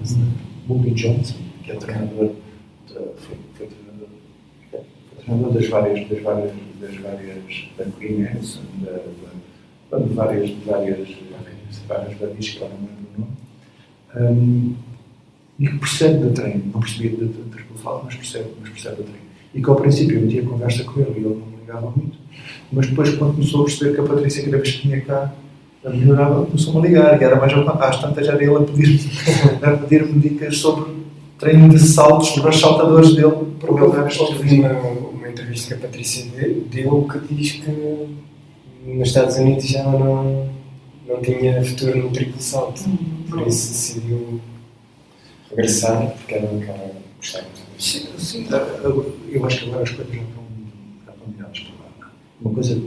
Bobby 0.67 0.91
Johnson, 0.91 1.37
que 1.63 1.73
é 1.73 1.77
treinador, 1.77 2.33
foi, 3.17 3.37
foi 3.55 3.67
treinador, 3.67 4.09
foi 4.71 4.81
treinador 5.25 5.53
das 5.55 5.69
várias, 5.69 6.09
das 6.09 6.23
várias, 6.23 6.53
das 6.79 6.97
várias, 6.97 7.69
da 7.79 7.85
Queen 7.99 8.23
da, 9.95 9.99
de 9.99 10.15
várias, 10.15 10.49
de 10.49 10.65
várias, 10.65 11.09
de 11.71 11.87
várias 11.89 12.15
babis, 12.19 12.49
que 12.51 12.57
agora 12.59 12.73
não 12.81 12.89
lembro 12.89 13.07
o 13.17 14.21
nome, 14.21 14.41
um, 14.41 14.75
e 15.59 15.69
que 15.69 15.79
percebe 15.79 16.27
de 16.29 16.31
treino, 16.35 16.65
não 16.73 16.81
percebia 16.81 17.11
de, 17.11 17.17
de, 17.29 17.45
mas 18.05 18.15
percebe, 18.17 18.47
mas 18.61 18.71
percebe 18.71 18.97
de 18.97 19.03
treino. 19.03 19.25
E 19.55 19.63
que 19.63 19.71
ao 19.71 19.77
princípio 19.77 20.19
eu 20.19 20.29
tinha 20.29 20.43
conversa 20.43 20.83
com 20.85 21.01
ele 21.01 21.11
e 21.11 21.17
ele 21.19 21.29
não 21.29 21.47
me 21.47 21.57
ligava 21.61 21.93
muito, 21.95 22.19
mas 22.73 22.87
depois 22.89 23.15
quando 23.15 23.35
começou 23.35 23.61
a 23.63 23.65
perceber 23.65 23.95
que 23.95 24.01
a 24.01 24.05
Patrícia 24.05 24.45
cada 24.45 24.57
vez 24.59 24.73
que 24.73 24.89
vinha 24.89 25.01
cá 25.03 25.33
melhorava, 25.85 26.47
começou-me 26.47 26.79
a 26.79 26.83
ligar, 26.89 27.21
e 27.21 27.25
era 27.25 27.37
mais 27.37 27.53
às 27.53 28.01
tantas 28.01 28.27
já 28.27 28.33
era 28.33 28.43
ele 28.43 28.57
a 28.57 28.61
pedir- 28.61 29.01
a 29.63 29.71
pedir-me 29.73 30.19
dicas 30.19 30.57
sobre 30.59 30.93
treino 31.39 31.69
de 31.69 31.79
saltos, 31.79 32.29
sobre 32.29 32.51
os 32.51 32.59
saltadores 32.59 33.15
dele, 33.15 33.35
para 33.61 33.73
o 33.73 33.93
dar 33.93 34.09
Houve 34.19 34.61
uma, 34.61 34.73
uma 34.73 35.29
entrevista 35.29 35.75
que 35.75 35.85
a 35.85 35.87
Patrícia 35.87 36.25
de- 36.31 36.61
deu 36.71 37.07
que 37.07 37.35
diz 37.35 37.53
que 37.53 37.71
nos 38.87 39.09
Estados 39.09 39.37
Unidos 39.37 39.67
já 39.69 39.83
não, 39.85 40.49
não 41.07 41.21
tinha 41.21 41.65
futuro 41.65 41.99
no 41.99 42.13
triplo 42.13 42.41
salto. 42.41 42.83
Por 43.29 43.47
isso 43.47 43.69
decidiu 43.73 44.41
regressar, 45.51 46.11
porque 46.13 46.35
era 46.35 46.47
um 46.47 46.61
cara 46.61 46.93
gostava 47.19 47.45
muito. 47.47 47.83
Sim, 47.83 48.07
sim. 48.19 48.47
Eu 48.83 49.25
eu 49.35 49.45
acho 49.45 49.59
que 49.59 49.67
agora 49.69 49.83
as 49.83 49.91
coisas 49.91 50.15
já 50.15 50.23
estão, 50.23 50.45
já 51.05 51.13
estão 51.13 51.27
viradas 51.33 51.59
para 51.61 52.07
lá. 52.07 52.13
Uma 52.41 52.55
coisa 52.55 52.83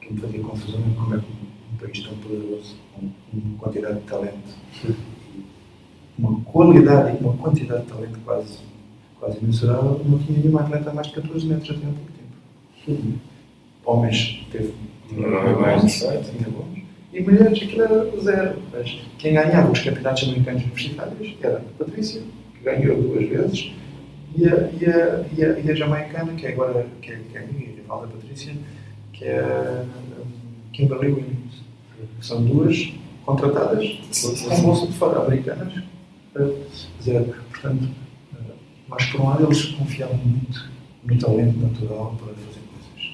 que 0.00 0.12
me 0.12 0.20
fazia 0.20 0.40
confusão 0.40 0.80
é 0.80 0.94
como 1.00 1.14
é 1.16 1.18
que 1.18 1.24
um 1.26 1.76
país 1.76 2.00
tão 2.00 2.16
poderoso, 2.18 2.76
com 2.94 3.10
uma 3.32 3.58
quantidade 3.58 3.98
de 3.98 4.06
talento, 4.06 4.56
uma 6.16 6.40
qualidade 6.42 7.16
e 7.16 7.24
uma 7.24 7.36
quantidade 7.36 7.82
de 7.82 7.88
talento 7.88 8.18
quase, 8.24 8.58
quase 9.18 9.38
imensurável, 9.38 10.00
não 10.04 10.18
tinha 10.20 10.38
nenhuma 10.38 10.60
atleta 10.60 10.90
a 10.90 10.94
mais 10.94 11.08
de 11.08 11.14
14 11.14 11.46
metros 11.46 11.70
até 11.70 11.86
há 11.86 11.90
pouco 11.90 12.12
tempo. 12.12 12.28
Tudo. 12.84 13.20
Homens 13.84 14.46
teve 14.52 14.74
Não 15.10 15.38
é 15.38 15.56
mais 15.56 15.92
tinha 15.98 16.48
bons. 16.50 16.87
E 17.12 17.20
mulheres 17.20 17.62
aquilo 17.62 17.82
era 17.82 18.20
zero. 18.20 18.58
Mas 18.72 19.00
quem 19.18 19.34
ganhava 19.34 19.70
os 19.70 19.80
campeonatos 19.80 20.24
americanos 20.24 20.62
universitários 20.62 21.34
era 21.40 21.58
a 21.58 21.84
Patrícia, 21.84 22.22
que 22.54 22.64
ganhou 22.64 23.00
duas 23.00 23.28
vezes, 23.28 23.72
e 24.36 24.46
a, 24.46 24.70
e 24.72 24.84
a, 24.84 25.24
e 25.36 25.44
a, 25.44 25.58
e 25.58 25.70
a 25.70 25.74
jamaicana, 25.74 26.32
que 26.34 26.46
é 26.46 26.52
agora 26.52 26.86
que 27.00 27.10
é, 27.10 27.20
que 27.30 27.36
é 27.36 27.40
a 27.40 27.46
minha 27.46 27.66
rival 27.66 28.02
da 28.02 28.08
Patrícia, 28.08 28.54
que 29.12 29.24
é 29.24 29.40
a 29.40 29.84
Kimberly 30.72 31.08
Williams. 31.08 31.62
São 32.20 32.44
duas 32.44 32.92
contratadas 33.24 33.98
com 34.48 34.62
bolsa 34.62 34.86
de 34.86 34.92
fora, 34.92 35.20
americanas, 35.20 35.82
zero. 37.02 37.34
Portanto, 37.50 37.88
mas 38.88 39.04
por 39.06 39.20
um 39.20 39.28
lado 39.28 39.44
eles 39.44 39.64
confiavam 39.64 40.16
muito 40.16 40.70
no 41.04 41.18
talento 41.18 41.58
natural 41.58 42.16
para 42.18 42.34
fazer 42.34 42.60
coisas. 42.68 43.12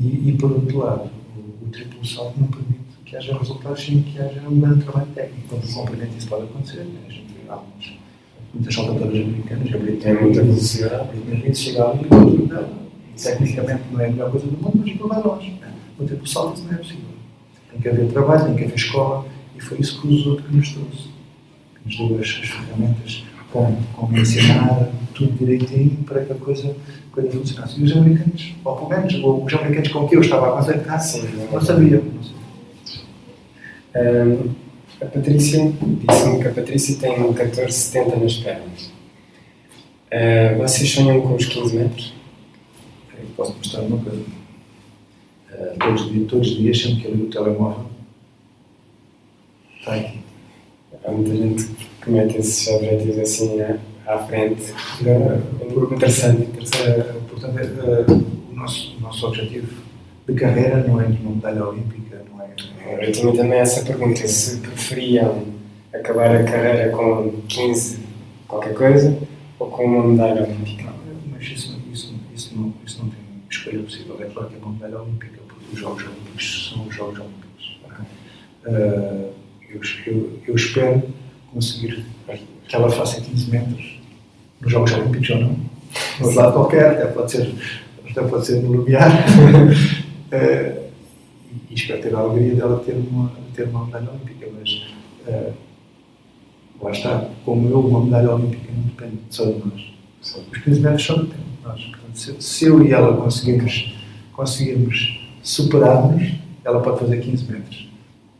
E, 0.00 0.30
e 0.30 0.36
por 0.38 0.52
outro 0.52 0.78
lado, 0.78 1.10
o, 1.36 1.66
o 1.66 1.70
triplo 1.70 2.04
salto 2.04 2.38
não 2.38 2.48
permite 2.48 2.85
que 3.06 3.16
haja 3.16 3.38
resultados 3.38 3.84
sem 3.84 4.02
que 4.02 4.18
haja 4.18 4.42
um 4.48 4.60
grande 4.60 4.82
trabalho 4.82 5.06
técnico. 5.14 5.48
Quando 5.48 5.72
completamente 5.72 6.18
isso 6.18 6.28
pode 6.28 6.42
acontecer, 6.42 6.84
né? 6.84 7.00
a 7.06 7.12
gente 7.12 7.26
vê 7.32 7.50
algumas, 7.50 7.92
muitas 8.52 8.74
saltadoras 8.74 9.20
americanas, 9.20 9.70
Britney 9.70 9.96
Tem 9.96 10.20
muita 10.20 10.42
velocidade. 10.42 10.94
a 10.94 11.04
Britney 11.04 11.40
Reed 11.40 11.56
chega 11.56 11.84
ali 11.88 12.04
dela. 12.48 12.68
Tecnicamente 13.16 13.82
não 13.92 14.00
é 14.00 14.06
a 14.06 14.10
melhor 14.10 14.30
coisa 14.30 14.46
do 14.46 14.52
mundo, 14.52 14.72
mas 14.78 14.90
aquilo 14.90 15.08
vai 15.08 15.22
longe. 15.22 15.50
né? 15.52 15.72
O 15.98 16.04
triplo 16.04 16.26
salto 16.26 16.56
isso 16.56 16.64
não 16.66 16.74
é 16.74 16.78
possível. 16.78 17.04
Tem 17.70 17.80
que 17.80 17.88
haver 17.88 18.12
trabalho, 18.12 18.44
tem 18.44 18.56
que 18.56 18.64
haver 18.64 18.74
escola, 18.74 19.26
e 19.56 19.60
foi 19.60 19.78
isso 19.78 20.00
que 20.00 20.08
o 20.08 20.16
Zoto 20.16 20.42
que 20.42 20.54
nos 20.54 20.72
trouxe. 20.72 21.08
Que 21.74 21.86
nos 21.86 21.96
deu 21.96 22.20
as, 22.20 22.40
as 22.42 22.48
ferramentas 22.48 23.24
como, 23.52 23.78
como 23.94 24.18
ensinar 24.18 24.90
tudo 25.14 25.32
direitinho 25.32 25.96
para 26.04 26.24
que 26.24 26.32
a 26.32 26.34
coisa, 26.34 26.68
a 26.68 27.14
coisa 27.14 27.30
funcionasse. 27.30 27.80
E 27.80 27.84
os 27.84 27.96
americanos, 27.96 28.54
ou 28.64 28.76
pelo 28.76 28.88
menos 28.90 29.14
os 29.14 29.54
americanos 29.54 29.88
com 29.88 30.08
que 30.08 30.16
eu 30.16 30.20
estava 30.20 30.48
a 30.48 30.60
contactar, 30.60 31.00
Sim, 31.00 31.22
não 31.52 31.60
sabiam. 31.60 32.02
Não 32.02 32.22
sabiam. 32.22 32.45
Ahm, 33.96 34.50
a 35.00 35.06
Patrícia 35.06 35.72
disse-me 35.72 36.40
que 36.42 36.48
a 36.48 36.52
Patrícia 36.52 36.96
tem 36.98 37.12
um 37.20 37.32
1470 37.32 38.16
nas 38.16 38.34
pernas. 38.36 38.90
Ah, 40.10 40.54
vocês 40.58 40.90
sonham 40.90 41.20
com 41.22 41.34
os 41.34 41.44
15 41.46 41.76
metros? 41.76 42.12
Eu 43.18 43.26
posso 43.36 43.54
mostrar 43.56 43.82
uma 43.82 43.98
coisa. 43.98 44.22
Eh, 45.50 45.74
todos, 45.80 46.02
os 46.04 46.12
dias- 46.12 46.28
todos 46.28 46.48
os 46.50 46.56
dias, 46.56 46.78
sempre 46.80 47.00
que 47.00 47.06
eu 47.06 47.12
ligo 47.12 47.26
o 47.26 47.30
telemóvel, 47.30 47.86
está 49.78 49.94
aqui. 49.94 50.20
Há 51.04 51.10
muita 51.10 51.36
gente 51.36 51.64
que 52.02 52.10
mete 52.10 52.36
esses 52.38 52.66
objetivos 52.68 53.18
assim 53.18 53.60
à, 53.60 53.78
à 54.06 54.18
frente. 54.26 54.62
É 55.06 55.94
interessante, 55.94 56.42
interessante. 56.42 57.00
Eh, 57.00 57.14
portanto, 57.28 57.56
o, 58.52 58.54
nosso, 58.54 58.96
o 58.96 59.00
nosso 59.00 59.26
objetivo 59.28 59.68
de 60.26 60.34
carreira 60.34 60.84
não 60.86 61.00
é 61.00 61.08
nenhuma 61.08 61.36
medalha 61.36 61.66
olímpica, 61.66 62.22
não 62.30 62.42
é. 62.42 63.06
Eu 63.06 63.12
tinha 63.12 63.32
também 63.34 63.58
essa 63.58 63.84
pergunta: 63.84 64.26
se 64.26 64.58
preferiam 64.58 65.44
acabar 65.92 66.34
a 66.34 66.44
carreira 66.44 66.90
com 66.90 67.42
15 67.48 68.00
qualquer 68.48 68.74
coisa 68.74 69.16
ou 69.58 69.68
com 69.68 69.84
uma 69.84 70.04
medalha 70.04 70.42
olímpica? 70.42 70.92
Mas 71.30 71.44
isso, 71.44 71.78
isso, 71.92 72.14
isso, 72.34 72.56
não, 72.56 72.72
isso 72.84 72.98
não 73.02 73.08
tem 73.08 73.18
escolha 73.50 73.78
possível. 73.80 74.16
É 74.20 74.24
claro 74.24 74.48
que 74.48 74.56
é 74.56 74.58
uma 74.58 74.72
medalha 74.72 75.02
olímpica, 75.02 75.38
porque 75.46 75.64
os 75.72 75.78
Jogos 75.78 76.04
Olímpicos 76.04 76.72
são 76.72 76.86
os 76.86 76.94
Jogos 76.94 77.18
Olímpicos. 77.20 77.80
Eh, 78.66 79.30
eu, 79.70 79.80
eu, 80.06 80.40
eu 80.48 80.56
espero 80.56 81.02
conseguir 81.52 82.04
que 82.66 82.74
ela 82.74 82.90
faça 82.90 83.20
15 83.20 83.50
metros 83.50 84.00
nos 84.60 84.72
Jogos 84.72 84.92
Olímpicos 84.92 85.30
ou 85.30 85.38
não. 85.38 85.56
No 86.20 86.34
lado 86.34 86.52
qualquer, 86.52 86.90
até 86.90 87.06
pode 87.06 87.30
ser, 87.30 87.54
até 88.10 88.22
pode 88.22 88.46
ser 88.46 88.62
no 88.62 88.72
Lumiar. 88.72 89.10
Eh, 90.30 90.86
e 91.70 91.74
espero 91.74 92.02
ter 92.02 92.14
a 92.14 92.18
alegria 92.18 92.54
dela 92.54 92.82
ter 92.84 92.94
uma, 92.94 93.32
ter 93.54 93.68
uma 93.68 93.86
medalha 93.86 94.10
olímpica, 94.10 94.46
mas 94.58 94.86
uh, 95.26 95.54
lá 96.82 96.90
está, 96.90 97.30
como 97.44 97.68
eu, 97.68 97.80
uma 97.80 98.04
medalha 98.04 98.32
olímpica 98.34 98.70
não 98.72 98.82
depende 98.82 99.18
só 99.30 99.44
de 99.44 99.58
nós. 99.58 99.92
Os 100.20 100.58
15 100.58 100.80
metros 100.80 101.04
só 101.04 101.14
dependem 101.14 101.46
de 101.58 101.64
nós. 101.64 101.84
Portanto, 101.84 102.18
se, 102.18 102.42
se, 102.42 102.64
eu 102.66 102.84
e 102.84 102.92
ela 102.92 103.16
conseguirmos, 103.16 103.94
conseguirmos 104.32 105.20
superar-nos, 105.42 106.34
ela 106.64 106.80
pode 106.82 106.98
fazer 106.98 107.20
15 107.20 107.52
metros. 107.52 107.88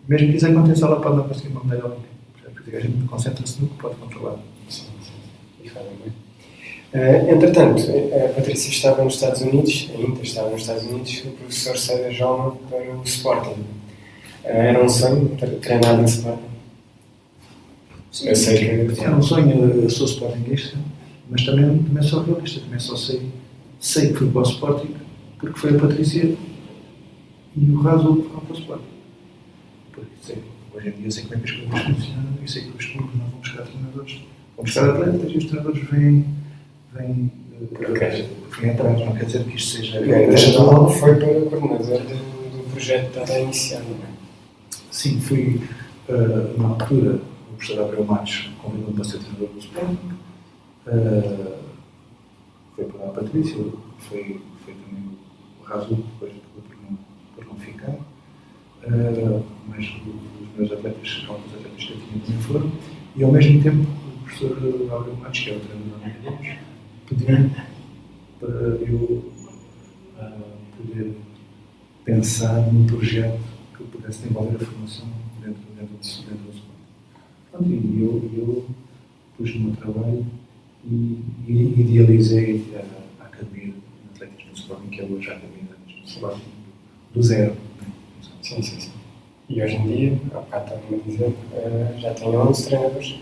Mesmo 0.08 0.28
que 0.28 0.36
isso 0.36 0.46
aconteça, 0.46 0.86
ela 0.86 1.00
pode 1.00 1.16
não 1.16 1.28
conseguir 1.28 1.48
uma 1.48 1.64
medalha 1.64 1.86
olímpica. 1.86 2.50
Porque 2.52 2.76
a 2.76 2.80
gente 2.80 3.06
concentra-se 3.06 3.62
no 3.62 3.68
que 3.68 3.76
pode 3.76 3.94
controlar. 3.96 4.38
Sim, 4.68 4.86
sim. 5.00 5.12
E 5.64 5.68
fazem 5.68 5.92
bem. 6.02 6.25
Uh, 6.96 7.30
entretanto, 7.30 7.82
a 8.24 8.32
Patrícia 8.32 8.70
estava 8.70 9.04
nos 9.04 9.16
Estados 9.16 9.42
Unidos, 9.42 9.90
ainda 9.94 10.22
estava 10.22 10.48
nos 10.48 10.62
Estados 10.62 10.84
Unidos, 10.84 11.24
o 11.26 11.30
professor 11.32 11.76
César 11.76 12.10
Joma 12.10 12.56
para 12.70 12.90
o 12.90 13.02
Sporting. 13.04 13.60
Uh, 13.60 13.64
era 14.44 14.82
um 14.82 14.88
sonho 14.88 15.36
treinar 15.60 15.94
no 15.98 16.06
Sporting? 16.06 16.40
Sim, 18.10 18.28
eu 18.28 18.34
sei 18.34 18.58
que 18.58 19.02
era 19.02 19.14
um 19.14 19.20
sonho, 19.20 19.82
eu 19.82 19.90
sou 19.90 20.06
Sportingista, 20.06 20.78
mas 21.28 21.44
também, 21.44 21.82
também 21.82 22.02
sou 22.02 22.22
realista, 22.22 22.60
também 22.60 22.78
só 22.78 22.96
sei, 22.96 23.20
sei 23.78 24.08
que 24.08 24.14
fui 24.14 24.30
para 24.30 24.40
o 24.40 24.44
Sporting 24.44 24.94
porque 25.38 25.58
foi 25.58 25.76
a 25.76 25.78
Patrícia 25.78 26.34
e 27.54 27.70
o 27.72 27.82
Raso 27.82 28.22
foram 28.22 28.40
para 28.40 28.54
o 28.54 28.58
Sporting. 28.58 28.84
Porque 29.92 30.10
sei, 30.22 30.38
hoje 30.74 30.88
em 30.88 30.92
dia 30.92 31.10
sei 31.10 31.24
como 31.24 31.34
é 31.34 31.38
que 31.40 31.44
as 31.44 31.56
coisas 31.58 31.80
funcionam 31.82 32.38
e 32.42 32.50
sei 32.50 32.62
que 32.62 32.70
os 32.70 32.86
clubes 32.86 33.14
não 33.16 33.26
vão 33.26 33.40
buscar 33.40 33.62
treinadores. 33.64 34.20
Vão 34.56 34.64
buscar 34.64 34.88
atletas 34.88 35.30
e 35.30 35.36
os 35.36 35.44
treinadores 35.44 35.90
vêm 35.90 36.24
vem, 36.96 37.30
okay. 37.72 38.28
vem 38.60 38.70
atrás, 38.70 39.00
não 39.00 39.12
quer 39.14 39.26
dizer 39.26 39.44
que 39.44 39.56
isto 39.56 39.76
seja. 39.76 40.00
Então, 40.00 40.88
foi 40.88 41.14
para 41.16 41.28
o 41.28 41.50
coordenador 41.50 42.00
do, 42.00 42.56
do 42.56 42.70
projeto 42.70 43.12
que 43.12 43.18
estava 43.18 43.38
iniciando, 43.38 43.90
não 43.90 44.04
é? 44.04 44.16
Sim, 44.90 45.20
fui, 45.20 45.60
uh, 46.08 46.60
na 46.60 46.68
altura, 46.68 47.20
o 47.50 47.56
professor 47.56 47.82
Abreu 47.82 48.04
Matos 48.04 48.50
convidou-me 48.62 48.94
para 48.94 49.04
ser 49.04 49.18
treinador 49.18 49.48
do 49.48 49.58
Sporting. 49.58 49.98
Uh, 50.86 51.56
foi 52.74 52.84
para 52.86 53.06
a 53.06 53.10
Patrícia, 53.10 53.56
foi, 53.98 54.40
foi 54.64 54.74
também 54.74 55.04
o 55.60 55.64
Rasul, 55.64 55.96
depois 55.96 56.32
acabou 56.32 56.62
por 56.62 56.76
não, 56.82 56.98
por 57.34 57.46
não 57.46 57.56
ficar. 57.56 57.90
Uh, 58.86 59.44
mas 59.68 59.84
os 59.84 60.58
meus 60.58 60.72
atletas, 60.72 61.24
alguns 61.28 61.54
atletas 61.54 61.84
que 61.84 61.92
eu 61.92 61.98
tinha 61.98 62.24
também 62.24 62.42
foram. 62.42 62.72
E 63.16 63.24
ao 63.24 63.32
mesmo 63.32 63.62
tempo, 63.62 63.82
o 63.82 64.24
professor 64.24 64.52
Abreu 64.92 65.16
Matos, 65.16 65.40
que 65.40 65.50
é 65.50 65.56
o 65.56 65.60
treinador 65.60 66.38
de 66.40 66.58
pediu 67.06 67.50
para 68.38 68.48
eu 68.48 69.32
uh, 70.18 70.56
poder 70.76 71.16
pensar 72.04 72.72
num 72.72 72.86
projeto 72.86 73.40
que 73.74 73.80
eu 73.80 73.86
pudesse 73.86 74.22
desenvolver 74.22 74.56
a 74.56 74.58
formação 74.58 75.06
dentro, 75.40 75.62
dentro, 75.76 75.96
do, 75.96 76.28
dentro 76.28 76.52
do 76.52 76.66
Pronto, 77.50 77.70
e 77.70 78.02
eu, 78.02 78.30
eu 78.36 78.66
pus 79.36 79.54
no 79.54 79.64
meu 79.66 79.76
trabalho 79.76 80.26
e, 80.84 81.22
e 81.46 81.80
idealizei 81.80 82.64
a, 82.74 83.22
a 83.22 83.26
Academia 83.26 83.72
de 83.72 84.24
Atletismo 84.24 84.52
Sporting, 84.54 84.88
que 84.88 85.00
é 85.00 85.04
hoje 85.04 85.30
a 85.30 85.36
Academia 85.36 85.64
de 85.64 85.72
Atletismo 85.72 86.40
do 87.14 87.22
zero. 87.22 87.52
Né? 87.52 87.88
Sim, 88.42 88.62
sim, 88.62 88.80
sim. 88.80 88.90
E 89.48 89.62
hoje 89.62 89.76
em 89.76 89.86
dia, 89.86 90.20
há 90.34 90.40
bocado 90.40 90.74
estava 90.74 90.96
a 90.96 91.08
dizer, 91.08 91.28
uh, 91.28 92.00
já 92.00 92.14
tem 92.14 92.28
11 92.28 92.66
treinadores? 92.66 93.14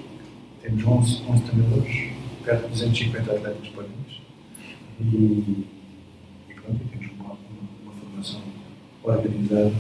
Temos 0.63 0.85
11, 0.85 1.23
11 1.29 1.43
treinadores 1.43 2.14
perto 2.45 2.65
de 2.65 2.69
250 2.69 3.33
atletas 3.33 3.69
mês. 3.83 4.21
E, 5.01 5.05
e 5.05 6.55
pronto, 6.55 6.81
temos 6.91 7.11
uma, 7.19 7.25
uma, 7.25 7.39
uma, 7.83 7.93
formação 7.93 8.41
organizada, 9.03 9.73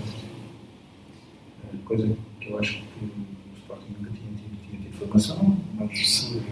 eh, 1.62 1.76
coisa 1.84 2.16
que 2.40 2.48
eu 2.48 2.58
acho 2.58 2.78
que 2.78 3.04
o 3.04 3.56
Sporting 3.58 3.94
nunca 3.98 4.10
tinha 4.10 4.32
tido, 4.36 4.68
tinha 4.68 4.82
tido 4.82 4.98
formação, 4.98 5.56
mas 5.74 6.08
sim. 6.08 6.42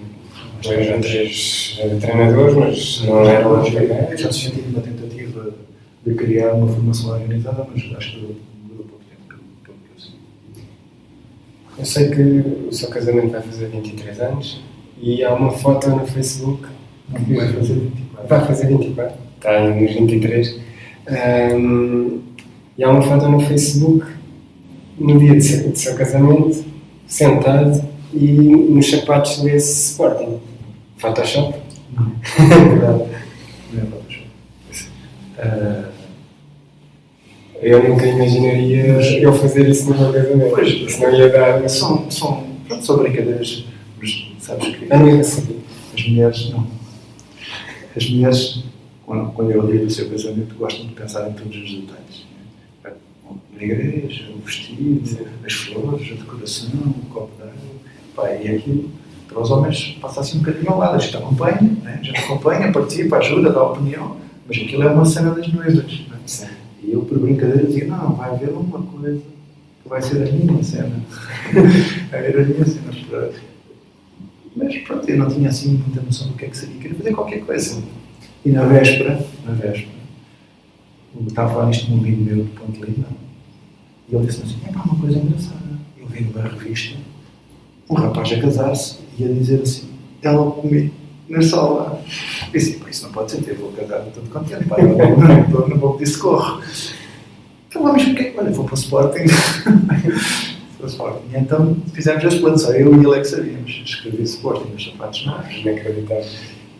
Dois 0.63 0.91
ou 0.93 1.01
três 1.01 1.81
treinadores, 2.01 2.55
mas 2.55 3.03
não 3.05 3.25
eram 3.25 3.61
os 3.61 3.69
Já 4.21 4.31
se 4.31 4.53
tive 4.53 4.69
uma 4.69 4.81
tentativa 4.81 5.53
de 6.07 6.15
criar 6.15 6.53
uma 6.53 6.69
formação 6.69 7.11
organizada, 7.11 7.67
mas 7.69 7.97
acho 7.97 8.13
que 8.13 8.21
durou, 8.69 8.85
pouco 8.85 9.05
tempo, 9.05 9.41
pelo 9.65 9.77
que 9.79 9.91
eu 9.91 9.99
sei. 9.99 10.15
Eu 11.79 11.85
sei 11.85 12.11
que 12.11 12.69
o 12.69 12.73
seu 12.73 12.91
casamento 12.91 13.33
vai 13.33 13.43
fazer 13.43 13.67
23 13.71 14.21
anos 14.21 14.63
e 15.03 15.24
há 15.24 15.34
uma 15.34 15.50
foto 15.50 15.90
no 15.90 16.07
Facebook 16.07 16.68
que 17.26 17.34
vai 17.34 17.53
fazer 17.53 17.74
24. 17.74 18.28
Vai 18.28 18.46
fazer 18.46 18.66
24, 18.68 19.16
está 19.36 19.61
nos 19.68 19.92
23. 19.92 20.61
Um, 21.57 22.20
e 22.78 22.84
há 22.84 22.88
uma 22.88 23.03
foto 23.03 23.28
no 23.28 23.40
Facebook 23.40 24.07
no 24.96 25.18
dia 25.18 25.34
do 25.34 25.40
seu, 25.40 25.74
seu 25.74 25.94
casamento, 25.96 26.64
sentado 27.09 27.82
e 28.14 28.30
nos 28.30 28.88
sapatos 28.88 29.42
desse 29.42 29.90
Sporting. 29.90 30.40
Photoshop? 30.98 31.59
Não. 31.96 32.12
É 32.38 32.55
verdade. 32.68 33.05
Não 33.72 33.82
é 33.82 33.86
Photoshop. 33.86 34.26
Uh, 35.38 35.92
eu 37.61 37.88
nunca 37.88 38.07
imaginaria 38.07 39.20
eu 39.20 39.32
fazer 39.32 39.68
isso 39.68 39.90
no 39.90 39.98
meu 39.98 40.12
casamento. 40.12 40.50
Pois, 40.55 40.92
senão 40.92 41.12
ia 41.12 41.28
dar. 41.28 41.68
São, 41.68 42.09
são, 42.09 42.44
são 42.80 42.98
brincadeiras 42.98 43.64
Sabes 44.53 44.76
que 44.76 44.86
não 44.86 45.09
ia 45.09 45.24
saber. 45.24 45.61
As 45.94 46.09
mulheres, 46.09 46.50
não. 46.50 46.66
As 47.96 48.11
mulheres, 48.11 48.64
quando, 49.07 49.32
quando 49.32 49.50
eu 49.50 49.70
ligo 49.70 49.86
o 49.86 49.90
seu 49.90 50.11
casamento, 50.11 50.55
gostam 50.57 50.86
de 50.86 50.92
pensar 50.92 51.30
em 51.30 51.32
todos 51.32 51.57
os 51.57 51.70
detalhes. 51.70 52.26
Né? 52.84 52.92
A 53.59 53.64
igreja, 53.64 54.30
o 54.34 54.40
vestido, 54.44 55.26
as 55.46 55.53
flores, 55.55 56.12
a 56.12 56.14
decoração, 56.16 56.68
o 56.70 57.07
copo 57.07 57.30
de 57.36 57.42
água. 58.24 58.34
e 58.42 58.48
aquilo, 58.48 58.90
para 59.26 59.40
os 59.40 59.50
homens, 59.50 59.98
passa 60.03 60.20
assim 60.20 60.38
um 60.38 60.40
bocadinho 60.40 60.70
ao 60.70 60.78
lado. 60.78 60.96
A 60.96 60.98
gente 60.98 61.16
acompanha, 61.16 61.62
né? 61.82 61.98
a 62.00 62.05
gente 62.05 62.18
acompanha, 62.18 62.72
participa, 62.72 63.16
ajuda, 63.16 63.50
dá 63.50 63.62
opinião, 63.62 64.18
mas 64.46 64.57
aquilo 64.59 64.82
é 64.82 64.90
uma 64.90 65.05
cena 65.07 65.30
das 65.30 65.50
noivas. 65.50 66.07
Né? 66.40 66.50
E 66.82 66.92
eu, 66.92 67.00
por 67.03 67.18
brincadeira, 67.18 67.66
digo: 67.66 67.90
não, 67.90 68.16
vai 68.16 68.30
haver 68.30 68.50
uma 68.50 68.82
coisa 68.82 69.18
que 69.82 69.88
vai 69.88 70.03
ser 70.03 70.28
a 70.28 70.30
minha 70.30 70.62
cena. 70.62 71.03
vai 72.11 72.20
haver 72.20 72.40
a 72.40 72.44
minha 72.44 72.66
cena. 72.66 72.92
Mas 74.55 74.76
pronto, 74.78 75.09
eu 75.09 75.16
não 75.16 75.28
tinha 75.28 75.48
assim 75.48 75.82
muita 75.84 76.00
noção 76.03 76.28
do 76.28 76.34
que 76.34 76.44
é 76.44 76.48
que 76.48 76.57
seria. 76.57 76.76
Queria 76.76 76.96
fazer 76.96 77.12
qualquer 77.12 77.40
coisa. 77.40 77.82
E 78.44 78.50
na 78.50 78.64
véspera, 78.64 79.24
na 79.44 79.53
véspera, 79.53 79.92
eu 81.14 81.26
estava 81.26 81.50
a 81.50 81.55
falar 81.55 81.66
nisto 81.66 81.90
num 81.90 82.00
meu 82.00 82.44
de 82.44 82.50
Ponte 82.50 82.80
Lima, 82.80 83.07
e 84.09 84.14
ele 84.14 84.26
disse 84.26 84.42
assim: 84.42 84.59
é 84.66 84.72
pá, 84.72 84.82
uma 84.84 84.98
coisa 84.98 85.18
engraçada. 85.18 85.61
Eu 85.98 86.07
vi 86.07 86.24
numa 86.24 86.42
revista 86.48 86.98
um 87.88 87.94
rapaz 87.94 88.32
a 88.32 88.40
casar-se 88.40 88.98
e 89.18 89.24
a 89.24 89.28
dizer 89.28 89.62
assim: 89.62 89.88
ela 90.22 90.50
comigo 90.50 90.92
na 91.28 91.40
sala. 91.42 92.03
Eu 92.46 92.53
disse: 92.53 92.82
isso 92.90 93.05
não 93.05 93.12
pode 93.12 93.30
ser, 93.30 93.48
eu 93.48 93.57
vou 93.57 93.72
casar, 93.72 94.07
estou 94.07 94.22
contente, 94.24 94.64
pá, 94.66 94.76
não, 94.82 95.48
não, 95.48 95.68
não 95.68 95.78
vou 95.78 95.94
pedir 95.94 96.11
socorro. 96.11 96.61
Então, 97.68 97.82
mas 97.84 98.05
porquê? 98.05 98.34
Olha, 98.36 98.50
vou 98.50 98.64
para 98.64 98.74
o 98.74 98.78
Sporting. 98.78 99.24
E 101.33 101.37
então 101.37 101.76
fizemos 101.93 102.24
as 102.24 102.35
planos, 102.35 102.62
só 102.62 102.72
eu 102.72 102.93
e 102.95 103.07
ele 103.07 103.16
é 103.16 103.20
que 103.20 103.28
sabíamos. 103.28 103.83
Escrevi 103.85 104.22
Sporting 104.24 104.72
nos 104.72 104.85
sapatos 104.85 105.26
novos. 105.26 105.55
Inacreditável. 105.57 106.24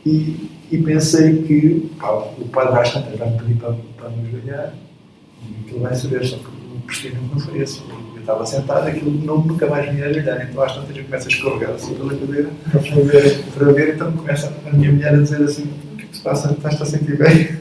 E, 0.05 0.51
e 0.71 0.79
pensei 0.79 1.43
que 1.43 1.91
pá, 1.99 2.11
o 2.11 2.49
padre 2.53 2.81
às 2.81 2.93
tantas 2.93 3.17
vai-me 3.17 3.39
pedir 3.39 3.55
para, 3.55 3.75
para 3.97 4.09
me 4.11 4.27
ajoelhar 4.27 4.75
e 5.43 5.65
aquilo 5.65 5.81
vai 5.81 5.95
saber, 5.95 6.25
só 6.25 6.37
que 6.37 6.47
o 6.47 6.81
procedimento 6.85 7.27
não 7.33 7.39
foi 7.39 7.59
esse. 7.61 7.81
Eu 8.15 8.21
estava 8.21 8.45
sentado, 8.45 8.89
aquilo 8.89 9.13
não, 9.25 9.39
nunca 9.39 9.67
mais 9.69 9.93
me 9.93 10.01
ia 10.01 10.07
ajoelhar. 10.07 10.49
Então 10.51 10.63
às 10.63 10.75
tantas 10.75 10.97
eu 10.97 11.05
começo 11.05 11.29
a 11.29 11.31
escorregar 11.31 11.71
assim 11.71 11.95
pela 11.95 12.17
cadeira 12.17 12.51
para 12.73 12.81
ver, 12.81 13.45
para 13.55 13.73
ver 13.73 13.95
então 13.95 14.13
começa 14.13 14.53
a 14.67 14.71
minha 14.77 14.91
mulher 14.91 15.15
a 15.15 15.19
dizer 15.19 15.43
assim: 15.43 15.71
o 15.93 15.97
que 15.97 16.05
é 16.05 16.07
que 16.07 16.17
se 16.17 16.23
passa? 16.23 16.53
Estás-te 16.53 16.83
a 16.83 16.87
sentir 16.87 17.17
bem? 17.17 17.57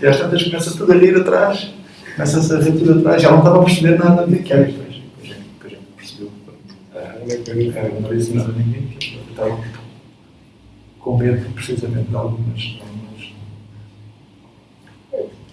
E 0.00 0.06
às 0.06 0.18
tantas 0.18 0.42
começa 0.42 0.76
tudo 0.76 0.92
a 0.92 0.96
rir 0.96 1.16
atrás, 1.16 1.72
começa-se 2.14 2.52
a 2.52 2.58
rir 2.58 2.72
tudo 2.72 3.00
atrás, 3.00 3.22
já 3.22 3.30
não 3.30 3.38
estava 3.38 3.60
a 3.60 3.64
perceber 3.64 3.98
nada 3.98 4.26
daquilo 4.26 4.81
inacreditável. 7.24 8.00
Não 8.00 8.14
disse 8.14 8.34
nada 8.34 8.52
a 8.52 8.56
ninguém, 8.56 8.96
estava 9.30 9.64
com 10.98 11.16
medo 11.16 11.52
precisamente 11.54 12.08
de 12.08 12.16
algumas. 12.16 12.78
algumas 12.80 13.02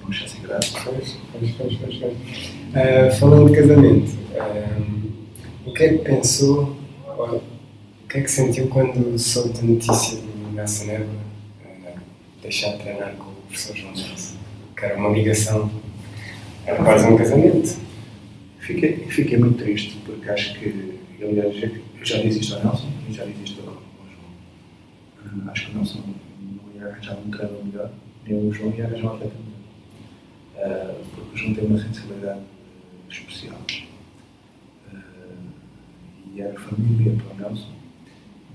não 0.02 0.10
achassem 0.10 0.42
graça. 0.42 0.80
Pois, 0.84 1.18
pois, 1.32 1.52
pois, 1.56 1.78
pois. 1.78 2.02
Uh, 2.04 3.20
falando 3.20 3.50
de 3.50 3.56
casamento, 3.56 4.12
uh, 4.12 5.70
o 5.70 5.74
que 5.74 5.84
é 5.84 5.90
que 5.90 5.98
pensou, 6.00 6.76
ou, 7.18 7.36
o 7.38 8.08
que 8.08 8.18
é 8.18 8.22
que 8.22 8.32
sentiu 8.32 8.68
quando 8.68 9.18
soube 9.18 9.54
da 9.54 9.62
notícia 9.62 10.18
do 10.18 10.52
Nessa 10.54 10.86
Neva 10.86 11.06
uh, 11.06 12.00
deixar 12.42 12.72
de 12.74 12.84
treinar 12.84 13.14
com 13.14 13.30
o 13.30 13.36
professor 13.48 13.76
João 13.76 13.94
Nelson? 13.94 14.38
Que 14.76 14.86
era 14.86 14.98
uma 14.98 15.10
ligação, 15.10 15.72
era 16.66 16.84
quase 16.84 17.08
um 17.08 17.18
casamento. 17.18 17.78
Fiquei, 18.60 19.08
fiquei 19.10 19.38
muito 19.38 19.64
triste, 19.64 20.00
porque 20.06 20.30
acho 20.30 20.54
que 20.60 20.99
aliás, 21.24 21.64
eu 21.64 22.06
já 22.06 22.18
disse 22.22 22.40
isto 22.40 22.56
ao 22.56 22.64
Nelson 22.64 22.88
e 23.10 23.14
já 23.14 23.26
disse 23.26 23.44
isto 23.44 23.60
ao, 23.62 23.74
João. 23.76 25.46
Uh, 25.46 25.52
acho 25.52 25.66
que 25.66 25.72
o 25.72 25.76
Nelson 25.76 26.04
não 26.40 26.76
ia 26.76 26.88
arranjar 26.88 27.18
um 27.18 27.32
treinador 27.32 27.66
melhor, 27.66 27.92
nem 28.26 28.48
o 28.48 28.54
João 28.54 28.74
ia 28.74 28.86
arranjar 28.86 29.06
um 29.06 29.16
atleta 29.16 29.36
melhor. 29.36 29.60
Uh, 30.56 31.06
porque 31.16 31.34
o 31.34 31.38
João 31.38 31.54
tem 31.54 31.66
uma 31.66 31.80
sensibilidade 31.80 32.42
especial. 33.10 33.58
Uh, 34.94 34.98
e 36.34 36.42
era 36.42 36.60
família 36.60 37.14
para 37.14 37.34
o 37.34 37.50
Nelson, 37.50 37.72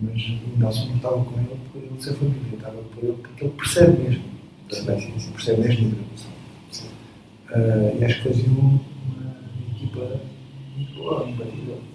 mas 0.01 0.23
o 0.23 0.59
Nelson 0.59 0.87
não 0.87 0.97
estava 0.97 1.25
com 1.25 1.39
ele 1.39 1.61
por 1.73 1.83
ele 1.83 2.03
ser 2.03 2.15
família, 2.15 2.55
estava 2.55 2.83
por 2.83 3.05
ele 3.05 3.13
porque 3.15 3.45
ele 3.45 3.55
percebe 3.55 4.03
mesmo, 4.03 4.25
também, 4.69 5.13
percebe 5.33 5.63
mesmo 5.63 5.89
a 5.89 5.95
gravação. 5.95 6.35
Uh, 7.51 8.01
e 8.01 8.05
acho 8.05 8.23
que 8.23 8.29
faziam 8.29 8.55
uma 8.55 8.81
equipa 9.77 10.21
muito 10.77 10.95
boa, 10.95 11.29
imbatível. 11.29 11.94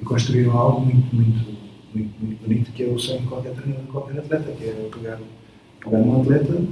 E 0.00 0.04
construíram 0.04 0.56
algo 0.56 0.80
muito, 0.80 1.14
muito, 1.14 1.56
muito, 1.94 2.24
muito 2.24 2.42
bonito, 2.42 2.72
que 2.72 2.82
é 2.82 2.86
o 2.86 2.98
sonho 2.98 3.20
de 3.20 3.26
qualquer 3.26 3.52
treinador, 3.52 3.84
de 3.84 3.90
qualquer 3.90 4.18
atleta, 4.18 4.52
que 4.52 4.64
é 4.64 4.90
pegar, 4.92 5.18
pegar 5.80 5.98
um 5.98 6.20
atleta 6.20 6.62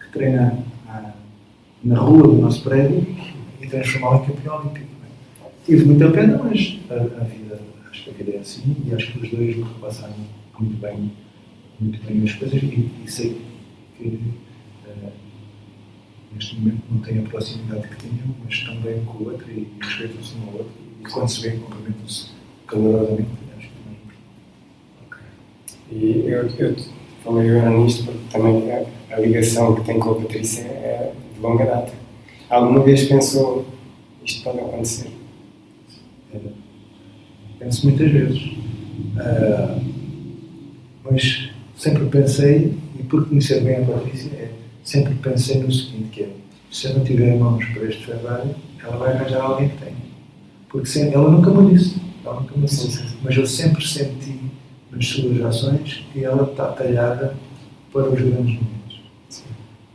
que 0.00 0.12
treina 0.12 0.64
na 1.84 1.98
rua 1.98 2.22
do 2.22 2.34
nosso 2.34 2.62
prédio 2.62 3.06
e 3.60 3.66
transformá-lo 3.66 4.24
em 4.24 4.26
campeão 4.26 4.60
olímpico. 4.60 4.86
Tive 5.64 5.84
muita 5.84 6.10
pena, 6.10 6.40
mas 6.42 6.78
a, 6.88 6.94
a, 6.94 7.24
vida, 7.24 7.60
acho 7.90 8.04
que 8.04 8.10
a 8.10 8.12
vida 8.14 8.30
é 8.32 8.38
assim 8.38 8.76
e 8.86 8.94
acho 8.94 9.12
que 9.12 9.18
os 9.18 9.30
dois 9.30 9.56
passaram 9.80 10.14
muito 10.58 10.80
bem, 10.80 11.12
muito 11.78 12.02
bem 12.06 12.24
as 12.24 12.32
coisas 12.32 12.62
e, 12.62 12.90
e 13.04 13.10
sei 13.10 13.38
que 13.98 14.04
uh, 14.06 15.12
neste 16.34 16.56
momento 16.56 16.82
não 16.90 17.00
têm 17.00 17.18
a 17.18 17.22
proximidade 17.22 17.86
que 17.86 17.96
tinham, 17.96 18.34
mas 18.42 18.54
estão 18.54 18.76
bem 18.76 19.04
com 19.04 19.24
o 19.24 19.30
outro 19.30 19.50
e 19.50 19.68
respeitam-se 19.80 20.36
um 20.36 20.48
ao 20.48 20.54
outro 20.54 20.72
e 21.00 21.04
quando 21.04 21.28
se 21.28 21.42
vê 21.42 21.50
cumprimentam-se 21.50 22.37
calorosamente. 22.68 23.28
Acho 23.58 23.68
que 23.68 25.06
okay. 25.06 25.26
E 25.90 26.28
eu, 26.28 26.46
eu 26.46 26.76
falei 27.24 27.50
agora 27.50 27.70
nisto 27.70 28.04
porque 28.04 28.18
também 28.30 28.70
a, 28.70 28.84
a 29.16 29.20
ligação 29.20 29.74
que 29.74 29.84
tem 29.84 29.98
com 29.98 30.10
a 30.10 30.14
Patrícia 30.14 30.62
é 30.62 31.12
de 31.34 31.40
longa 31.40 31.64
data. 31.64 31.92
Alguma 32.48 32.80
vez 32.84 33.04
pensou 33.04 33.66
isto 34.28 34.44
pode 34.44 34.60
acontecer? 34.60 35.10
Penso 37.58 37.88
muitas 37.88 38.10
vezes. 38.10 38.42
Uh, 39.16 39.80
mas 41.10 41.50
sempre 41.76 42.04
pensei, 42.06 42.76
e 42.98 43.02
por 43.04 43.26
conhecer 43.26 43.62
bem 43.62 43.76
a 43.76 43.84
Patrícia, 43.84 44.30
é, 44.34 44.50
sempre 44.84 45.14
pensei 45.14 45.62
no 45.62 45.72
seguinte, 45.72 46.08
que 46.12 46.22
é, 46.24 46.28
se 46.70 46.88
eu 46.88 46.98
não 46.98 47.04
tiver 47.04 47.34
mãos 47.36 47.64
para 47.64 47.84
este 47.84 48.04
Ferrari, 48.04 48.50
ela 48.82 48.96
vai 48.98 49.12
arranjar 49.12 49.40
alguém 49.40 49.70
que 49.70 49.76
tenha. 49.78 49.96
Porque 50.68 50.86
sempre, 50.86 51.14
ela 51.14 51.30
nunca 51.30 51.50
me 51.50 51.74
disse, 51.74 51.97
disse, 52.56 53.16
mas 53.22 53.36
eu 53.36 53.46
sempre 53.46 53.86
senti 53.86 54.38
nas 54.90 55.06
suas 55.06 55.40
ações 55.42 56.04
que 56.12 56.24
ela 56.24 56.44
está 56.50 56.68
talhada 56.68 57.34
para 57.92 58.08
os 58.08 58.20
grandes 58.20 58.54
momentos. 58.54 59.00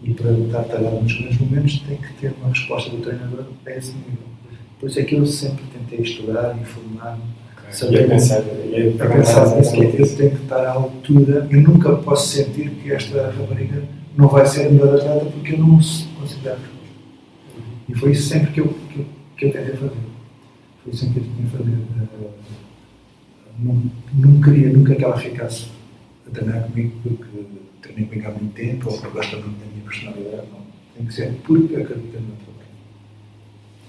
E 0.04 0.14
para 0.14 0.32
estar 0.32 0.64
talhado 0.64 1.02
nos 1.02 1.14
grandes 1.14 1.38
momentos 1.40 1.80
tem 1.88 1.98
que 1.98 2.14
ter 2.14 2.34
uma 2.40 2.50
resposta 2.50 2.90
do 2.90 2.98
treinador 2.98 3.46
a 3.66 3.72
esse 3.72 3.94
nível. 3.94 4.34
Por 4.80 4.90
isso 4.90 5.00
é 5.00 5.04
que 5.04 5.16
eu 5.16 5.26
sempre 5.26 5.64
tentei 5.74 6.02
estudar, 6.02 6.58
informar, 6.60 7.18
okay. 7.58 7.72
saber. 7.72 8.02
E 8.02 8.04
a 8.04 8.08
pensar, 8.08 8.42
e 8.42 9.02
a 9.02 9.08
pensar 9.08 9.56
nisso, 9.56 9.72
que 9.72 10.02
eu 10.02 10.16
tenho 10.16 10.32
que 10.32 10.44
estar 10.44 10.66
à 10.66 10.72
altura. 10.72 11.48
Eu 11.50 11.62
nunca 11.62 11.96
posso 11.96 12.28
sentir 12.28 12.70
que 12.70 12.92
esta 12.92 13.32
rapariga 13.32 13.84
não 14.18 14.28
vai 14.28 14.46
ser 14.46 14.68
a 14.68 14.70
melhor 14.70 14.96
atleta 14.96 15.26
porque 15.26 15.54
eu 15.54 15.60
não 15.60 15.82
se 15.82 16.06
considero. 16.20 16.60
E 17.88 17.96
foi 17.96 18.12
isso 18.12 18.28
sempre 18.28 18.52
que 18.52 18.60
eu, 18.60 18.68
que 18.92 19.00
eu, 19.00 19.06
que 19.38 19.46
eu 19.46 19.52
tentei 19.54 19.76
fazer. 19.76 20.13
Foi 20.84 20.94
isso 20.94 21.12
que 21.12 21.20
eu 21.20 21.24
tentei 21.24 21.46
fazer. 21.58 21.72
Uh, 21.72 22.32
não, 23.60 23.92
não 24.14 24.42
queria 24.42 24.74
nunca 24.74 24.96
que 24.96 25.04
ela 25.04 25.18
ficasse 25.18 25.68
a 26.28 26.32
treinar 26.32 26.64
comigo 26.64 26.92
porque 27.04 27.46
treinei 27.82 28.06
comigo 28.06 28.28
há 28.28 28.32
muito 28.32 28.54
tempo 28.54 28.90
ou 28.90 28.98
porque 28.98 29.18
gosta 29.18 29.38
muito 29.38 29.60
da 29.60 29.66
minha 29.66 29.84
personalidade. 29.84 30.48
Não. 30.52 30.64
Tem 30.96 31.06
que 31.06 31.14
ser 31.14 31.34
porque 31.44 31.76
acredita 31.76 32.20
no 32.20 32.36
trabalho. 32.36 32.64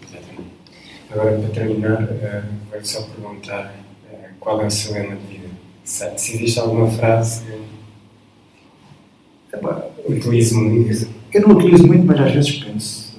Exatamente. 0.02 0.54
Agora, 1.10 1.38
para 1.38 1.48
terminar, 1.50 2.02
uh, 2.02 2.70
vou 2.70 2.84
só 2.84 3.02
perguntar 3.02 3.74
uh, 4.12 4.16
qual 4.38 4.60
é 4.62 4.66
o 4.66 4.70
seu 4.70 4.92
lema 4.92 5.16
de 5.16 5.26
vida. 5.26 5.48
Se, 5.82 6.18
se 6.18 6.36
existe 6.36 6.60
alguma 6.60 6.90
frase 6.90 7.44
que 9.50 10.12
utilizo 10.12 10.60
muito. 10.60 11.08
Eu 11.32 11.48
não 11.48 11.56
utilizo 11.56 11.86
muito, 11.86 12.06
mas 12.06 12.20
às 12.20 12.32
vezes 12.32 12.64
penso 12.64 13.18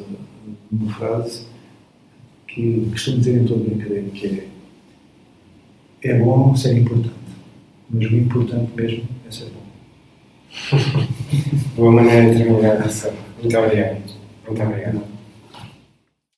numa 0.72 0.94
frase 0.94 1.46
que 2.56 2.88
costumo 2.90 3.18
dizer 3.18 3.42
em 3.42 3.46
todo 3.46 3.66
brincadeira, 3.66 4.10
que 4.10 4.28
é 4.28 4.48
é 6.06 6.20
bom 6.20 6.56
ser 6.56 6.78
importante, 6.78 7.16
mas 7.90 8.06
o 8.12 8.16
importante 8.16 8.72
mesmo 8.76 9.04
é 9.28 9.32
ser 9.32 9.50
bom. 9.50 11.06
Boa 11.76 11.92
maneira 11.92 12.32
de 12.32 12.44
terminar 12.44 12.78
a 12.78 13.42
Muito 13.42 13.58
obrigado. 13.58 14.02
Muito 14.48 14.62
obrigado. 14.62 15.15